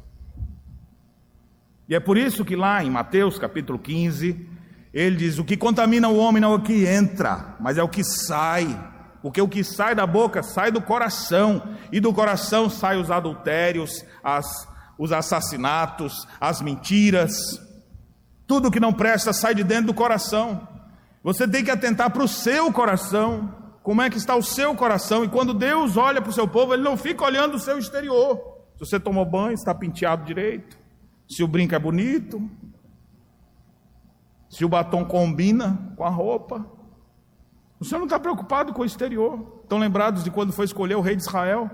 E 1.88 1.94
é 1.94 2.00
por 2.00 2.18
isso 2.18 2.44
que 2.44 2.54
lá 2.54 2.84
em 2.84 2.90
Mateus 2.90 3.38
capítulo 3.38 3.78
15, 3.78 4.46
ele 4.92 5.16
diz: 5.16 5.38
o 5.38 5.44
que 5.44 5.56
contamina 5.56 6.08
o 6.08 6.18
homem 6.18 6.40
não 6.40 6.52
é 6.52 6.56
o 6.56 6.62
que 6.62 6.86
entra, 6.86 7.56
mas 7.58 7.78
é 7.78 7.82
o 7.82 7.88
que 7.88 8.04
sai. 8.04 8.66
Porque 9.22 9.40
o 9.40 9.48
que 9.48 9.64
sai 9.64 9.94
da 9.94 10.06
boca 10.06 10.42
sai 10.42 10.70
do 10.70 10.82
coração, 10.82 11.62
e 11.90 11.98
do 11.98 12.12
coração 12.12 12.68
saem 12.68 13.00
os 13.00 13.10
adultérios, 13.10 14.04
as 14.22 14.67
os 14.98 15.12
assassinatos, 15.12 16.26
as 16.40 16.60
mentiras, 16.60 17.38
tudo 18.46 18.70
que 18.70 18.80
não 18.80 18.92
presta 18.92 19.32
sai 19.32 19.54
de 19.54 19.62
dentro 19.62 19.86
do 19.86 19.94
coração. 19.94 20.66
Você 21.22 21.46
tem 21.46 21.64
que 21.64 21.70
atentar 21.70 22.10
para 22.10 22.24
o 22.24 22.28
seu 22.28 22.72
coração, 22.72 23.54
como 23.82 24.02
é 24.02 24.10
que 24.10 24.16
está 24.16 24.34
o 24.34 24.42
seu 24.42 24.74
coração, 24.74 25.24
e 25.24 25.28
quando 25.28 25.54
Deus 25.54 25.96
olha 25.96 26.20
para 26.20 26.30
o 26.30 26.34
seu 26.34 26.48
povo, 26.48 26.74
Ele 26.74 26.82
não 26.82 26.96
fica 26.96 27.24
olhando 27.24 27.54
o 27.54 27.60
seu 27.60 27.78
exterior. 27.78 28.36
Se 28.74 28.80
você 28.80 28.98
tomou 28.98 29.24
banho, 29.24 29.52
está 29.52 29.74
penteado 29.74 30.24
direito, 30.24 30.76
se 31.28 31.42
o 31.42 31.48
brinco 31.48 31.74
é 31.74 31.78
bonito, 31.78 32.50
se 34.48 34.64
o 34.64 34.68
batom 34.68 35.04
combina 35.04 35.92
com 35.96 36.04
a 36.04 36.08
roupa. 36.08 36.64
O 37.78 37.84
Senhor 37.84 37.98
não 37.98 38.06
está 38.06 38.18
preocupado 38.18 38.72
com 38.72 38.82
o 38.82 38.84
exterior. 38.84 39.60
Estão 39.62 39.78
lembrados 39.78 40.24
de 40.24 40.30
quando 40.30 40.52
foi 40.52 40.64
escolher 40.64 40.96
o 40.96 41.00
rei 41.00 41.14
de 41.14 41.22
Israel? 41.22 41.70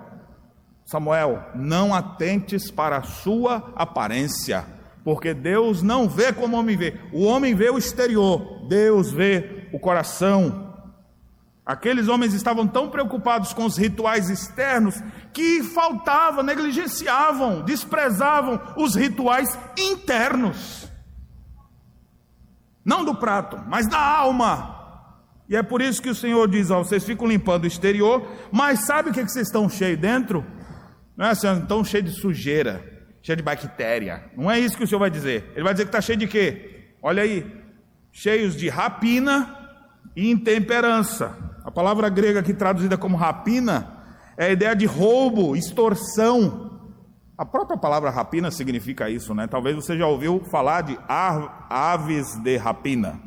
Samuel, 0.85 1.43
não 1.55 1.95
atentes 1.95 2.71
para 2.71 2.99
a 2.99 3.03
sua 3.03 3.73
aparência, 3.75 4.67
porque 5.03 5.33
Deus 5.33 5.83
não 5.83 6.09
vê 6.09 6.33
como 6.33 6.57
o 6.57 6.61
homem 6.61 6.77
vê. 6.77 7.01
O 7.13 7.25
homem 7.25 7.55
vê 7.55 7.71
o 7.71 7.79
exterior, 7.79 8.67
Deus 8.69 9.11
vê 9.11 9.69
o 9.73 9.79
coração. 9.79 10.75
Aqueles 11.65 12.09
homens 12.09 12.35
estavam 12.35 12.67
tão 12.67 12.91
preocupados 12.91 13.55
com 13.55 13.65
os 13.65 13.79
rituais 13.79 14.29
externos 14.29 15.03
que 15.33 15.63
faltavam, 15.63 16.43
negligenciavam, 16.45 17.63
desprezavam 17.63 18.61
os 18.77 18.95
rituais 18.95 19.59
internos. 19.79 20.87
Não 22.85 23.03
do 23.03 23.15
prato, 23.15 23.59
mas 23.67 23.89
da 23.89 23.99
alma. 23.99 24.75
E 25.49 25.57
é 25.57 25.63
por 25.63 25.81
isso 25.81 26.03
que 26.03 26.11
o 26.11 26.15
Senhor 26.15 26.47
diz: 26.49 26.71
ó, 26.71 26.85
vocês 26.85 27.03
ficam 27.03 27.27
limpando 27.27 27.65
o 27.65 27.67
exterior, 27.67 28.27
mas 28.53 28.81
sabe 28.81 29.09
o 29.09 29.13
que, 29.13 29.25
que 29.25 29.33
vocês 29.33 29.47
estão 29.47 29.69
cheios 29.69 29.99
dentro? 29.99 30.45
Não 31.17 31.27
é 31.27 31.31
assim, 31.31 31.61
estão 31.61 31.85
cheios 31.85 32.13
de 32.13 32.21
sujeira, 32.21 32.85
cheio 33.23 33.37
de 33.37 33.43
bactéria. 33.43 34.25
Não 34.37 34.51
é 34.51 34.59
isso 34.59 34.77
que 34.77 34.85
o 34.85 34.87
Senhor 34.87 34.99
vai 34.99 35.11
dizer. 35.11 35.51
Ele 35.55 35.63
vai 35.63 35.73
dizer 35.73 35.85
que 35.85 35.89
está 35.89 36.01
cheio 36.01 36.19
de 36.19 36.27
quê? 36.27 36.95
Olha 37.03 37.23
aí, 37.23 37.47
cheios 38.13 38.57
de 38.57 38.69
rapina 38.69 39.57
e 40.17 40.31
intemperança. 40.31 41.37
A 41.65 41.71
palavra 41.71 42.09
grega 42.09 42.41
aqui 42.41 42.53
traduzida 42.53 42.97
como 42.97 43.17
rapina 43.17 44.05
é 44.37 44.47
a 44.47 44.51
ideia 44.51 44.75
de 44.75 44.87
roubo, 44.87 45.57
extorsão. 45.57 46.81
A 47.37 47.45
própria 47.45 47.77
palavra 47.77 48.11
rapina 48.11 48.51
significa 48.51 49.11
isso, 49.11 49.35
né? 49.35 49.47
Talvez 49.47 49.75
você 49.75 49.97
já 49.97 50.07
ouviu 50.07 50.41
falar 50.51 50.83
de 50.83 50.99
aves 51.09 52.37
de 52.43 52.57
rapina. 52.57 53.21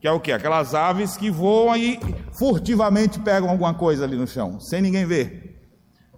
Que 0.00 0.06
é 0.06 0.12
o 0.12 0.20
que? 0.20 0.30
Aquelas 0.30 0.74
aves 0.74 1.16
que 1.16 1.30
voam 1.30 1.76
e 1.76 1.98
furtivamente 2.38 3.18
pegam 3.18 3.48
alguma 3.48 3.74
coisa 3.74 4.04
ali 4.04 4.16
no 4.16 4.26
chão, 4.26 4.60
sem 4.60 4.82
ninguém 4.82 5.06
ver. 5.06 5.45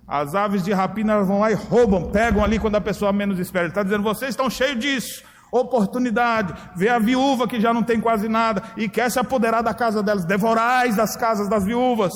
As 0.08 0.34
aves 0.34 0.64
de 0.64 0.72
rapina 0.72 1.22
vão 1.22 1.40
lá 1.40 1.50
e 1.50 1.54
roubam, 1.54 2.10
pegam 2.10 2.42
ali 2.42 2.58
quando 2.58 2.76
a 2.76 2.80
pessoa 2.80 3.12
menos 3.12 3.38
espera. 3.38 3.68
Está 3.68 3.82
dizendo: 3.82 4.02
vocês 4.02 4.30
estão 4.30 4.48
cheios 4.48 4.78
disso. 4.78 5.22
Oportunidade, 5.52 6.54
vê 6.76 6.88
a 6.88 6.98
viúva 6.98 7.46
que 7.46 7.60
já 7.60 7.72
não 7.72 7.82
tem 7.82 8.00
quase 8.00 8.28
nada 8.28 8.62
e 8.76 8.88
quer 8.88 9.10
se 9.10 9.18
apoderar 9.18 9.62
da 9.62 9.72
casa 9.72 10.02
delas, 10.02 10.24
devorais 10.24 10.98
as 10.98 11.16
casas 11.16 11.48
das 11.48 11.64
viúvas, 11.64 12.12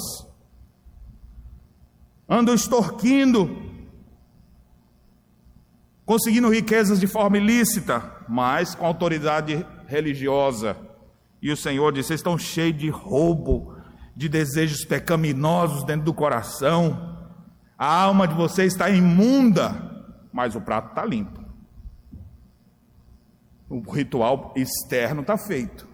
andam 2.29 2.55
extorquindo, 2.55 3.73
conseguindo 6.05 6.51
riquezas 6.51 7.01
de 7.01 7.07
forma 7.07 7.39
ilícita, 7.39 8.03
mas 8.29 8.75
com 8.75 8.85
autoridade 8.85 9.67
religiosa. 9.87 10.77
E 11.41 11.51
o 11.51 11.57
Senhor 11.57 11.91
disse: 11.91 12.09
Vocês 12.09 12.21
estão 12.21 12.37
cheios 12.37 12.77
de 12.77 12.91
roubo, 12.91 13.75
de 14.15 14.29
desejos 14.29 14.85
pecaminosos 14.85 15.85
dentro 15.85 16.05
do 16.05 16.13
coração, 16.13 17.12
a 17.85 18.03
alma 18.03 18.29
de 18.29 18.35
vocês 18.35 18.73
está 18.73 18.91
imunda, 18.91 20.05
mas 20.33 20.55
o 20.55 20.61
prato 20.61 20.91
está 20.91 21.05
limpo 21.05 21.43
o 23.73 23.91
ritual 23.91 24.53
externo 24.55 25.23
está 25.23 25.39
feito. 25.39 25.89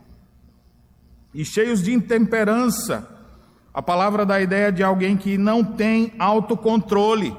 E 1.33 1.45
cheios 1.45 1.81
de 1.81 1.93
intemperança, 1.93 3.09
a 3.73 3.81
palavra 3.81 4.27
dá 4.27 4.35
a 4.35 4.41
ideia 4.41 4.73
de 4.73 4.83
alguém 4.83 5.17
que 5.17 5.39
não 5.39 5.63
tem 5.63 6.13
autocontrole. 6.19 7.37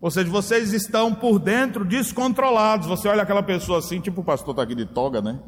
Ou 0.00 0.10
seja, 0.10 0.30
vocês 0.30 0.72
estão 0.72 1.14
por 1.14 1.38
dentro 1.38 1.84
descontrolados. 1.84 2.86
Você 2.86 3.06
olha 3.06 3.22
aquela 3.22 3.42
pessoa 3.42 3.80
assim, 3.80 4.00
tipo 4.00 4.22
o 4.22 4.24
pastor 4.24 4.52
está 4.52 4.62
aqui 4.62 4.74
de 4.74 4.86
toga, 4.86 5.20
né? 5.20 5.38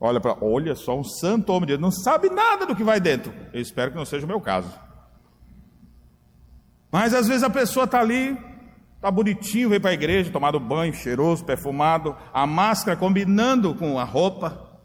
Olha 0.00 0.20
para, 0.20 0.36
olha 0.40 0.74
só, 0.74 0.98
um 0.98 1.04
santo 1.04 1.52
homem 1.52 1.66
de 1.66 1.76
Deus, 1.76 1.80
não 1.80 1.90
sabe 1.90 2.30
nada 2.30 2.64
do 2.64 2.76
que 2.76 2.84
vai 2.84 3.00
dentro. 3.00 3.32
Eu 3.52 3.60
espero 3.60 3.90
que 3.90 3.96
não 3.96 4.04
seja 4.04 4.24
o 4.24 4.28
meu 4.28 4.40
caso. 4.40 4.70
Mas 6.96 7.12
às 7.12 7.28
vezes 7.28 7.42
a 7.42 7.50
pessoa 7.50 7.84
está 7.84 8.00
ali, 8.00 8.38
Está 8.96 9.10
bonitinho, 9.10 9.68
veio 9.68 9.80
para 9.80 9.90
a 9.90 9.92
igreja, 9.92 10.32
tomado 10.32 10.58
banho, 10.58 10.94
cheiroso, 10.94 11.44
perfumado, 11.44 12.16
a 12.32 12.46
máscara 12.46 12.96
combinando 12.96 13.74
com 13.74 13.98
a 13.98 14.04
roupa. 14.04 14.80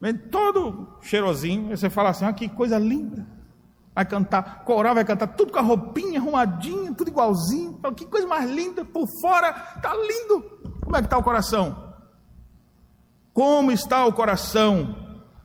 Vem 0.00 0.16
todo 0.16 0.96
cheirosinho, 1.02 1.72
e 1.72 1.76
você 1.76 1.90
fala 1.90 2.10
assim: 2.10 2.24
ah, 2.24 2.32
que 2.32 2.48
coisa 2.48 2.78
linda. 2.78 3.26
Vai 3.92 4.04
cantar, 4.04 4.64
coral 4.64 4.94
vai 4.94 5.04
cantar 5.04 5.26
tudo 5.26 5.52
com 5.52 5.58
a 5.58 5.62
roupinha 5.62 6.20
arrumadinha, 6.20 6.94
tudo 6.94 7.10
igualzinho. 7.10 7.80
Que 7.96 8.06
coisa 8.06 8.28
mais 8.28 8.48
linda, 8.48 8.84
por 8.84 9.08
fora, 9.20 9.50
está 9.74 9.92
lindo. 9.92 10.40
Como 10.80 10.96
é 10.96 11.00
que 11.00 11.06
está 11.06 11.18
o 11.18 11.22
coração? 11.24 11.92
Como 13.34 13.72
está 13.72 14.06
o 14.06 14.12
coração? 14.12 14.94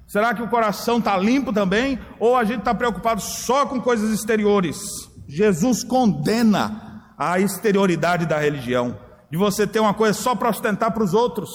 Será 0.06 0.36
que 0.36 0.44
o 0.44 0.48
coração 0.48 1.00
está 1.00 1.18
limpo 1.18 1.52
também? 1.52 2.00
Ou 2.20 2.38
a 2.38 2.44
gente 2.44 2.60
está 2.60 2.76
preocupado 2.76 3.20
só 3.20 3.66
com 3.66 3.82
coisas 3.82 4.12
exteriores? 4.12 4.80
Jesus 5.28 5.84
condena 5.84 7.14
a 7.18 7.40
exterioridade 7.40 8.26
da 8.26 8.38
religião, 8.38 8.98
de 9.30 9.38
você 9.38 9.66
ter 9.66 9.80
uma 9.80 9.94
coisa 9.94 10.14
só 10.14 10.36
para 10.36 10.50
ostentar 10.50 10.92
para 10.92 11.04
os 11.04 11.14
outros. 11.14 11.50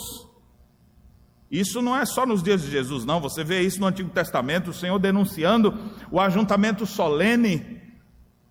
Isso 1.51 1.83
não 1.83 1.97
é 1.97 2.07
só 2.07 2.25
nos 2.25 2.43
dias 2.43 2.63
de 2.63 2.71
Jesus, 2.71 3.05
não. 3.05 3.21
Você 3.21 3.43
vê 3.43 3.61
isso 3.61 3.81
no 3.81 3.87
Antigo 3.87 4.11
Testamento, 4.11 4.71
o 4.71 4.75
Senhor 4.75 4.99
denunciando 4.99 5.77
o 6.11 6.21
ajuntamento 6.21 6.87
solene 6.87 7.81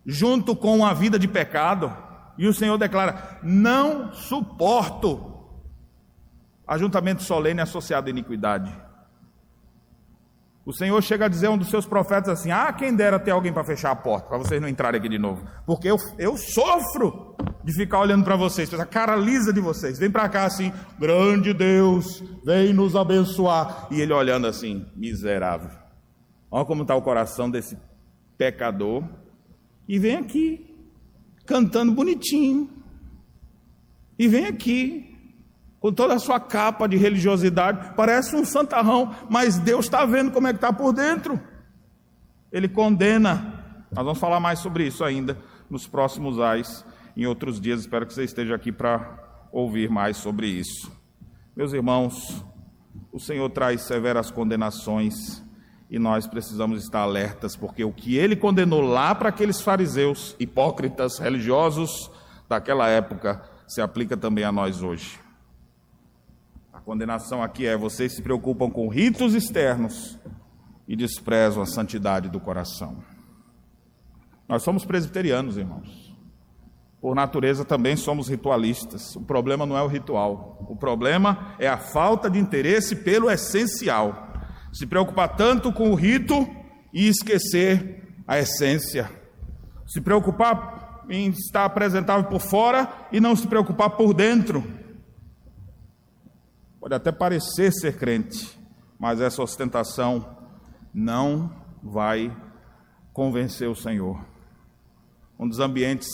junto 0.05 0.55
com 0.55 0.85
a 0.85 0.93
vida 0.93 1.17
de 1.17 1.27
pecado. 1.27 1.95
E 2.37 2.47
o 2.47 2.53
Senhor 2.53 2.77
declara: 2.77 3.39
Não 3.41 4.11
suporto 4.13 5.29
ajuntamento 6.67 7.23
solene 7.23 7.61
associado 7.61 8.07
à 8.07 8.09
iniquidade. 8.09 8.71
O 10.69 10.73
Senhor 10.73 11.01
chega 11.01 11.25
a 11.25 11.27
dizer 11.27 11.47
a 11.47 11.49
um 11.49 11.57
dos 11.57 11.71
seus 11.71 11.87
profetas 11.87 12.29
assim: 12.29 12.51
Ah, 12.51 12.71
quem 12.71 12.95
dera 12.95 13.17
ter 13.17 13.31
alguém 13.31 13.51
para 13.51 13.63
fechar 13.63 13.89
a 13.89 13.95
porta, 13.95 14.27
para 14.27 14.37
vocês 14.37 14.61
não 14.61 14.69
entrarem 14.69 14.99
aqui 14.99 15.09
de 15.09 15.17
novo. 15.17 15.43
Porque 15.65 15.89
eu, 15.89 15.97
eu 16.19 16.37
sofro 16.37 17.35
de 17.63 17.73
ficar 17.73 17.99
olhando 18.01 18.23
para 18.23 18.35
vocês, 18.35 18.71
a 18.75 18.85
cara 18.85 19.15
lisa 19.15 19.51
de 19.51 19.59
vocês. 19.59 19.97
Vem 19.97 20.11
para 20.11 20.29
cá 20.29 20.45
assim, 20.45 20.71
grande 20.99 21.55
Deus, 21.55 22.23
vem 22.45 22.71
nos 22.71 22.95
abençoar. 22.95 23.87
E 23.89 23.99
ele 23.99 24.13
olhando 24.13 24.45
assim, 24.45 24.85
miserável. 24.95 25.71
Olha 26.51 26.65
como 26.65 26.83
está 26.83 26.95
o 26.95 27.01
coração 27.01 27.49
desse 27.49 27.75
pecador. 28.37 29.03
E 29.87 29.97
vem 29.97 30.17
aqui, 30.17 30.77
cantando 31.47 31.93
bonitinho. 31.93 32.69
E 34.19 34.27
vem 34.27 34.45
aqui, 34.45 35.08
com 35.79 35.93
toda 35.93 36.13
a 36.13 36.19
sua 36.19 36.39
capa 36.39 36.87
de 36.87 36.97
religiosidade, 36.97 37.93
parece 37.95 38.35
um 38.35 38.43
santarrão, 38.43 39.15
mas 39.29 39.57
Deus 39.57 39.85
está 39.85 40.05
vendo 40.05 40.31
como 40.31 40.47
é 40.47 40.51
que 40.51 40.57
está 40.57 40.73
por 40.73 40.91
dentro. 40.91 41.39
Ele 42.51 42.67
condena. 42.67 43.85
Nós 43.91 44.03
vamos 44.03 44.19
falar 44.19 44.39
mais 44.39 44.59
sobre 44.59 44.85
isso 44.85 45.03
ainda 45.03 45.37
nos 45.69 45.87
próximos 45.87 46.39
ais, 46.39 46.85
em 47.15 47.25
outros 47.25 47.61
dias. 47.61 47.81
Espero 47.81 48.05
que 48.05 48.13
você 48.13 48.23
esteja 48.23 48.55
aqui 48.55 48.71
para 48.71 49.47
ouvir 49.51 49.89
mais 49.89 50.17
sobre 50.17 50.47
isso. 50.47 50.91
Meus 51.55 51.71
irmãos, 51.73 52.43
o 53.11 53.19
Senhor 53.19 53.49
traz 53.49 53.81
severas 53.81 54.29
condenações 54.29 55.43
e 55.89 55.97
nós 55.97 56.27
precisamos 56.27 56.83
estar 56.83 57.01
alertas, 57.01 57.55
porque 57.55 57.83
o 57.83 57.91
que 57.91 58.15
ele 58.15 58.35
condenou 58.35 58.81
lá 58.81 59.15
para 59.15 59.29
aqueles 59.29 59.61
fariseus, 59.61 60.35
hipócritas, 60.39 61.17
religiosos 61.17 62.11
daquela 62.47 62.87
época, 62.87 63.41
se 63.67 63.81
aplica 63.81 64.15
também 64.15 64.43
a 64.43 64.51
nós 64.51 64.83
hoje. 64.83 65.28
A 66.79 66.81
condenação 66.81 67.43
aqui 67.43 67.67
é: 67.67 67.75
vocês 67.75 68.15
se 68.15 68.21
preocupam 68.21 68.69
com 68.69 68.87
ritos 68.87 69.33
externos 69.35 70.17
e 70.87 70.95
desprezam 70.95 71.61
a 71.61 71.65
santidade 71.65 72.29
do 72.29 72.39
coração. 72.39 73.03
Nós 74.47 74.63
somos 74.63 74.85
presbiterianos, 74.85 75.57
irmãos. 75.57 76.15
Por 77.01 77.13
natureza 77.13 77.65
também 77.65 77.97
somos 77.97 78.29
ritualistas. 78.29 79.13
O 79.17 79.21
problema 79.21 79.65
não 79.65 79.77
é 79.77 79.83
o 79.83 79.87
ritual, 79.87 80.65
o 80.69 80.75
problema 80.75 81.53
é 81.59 81.67
a 81.67 81.77
falta 81.77 82.29
de 82.29 82.39
interesse 82.39 82.95
pelo 82.95 83.29
essencial. 83.29 84.31
Se 84.71 84.87
preocupar 84.87 85.35
tanto 85.35 85.73
com 85.73 85.91
o 85.91 85.95
rito 85.95 86.47
e 86.93 87.09
esquecer 87.09 88.07
a 88.25 88.39
essência. 88.39 89.11
Se 89.85 89.99
preocupar 89.99 91.03
em 91.09 91.29
estar 91.29 91.65
apresentável 91.65 92.29
por 92.29 92.39
fora 92.39 92.89
e 93.11 93.19
não 93.19 93.35
se 93.35 93.45
preocupar 93.47 93.89
por 93.91 94.13
dentro. 94.13 94.78
Pode 96.79 96.93
até 96.95 97.11
parecer 97.11 97.71
ser 97.73 97.97
crente, 97.97 98.57
mas 98.97 99.19
essa 99.19 99.41
ostentação 99.41 100.37
não 100.93 101.51
vai 101.83 102.35
convencer 103.13 103.67
o 103.67 103.75
Senhor. 103.75 104.23
Um 105.37 105.47
dos 105.47 105.59
ambientes 105.59 106.07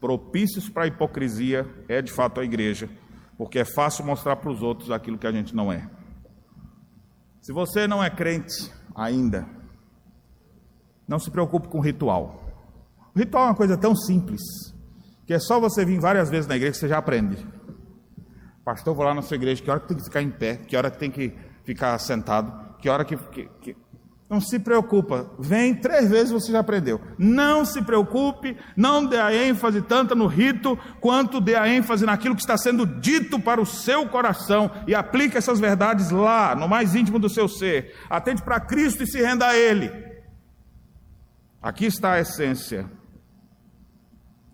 propícios 0.00 0.68
para 0.68 0.84
a 0.84 0.86
hipocrisia 0.86 1.68
é 1.88 2.00
de 2.02 2.12
fato 2.12 2.40
a 2.40 2.44
igreja, 2.44 2.88
porque 3.36 3.58
é 3.58 3.64
fácil 3.64 4.04
mostrar 4.04 4.36
para 4.36 4.50
os 4.50 4.62
outros 4.62 4.90
aquilo 4.90 5.18
que 5.18 5.26
a 5.26 5.32
gente 5.32 5.54
não 5.54 5.72
é. 5.72 5.88
Se 7.40 7.52
você 7.52 7.88
não 7.88 8.02
é 8.02 8.08
crente 8.08 8.72
ainda, 8.94 9.46
não 11.06 11.18
se 11.18 11.30
preocupe 11.30 11.68
com 11.68 11.80
ritual. 11.80 12.42
O 13.14 13.18
ritual 13.18 13.44
é 13.44 13.48
uma 13.48 13.54
coisa 13.54 13.76
tão 13.76 13.94
simples 13.94 14.40
que 15.26 15.34
é 15.34 15.38
só 15.38 15.60
você 15.60 15.84
vir 15.84 16.00
várias 16.00 16.30
vezes 16.30 16.46
na 16.46 16.56
igreja 16.56 16.72
que 16.72 16.78
você 16.78 16.88
já 16.88 16.98
aprende. 16.98 17.36
Pastor, 18.64 18.94
vou 18.94 19.04
lá 19.04 19.12
na 19.12 19.22
sua 19.22 19.34
igreja, 19.34 19.62
que 19.62 19.70
hora 19.70 19.80
que 19.80 19.88
tem 19.88 19.96
que 19.96 20.04
ficar 20.04 20.22
em 20.22 20.30
pé, 20.30 20.56
que 20.56 20.76
hora 20.76 20.90
que 20.90 20.98
tem 20.98 21.10
que 21.10 21.34
ficar 21.64 21.98
sentado, 21.98 22.76
que 22.78 22.88
hora 22.88 23.04
que, 23.04 23.16
que, 23.16 23.48
que... 23.60 23.76
Não 24.30 24.40
se 24.40 24.58
preocupa, 24.58 25.30
vem 25.38 25.74
três 25.74 26.08
vezes 26.08 26.30
você 26.32 26.52
já 26.52 26.60
aprendeu. 26.60 26.98
Não 27.18 27.66
se 27.66 27.82
preocupe, 27.82 28.56
não 28.74 29.04
dê 29.04 29.18
a 29.18 29.34
ênfase 29.34 29.82
tanto 29.82 30.14
no 30.14 30.26
rito, 30.26 30.78
quanto 31.00 31.38
dê 31.40 31.54
a 31.54 31.68
ênfase 31.68 32.06
naquilo 32.06 32.34
que 32.34 32.40
está 32.40 32.56
sendo 32.56 32.86
dito 32.86 33.38
para 33.38 33.60
o 33.60 33.66
seu 33.66 34.08
coração 34.08 34.70
e 34.86 34.94
aplique 34.94 35.36
essas 35.36 35.60
verdades 35.60 36.10
lá, 36.10 36.54
no 36.54 36.66
mais 36.66 36.94
íntimo 36.94 37.18
do 37.18 37.28
seu 37.28 37.46
ser. 37.46 37.94
Atente 38.08 38.42
para 38.42 38.58
Cristo 38.58 39.02
e 39.02 39.06
se 39.06 39.20
renda 39.20 39.48
a 39.48 39.56
Ele. 39.56 39.92
Aqui 41.60 41.84
está 41.84 42.12
a 42.12 42.20
essência. 42.20 42.88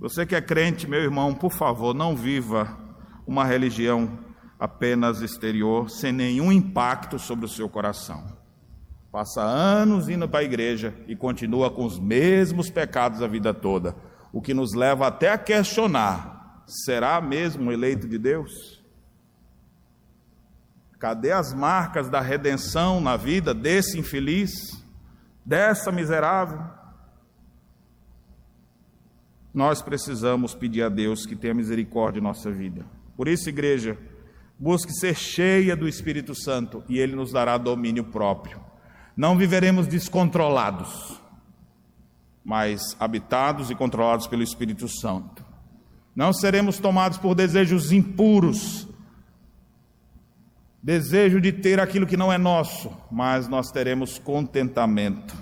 Você 0.01 0.27
que 0.27 0.35
é 0.35 0.41
crente, 0.41 0.89
meu 0.89 1.01
irmão, 1.01 1.35
por 1.35 1.53
favor, 1.53 1.95
não 1.95 2.17
viva 2.17 2.88
uma 3.29 3.45
religião 3.45 4.19
apenas 4.59 5.21
exterior, 5.21 5.91
sem 5.91 6.11
nenhum 6.11 6.51
impacto 6.51 7.19
sobre 7.19 7.45
o 7.45 7.49
seu 7.49 7.69
coração. 7.69 8.25
Passa 9.13 9.43
anos 9.43 10.09
indo 10.09 10.27
para 10.27 10.41
a 10.41 10.45
igreja 10.45 10.95
e 11.07 11.15
continua 11.15 11.71
com 11.71 11.85
os 11.85 11.99
mesmos 11.99 12.71
pecados 12.71 13.23
a 13.23 13.27
vida 13.29 13.53
toda, 13.53 13.95
o 14.33 14.41
que 14.41 14.55
nos 14.55 14.73
leva 14.73 15.07
até 15.07 15.31
a 15.31 15.37
questionar: 15.37 16.65
será 16.67 17.21
mesmo 17.21 17.71
eleito 17.71 18.09
de 18.09 18.19
Deus? 18.19 18.83
Cadê 20.99 21.31
as 21.31 21.53
marcas 21.53 22.09
da 22.09 22.21
redenção 22.21 23.01
na 23.01 23.17
vida 23.17 23.53
desse 23.53 23.99
infeliz, 23.99 24.83
dessa 25.45 25.93
miserável? 25.93 26.61
Nós 29.53 29.83
precisamos 29.83 30.55
pedir 30.55 30.83
a 30.83 30.89
Deus 30.89 31.27
que 31.27 31.37
tenha 31.37 31.55
misericórdia 31.55 32.21
em 32.21 32.23
nossa 32.23 32.51
vida. 32.51 32.98
Por 33.19 33.27
isso, 33.27 33.49
igreja, 33.49 33.99
busque 34.57 34.93
ser 34.93 35.17
cheia 35.17 35.75
do 35.75 35.89
Espírito 35.89 36.37
Santo 36.37 36.85
e 36.89 37.01
ele 37.01 37.17
nos 37.17 37.33
dará 37.33 37.59
domínio 37.59 38.05
próprio. 38.05 38.61
Não 39.17 39.37
viveremos 39.37 39.89
descontrolados, 39.89 41.21
mas 42.45 42.97
habitados 43.01 43.73
e 43.73 43.75
controlados 43.75 44.29
pelo 44.29 44.45
Espírito 44.45 44.89
Santo. 44.89 45.45
Não 46.15 46.33
seremos 46.33 46.79
tomados 46.79 47.19
por 47.19 47.35
desejos 47.35 47.91
impuros, 47.91 48.87
desejo 50.81 51.41
de 51.41 51.51
ter 51.51 51.81
aquilo 51.81 52.07
que 52.07 52.17
não 52.17 52.33
é 52.33 52.39
nosso, 52.39 52.97
mas 53.11 53.49
nós 53.49 53.73
teremos 53.73 54.17
contentamento. 54.17 55.35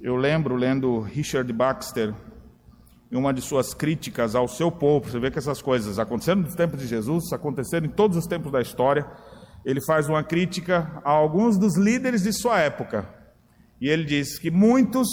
Eu 0.00 0.14
lembro 0.14 0.54
lendo 0.54 1.00
Richard 1.00 1.52
Baxter, 1.52 2.14
em 3.10 3.16
uma 3.16 3.34
de 3.34 3.40
suas 3.40 3.74
críticas 3.74 4.34
ao 4.34 4.46
seu 4.46 4.70
povo, 4.70 5.10
você 5.10 5.18
vê 5.18 5.30
que 5.30 5.38
essas 5.38 5.60
coisas 5.60 5.98
aconteceram 5.98 6.42
nos 6.42 6.54
tempos 6.54 6.80
de 6.80 6.86
Jesus, 6.86 7.32
aconteceram 7.32 7.86
em 7.86 7.90
todos 7.90 8.16
os 8.16 8.26
tempos 8.26 8.52
da 8.52 8.60
história. 8.60 9.04
Ele 9.64 9.80
faz 9.84 10.08
uma 10.08 10.22
crítica 10.22 11.00
a 11.04 11.10
alguns 11.10 11.58
dos 11.58 11.76
líderes 11.76 12.22
de 12.22 12.32
sua 12.32 12.60
época. 12.60 13.08
E 13.80 13.88
ele 13.88 14.04
diz 14.04 14.38
que 14.38 14.50
muitos 14.50 15.08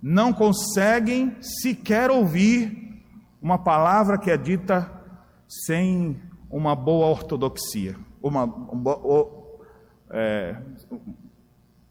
não 0.00 0.32
conseguem 0.32 1.36
sequer 1.40 2.10
ouvir 2.10 3.02
uma 3.42 3.58
palavra 3.58 4.18
que 4.18 4.30
é 4.30 4.36
dita 4.36 4.90
sem 5.48 6.20
uma 6.48 6.76
boa 6.76 7.06
ortodoxia, 7.06 7.96
uma, 8.22 8.46
é, 10.10 10.56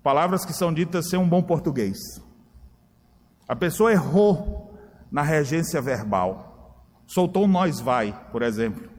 palavras 0.02 0.46
que 0.46 0.54
são 0.54 0.74
ditas 0.74 1.10
sem 1.10 1.20
um 1.20 1.28
bom 1.28 1.44
português. 1.44 1.98
A 3.48 3.56
pessoa 3.56 3.91
errou 3.91 4.62
na 5.14 5.22
regência 5.22 5.80
verbal. 5.80 6.82
Soltou 7.05 7.45
um 7.45 7.47
nós 7.47 7.80
vai, 7.80 8.20
por 8.32 8.41
exemplo. 8.41 8.89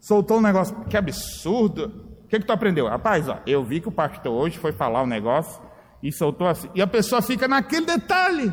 Soltou 0.00 0.38
um 0.38 0.40
negócio, 0.40 0.74
que 0.86 0.96
absurdo. 0.96 2.08
O 2.24 2.28
que, 2.28 2.40
que 2.40 2.44
tu 2.46 2.52
aprendeu? 2.52 2.88
Rapaz, 2.88 3.28
ó, 3.28 3.38
eu 3.46 3.64
vi 3.64 3.80
que 3.80 3.88
o 3.88 3.92
pastor 3.92 4.32
hoje 4.32 4.58
foi 4.58 4.72
falar 4.72 5.04
um 5.04 5.06
negócio 5.06 5.62
e 6.02 6.10
soltou 6.10 6.48
assim. 6.48 6.68
E 6.74 6.82
a 6.82 6.88
pessoa 6.88 7.22
fica 7.22 7.46
naquele 7.46 7.86
detalhe, 7.86 8.52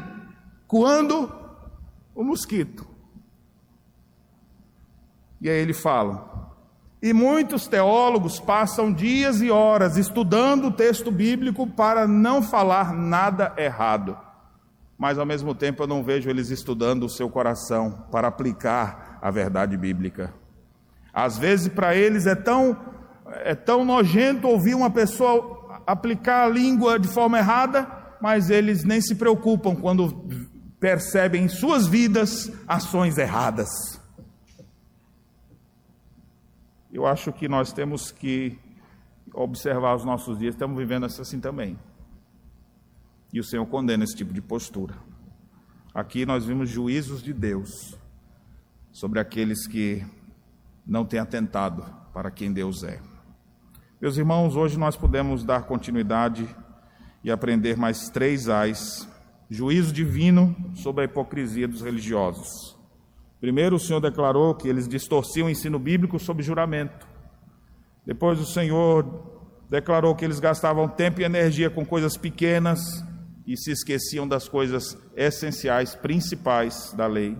quando 0.67 1.31
o 2.13 2.23
mosquito. 2.23 2.87
E 5.41 5.49
aí 5.49 5.57
ele 5.57 5.73
fala: 5.73 6.53
e 7.01 7.13
muitos 7.13 7.67
teólogos 7.67 8.39
passam 8.39 8.93
dias 8.93 9.41
e 9.41 9.49
horas 9.49 9.97
estudando 9.97 10.67
o 10.67 10.71
texto 10.71 11.11
bíblico 11.11 11.65
para 11.65 12.07
não 12.07 12.43
falar 12.43 12.93
nada 12.93 13.55
errado 13.57 14.26
mas 14.97 15.19
ao 15.19 15.25
mesmo 15.25 15.53
tempo 15.53 15.83
eu 15.83 15.87
não 15.87 16.03
vejo 16.03 16.29
eles 16.29 16.49
estudando 16.49 17.03
o 17.03 17.09
seu 17.09 17.29
coração 17.29 18.05
para 18.11 18.27
aplicar 18.27 19.19
a 19.21 19.29
verdade 19.29 19.77
bíblica. 19.77 20.33
Às 21.13 21.37
vezes 21.37 21.67
para 21.67 21.95
eles 21.95 22.25
é 22.25 22.35
tão 22.35 22.77
é 23.43 23.53
tão 23.53 23.83
nojento 23.83 24.47
ouvir 24.47 24.73
uma 24.73 24.89
pessoa 24.89 25.81
aplicar 25.85 26.45
a 26.45 26.49
língua 26.49 26.97
de 26.97 27.07
forma 27.07 27.37
errada, 27.37 27.87
mas 28.21 28.49
eles 28.49 28.83
nem 28.83 29.01
se 29.01 29.15
preocupam 29.15 29.75
quando 29.75 30.25
percebem 30.79 31.43
em 31.43 31.47
suas 31.49 31.87
vidas 31.87 32.51
ações 32.67 33.17
erradas. 33.17 33.69
Eu 36.91 37.05
acho 37.05 37.31
que 37.31 37.47
nós 37.47 37.73
temos 37.73 38.11
que 38.11 38.57
observar 39.33 39.95
os 39.95 40.05
nossos 40.05 40.39
dias, 40.39 40.55
estamos 40.55 40.77
vivendo 40.77 41.05
assim 41.05 41.39
também. 41.39 41.77
E 43.33 43.39
o 43.39 43.43
Senhor 43.43 43.65
condena 43.65 44.03
esse 44.03 44.15
tipo 44.15 44.33
de 44.33 44.41
postura. 44.41 44.95
Aqui 45.93 46.25
nós 46.25 46.45
vimos 46.45 46.69
juízos 46.69 47.21
de 47.21 47.33
Deus 47.33 47.97
sobre 48.91 49.19
aqueles 49.19 49.67
que 49.67 50.05
não 50.85 51.05
têm 51.05 51.19
atentado 51.19 51.83
para 52.13 52.31
quem 52.31 52.53
Deus 52.53 52.83
é. 52.83 52.99
Meus 53.99 54.17
irmãos, 54.17 54.55
hoje 54.55 54.77
nós 54.77 54.95
podemos 54.95 55.43
dar 55.43 55.63
continuidade 55.63 56.47
e 57.23 57.31
aprender 57.31 57.75
mais 57.75 58.09
três 58.09 58.47
ais. 58.47 59.09
Juízo 59.49 59.91
divino 59.91 60.55
sobre 60.75 61.01
a 61.01 61.05
hipocrisia 61.05 61.67
dos 61.67 61.81
religiosos. 61.81 62.77
Primeiro, 63.39 63.75
o 63.75 63.79
Senhor 63.79 63.99
declarou 63.99 64.53
que 64.55 64.67
eles 64.67 64.87
distorciam 64.87 65.47
o 65.47 65.49
ensino 65.49 65.79
bíblico 65.79 66.19
sob 66.19 66.43
juramento. 66.43 67.07
Depois, 68.05 68.39
o 68.39 68.45
Senhor 68.45 69.05
declarou 69.69 70.15
que 70.15 70.23
eles 70.23 70.39
gastavam 70.39 70.87
tempo 70.87 71.21
e 71.21 71.23
energia 71.23 71.69
com 71.69 71.85
coisas 71.85 72.17
pequenas 72.17 72.79
e 73.47 73.55
se 73.55 73.71
esqueciam 73.71 74.27
das 74.27 74.49
coisas 74.49 74.97
essenciais, 75.15 75.95
principais 75.95 76.91
da 76.91 77.07
lei. 77.07 77.37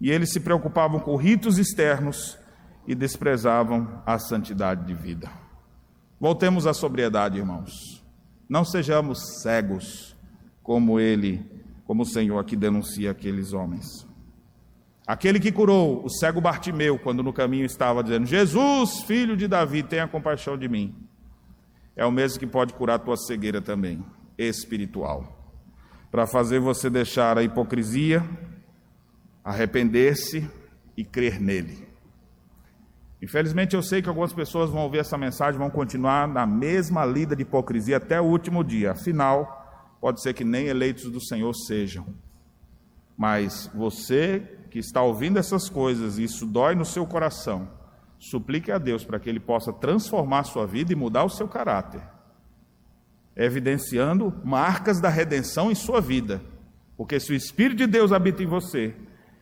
E 0.00 0.10
eles 0.10 0.32
se 0.32 0.40
preocupavam 0.40 0.98
com 0.98 1.14
ritos 1.14 1.56
externos 1.56 2.36
e 2.84 2.92
desprezavam 2.92 4.02
a 4.04 4.18
santidade 4.18 4.84
de 4.84 4.92
vida. 4.92 5.30
Voltemos 6.18 6.66
à 6.66 6.74
sobriedade, 6.74 7.38
irmãos. 7.38 8.02
Não 8.48 8.64
sejamos 8.64 9.40
cegos 9.40 10.16
como 10.64 10.98
ele, 10.98 11.48
como 11.84 12.02
o 12.02 12.06
Senhor 12.06 12.40
aqui 12.40 12.56
denuncia 12.56 13.12
aqueles 13.12 13.52
homens. 13.52 14.04
Aquele 15.06 15.38
que 15.38 15.52
curou 15.52 16.04
o 16.04 16.10
cego 16.10 16.40
Bartimeu 16.40 16.98
quando 16.98 17.22
no 17.22 17.32
caminho 17.32 17.64
estava 17.64 18.02
dizendo: 18.02 18.26
Jesus, 18.26 19.02
filho 19.02 19.36
de 19.36 19.46
Davi, 19.46 19.82
tenha 19.84 20.08
compaixão 20.08 20.58
de 20.58 20.68
mim. 20.68 20.94
É 21.94 22.04
o 22.04 22.10
mesmo 22.10 22.40
que 22.40 22.46
pode 22.46 22.74
curar 22.74 22.98
tua 22.98 23.16
cegueira 23.16 23.60
também 23.60 24.04
espiritual, 24.48 25.38
para 26.10 26.26
fazer 26.26 26.60
você 26.60 26.90
deixar 26.90 27.38
a 27.38 27.42
hipocrisia, 27.42 28.22
arrepender-se 29.44 30.48
e 30.96 31.04
crer 31.04 31.40
nele. 31.40 31.86
Infelizmente, 33.20 33.76
eu 33.76 33.82
sei 33.82 34.02
que 34.02 34.08
algumas 34.08 34.32
pessoas 34.32 34.70
vão 34.70 34.82
ouvir 34.82 34.98
essa 34.98 35.16
mensagem, 35.16 35.58
vão 35.58 35.70
continuar 35.70 36.26
na 36.26 36.44
mesma 36.44 37.04
lida 37.04 37.36
de 37.36 37.42
hipocrisia 37.42 37.96
até 37.96 38.20
o 38.20 38.24
último 38.24 38.64
dia. 38.64 38.92
Afinal, 38.92 39.96
pode 40.00 40.20
ser 40.20 40.34
que 40.34 40.44
nem 40.44 40.66
eleitos 40.66 41.10
do 41.10 41.20
Senhor 41.20 41.54
sejam. 41.54 42.04
Mas 43.16 43.70
você 43.72 44.40
que 44.70 44.78
está 44.78 45.02
ouvindo 45.02 45.38
essas 45.38 45.68
coisas 45.68 46.18
e 46.18 46.24
isso 46.24 46.46
dói 46.46 46.74
no 46.74 46.84
seu 46.84 47.06
coração, 47.06 47.68
suplique 48.18 48.72
a 48.72 48.78
Deus 48.78 49.04
para 49.04 49.20
que 49.20 49.28
Ele 49.28 49.40
possa 49.40 49.72
transformar 49.72 50.40
a 50.40 50.44
sua 50.44 50.66
vida 50.66 50.92
e 50.92 50.96
mudar 50.96 51.24
o 51.24 51.30
seu 51.30 51.46
caráter 51.46 52.02
evidenciando 53.36 54.32
marcas 54.44 55.00
da 55.00 55.08
redenção 55.08 55.70
em 55.70 55.74
sua 55.74 56.00
vida. 56.00 56.40
Porque 56.96 57.18
se 57.18 57.32
o 57.32 57.34
Espírito 57.34 57.78
de 57.78 57.86
Deus 57.86 58.12
habita 58.12 58.42
em 58.42 58.46
você, 58.46 58.94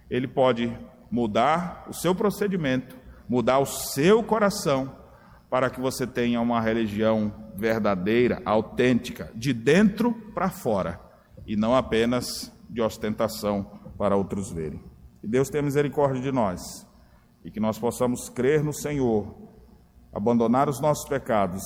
ele 0.09 0.29
pode 0.29 0.77
mudar 1.11 1.87
o 1.89 1.93
seu 1.93 2.15
procedimento, 2.15 2.97
mudar 3.29 3.59
o 3.59 3.67
seu 3.67 4.23
coração, 4.23 4.97
para 5.49 5.69
que 5.69 5.81
você 5.81 6.07
tenha 6.07 6.41
uma 6.41 6.61
religião 6.61 7.33
verdadeira, 7.57 8.41
autêntica, 8.45 9.33
de 9.35 9.53
dentro 9.53 10.13
para 10.33 10.49
fora, 10.49 11.01
e 11.45 11.57
não 11.57 11.75
apenas 11.75 12.53
de 12.69 12.81
ostentação 12.81 13.65
para 13.99 14.17
outros 14.17 14.53
verem. 14.53 14.81
Que 15.21 15.27
Deus 15.27 15.49
tenha 15.49 15.63
misericórdia 15.63 16.23
de 16.23 16.31
nós 16.31 16.87
e 17.45 17.51
que 17.51 17.59
nós 17.59 17.79
possamos 17.79 18.29
crer 18.29 18.63
no 18.63 18.73
Senhor, 18.73 19.35
abandonar 20.13 20.69
os 20.69 20.81
nossos 20.81 21.09
pecados 21.09 21.63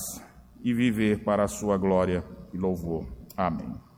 e 0.65 0.73
viver 0.73 1.23
para 1.23 1.45
a 1.45 1.49
sua 1.49 1.77
glória 1.77 2.25
e 2.53 2.57
louvor. 2.57 3.07
Amém. 3.37 3.94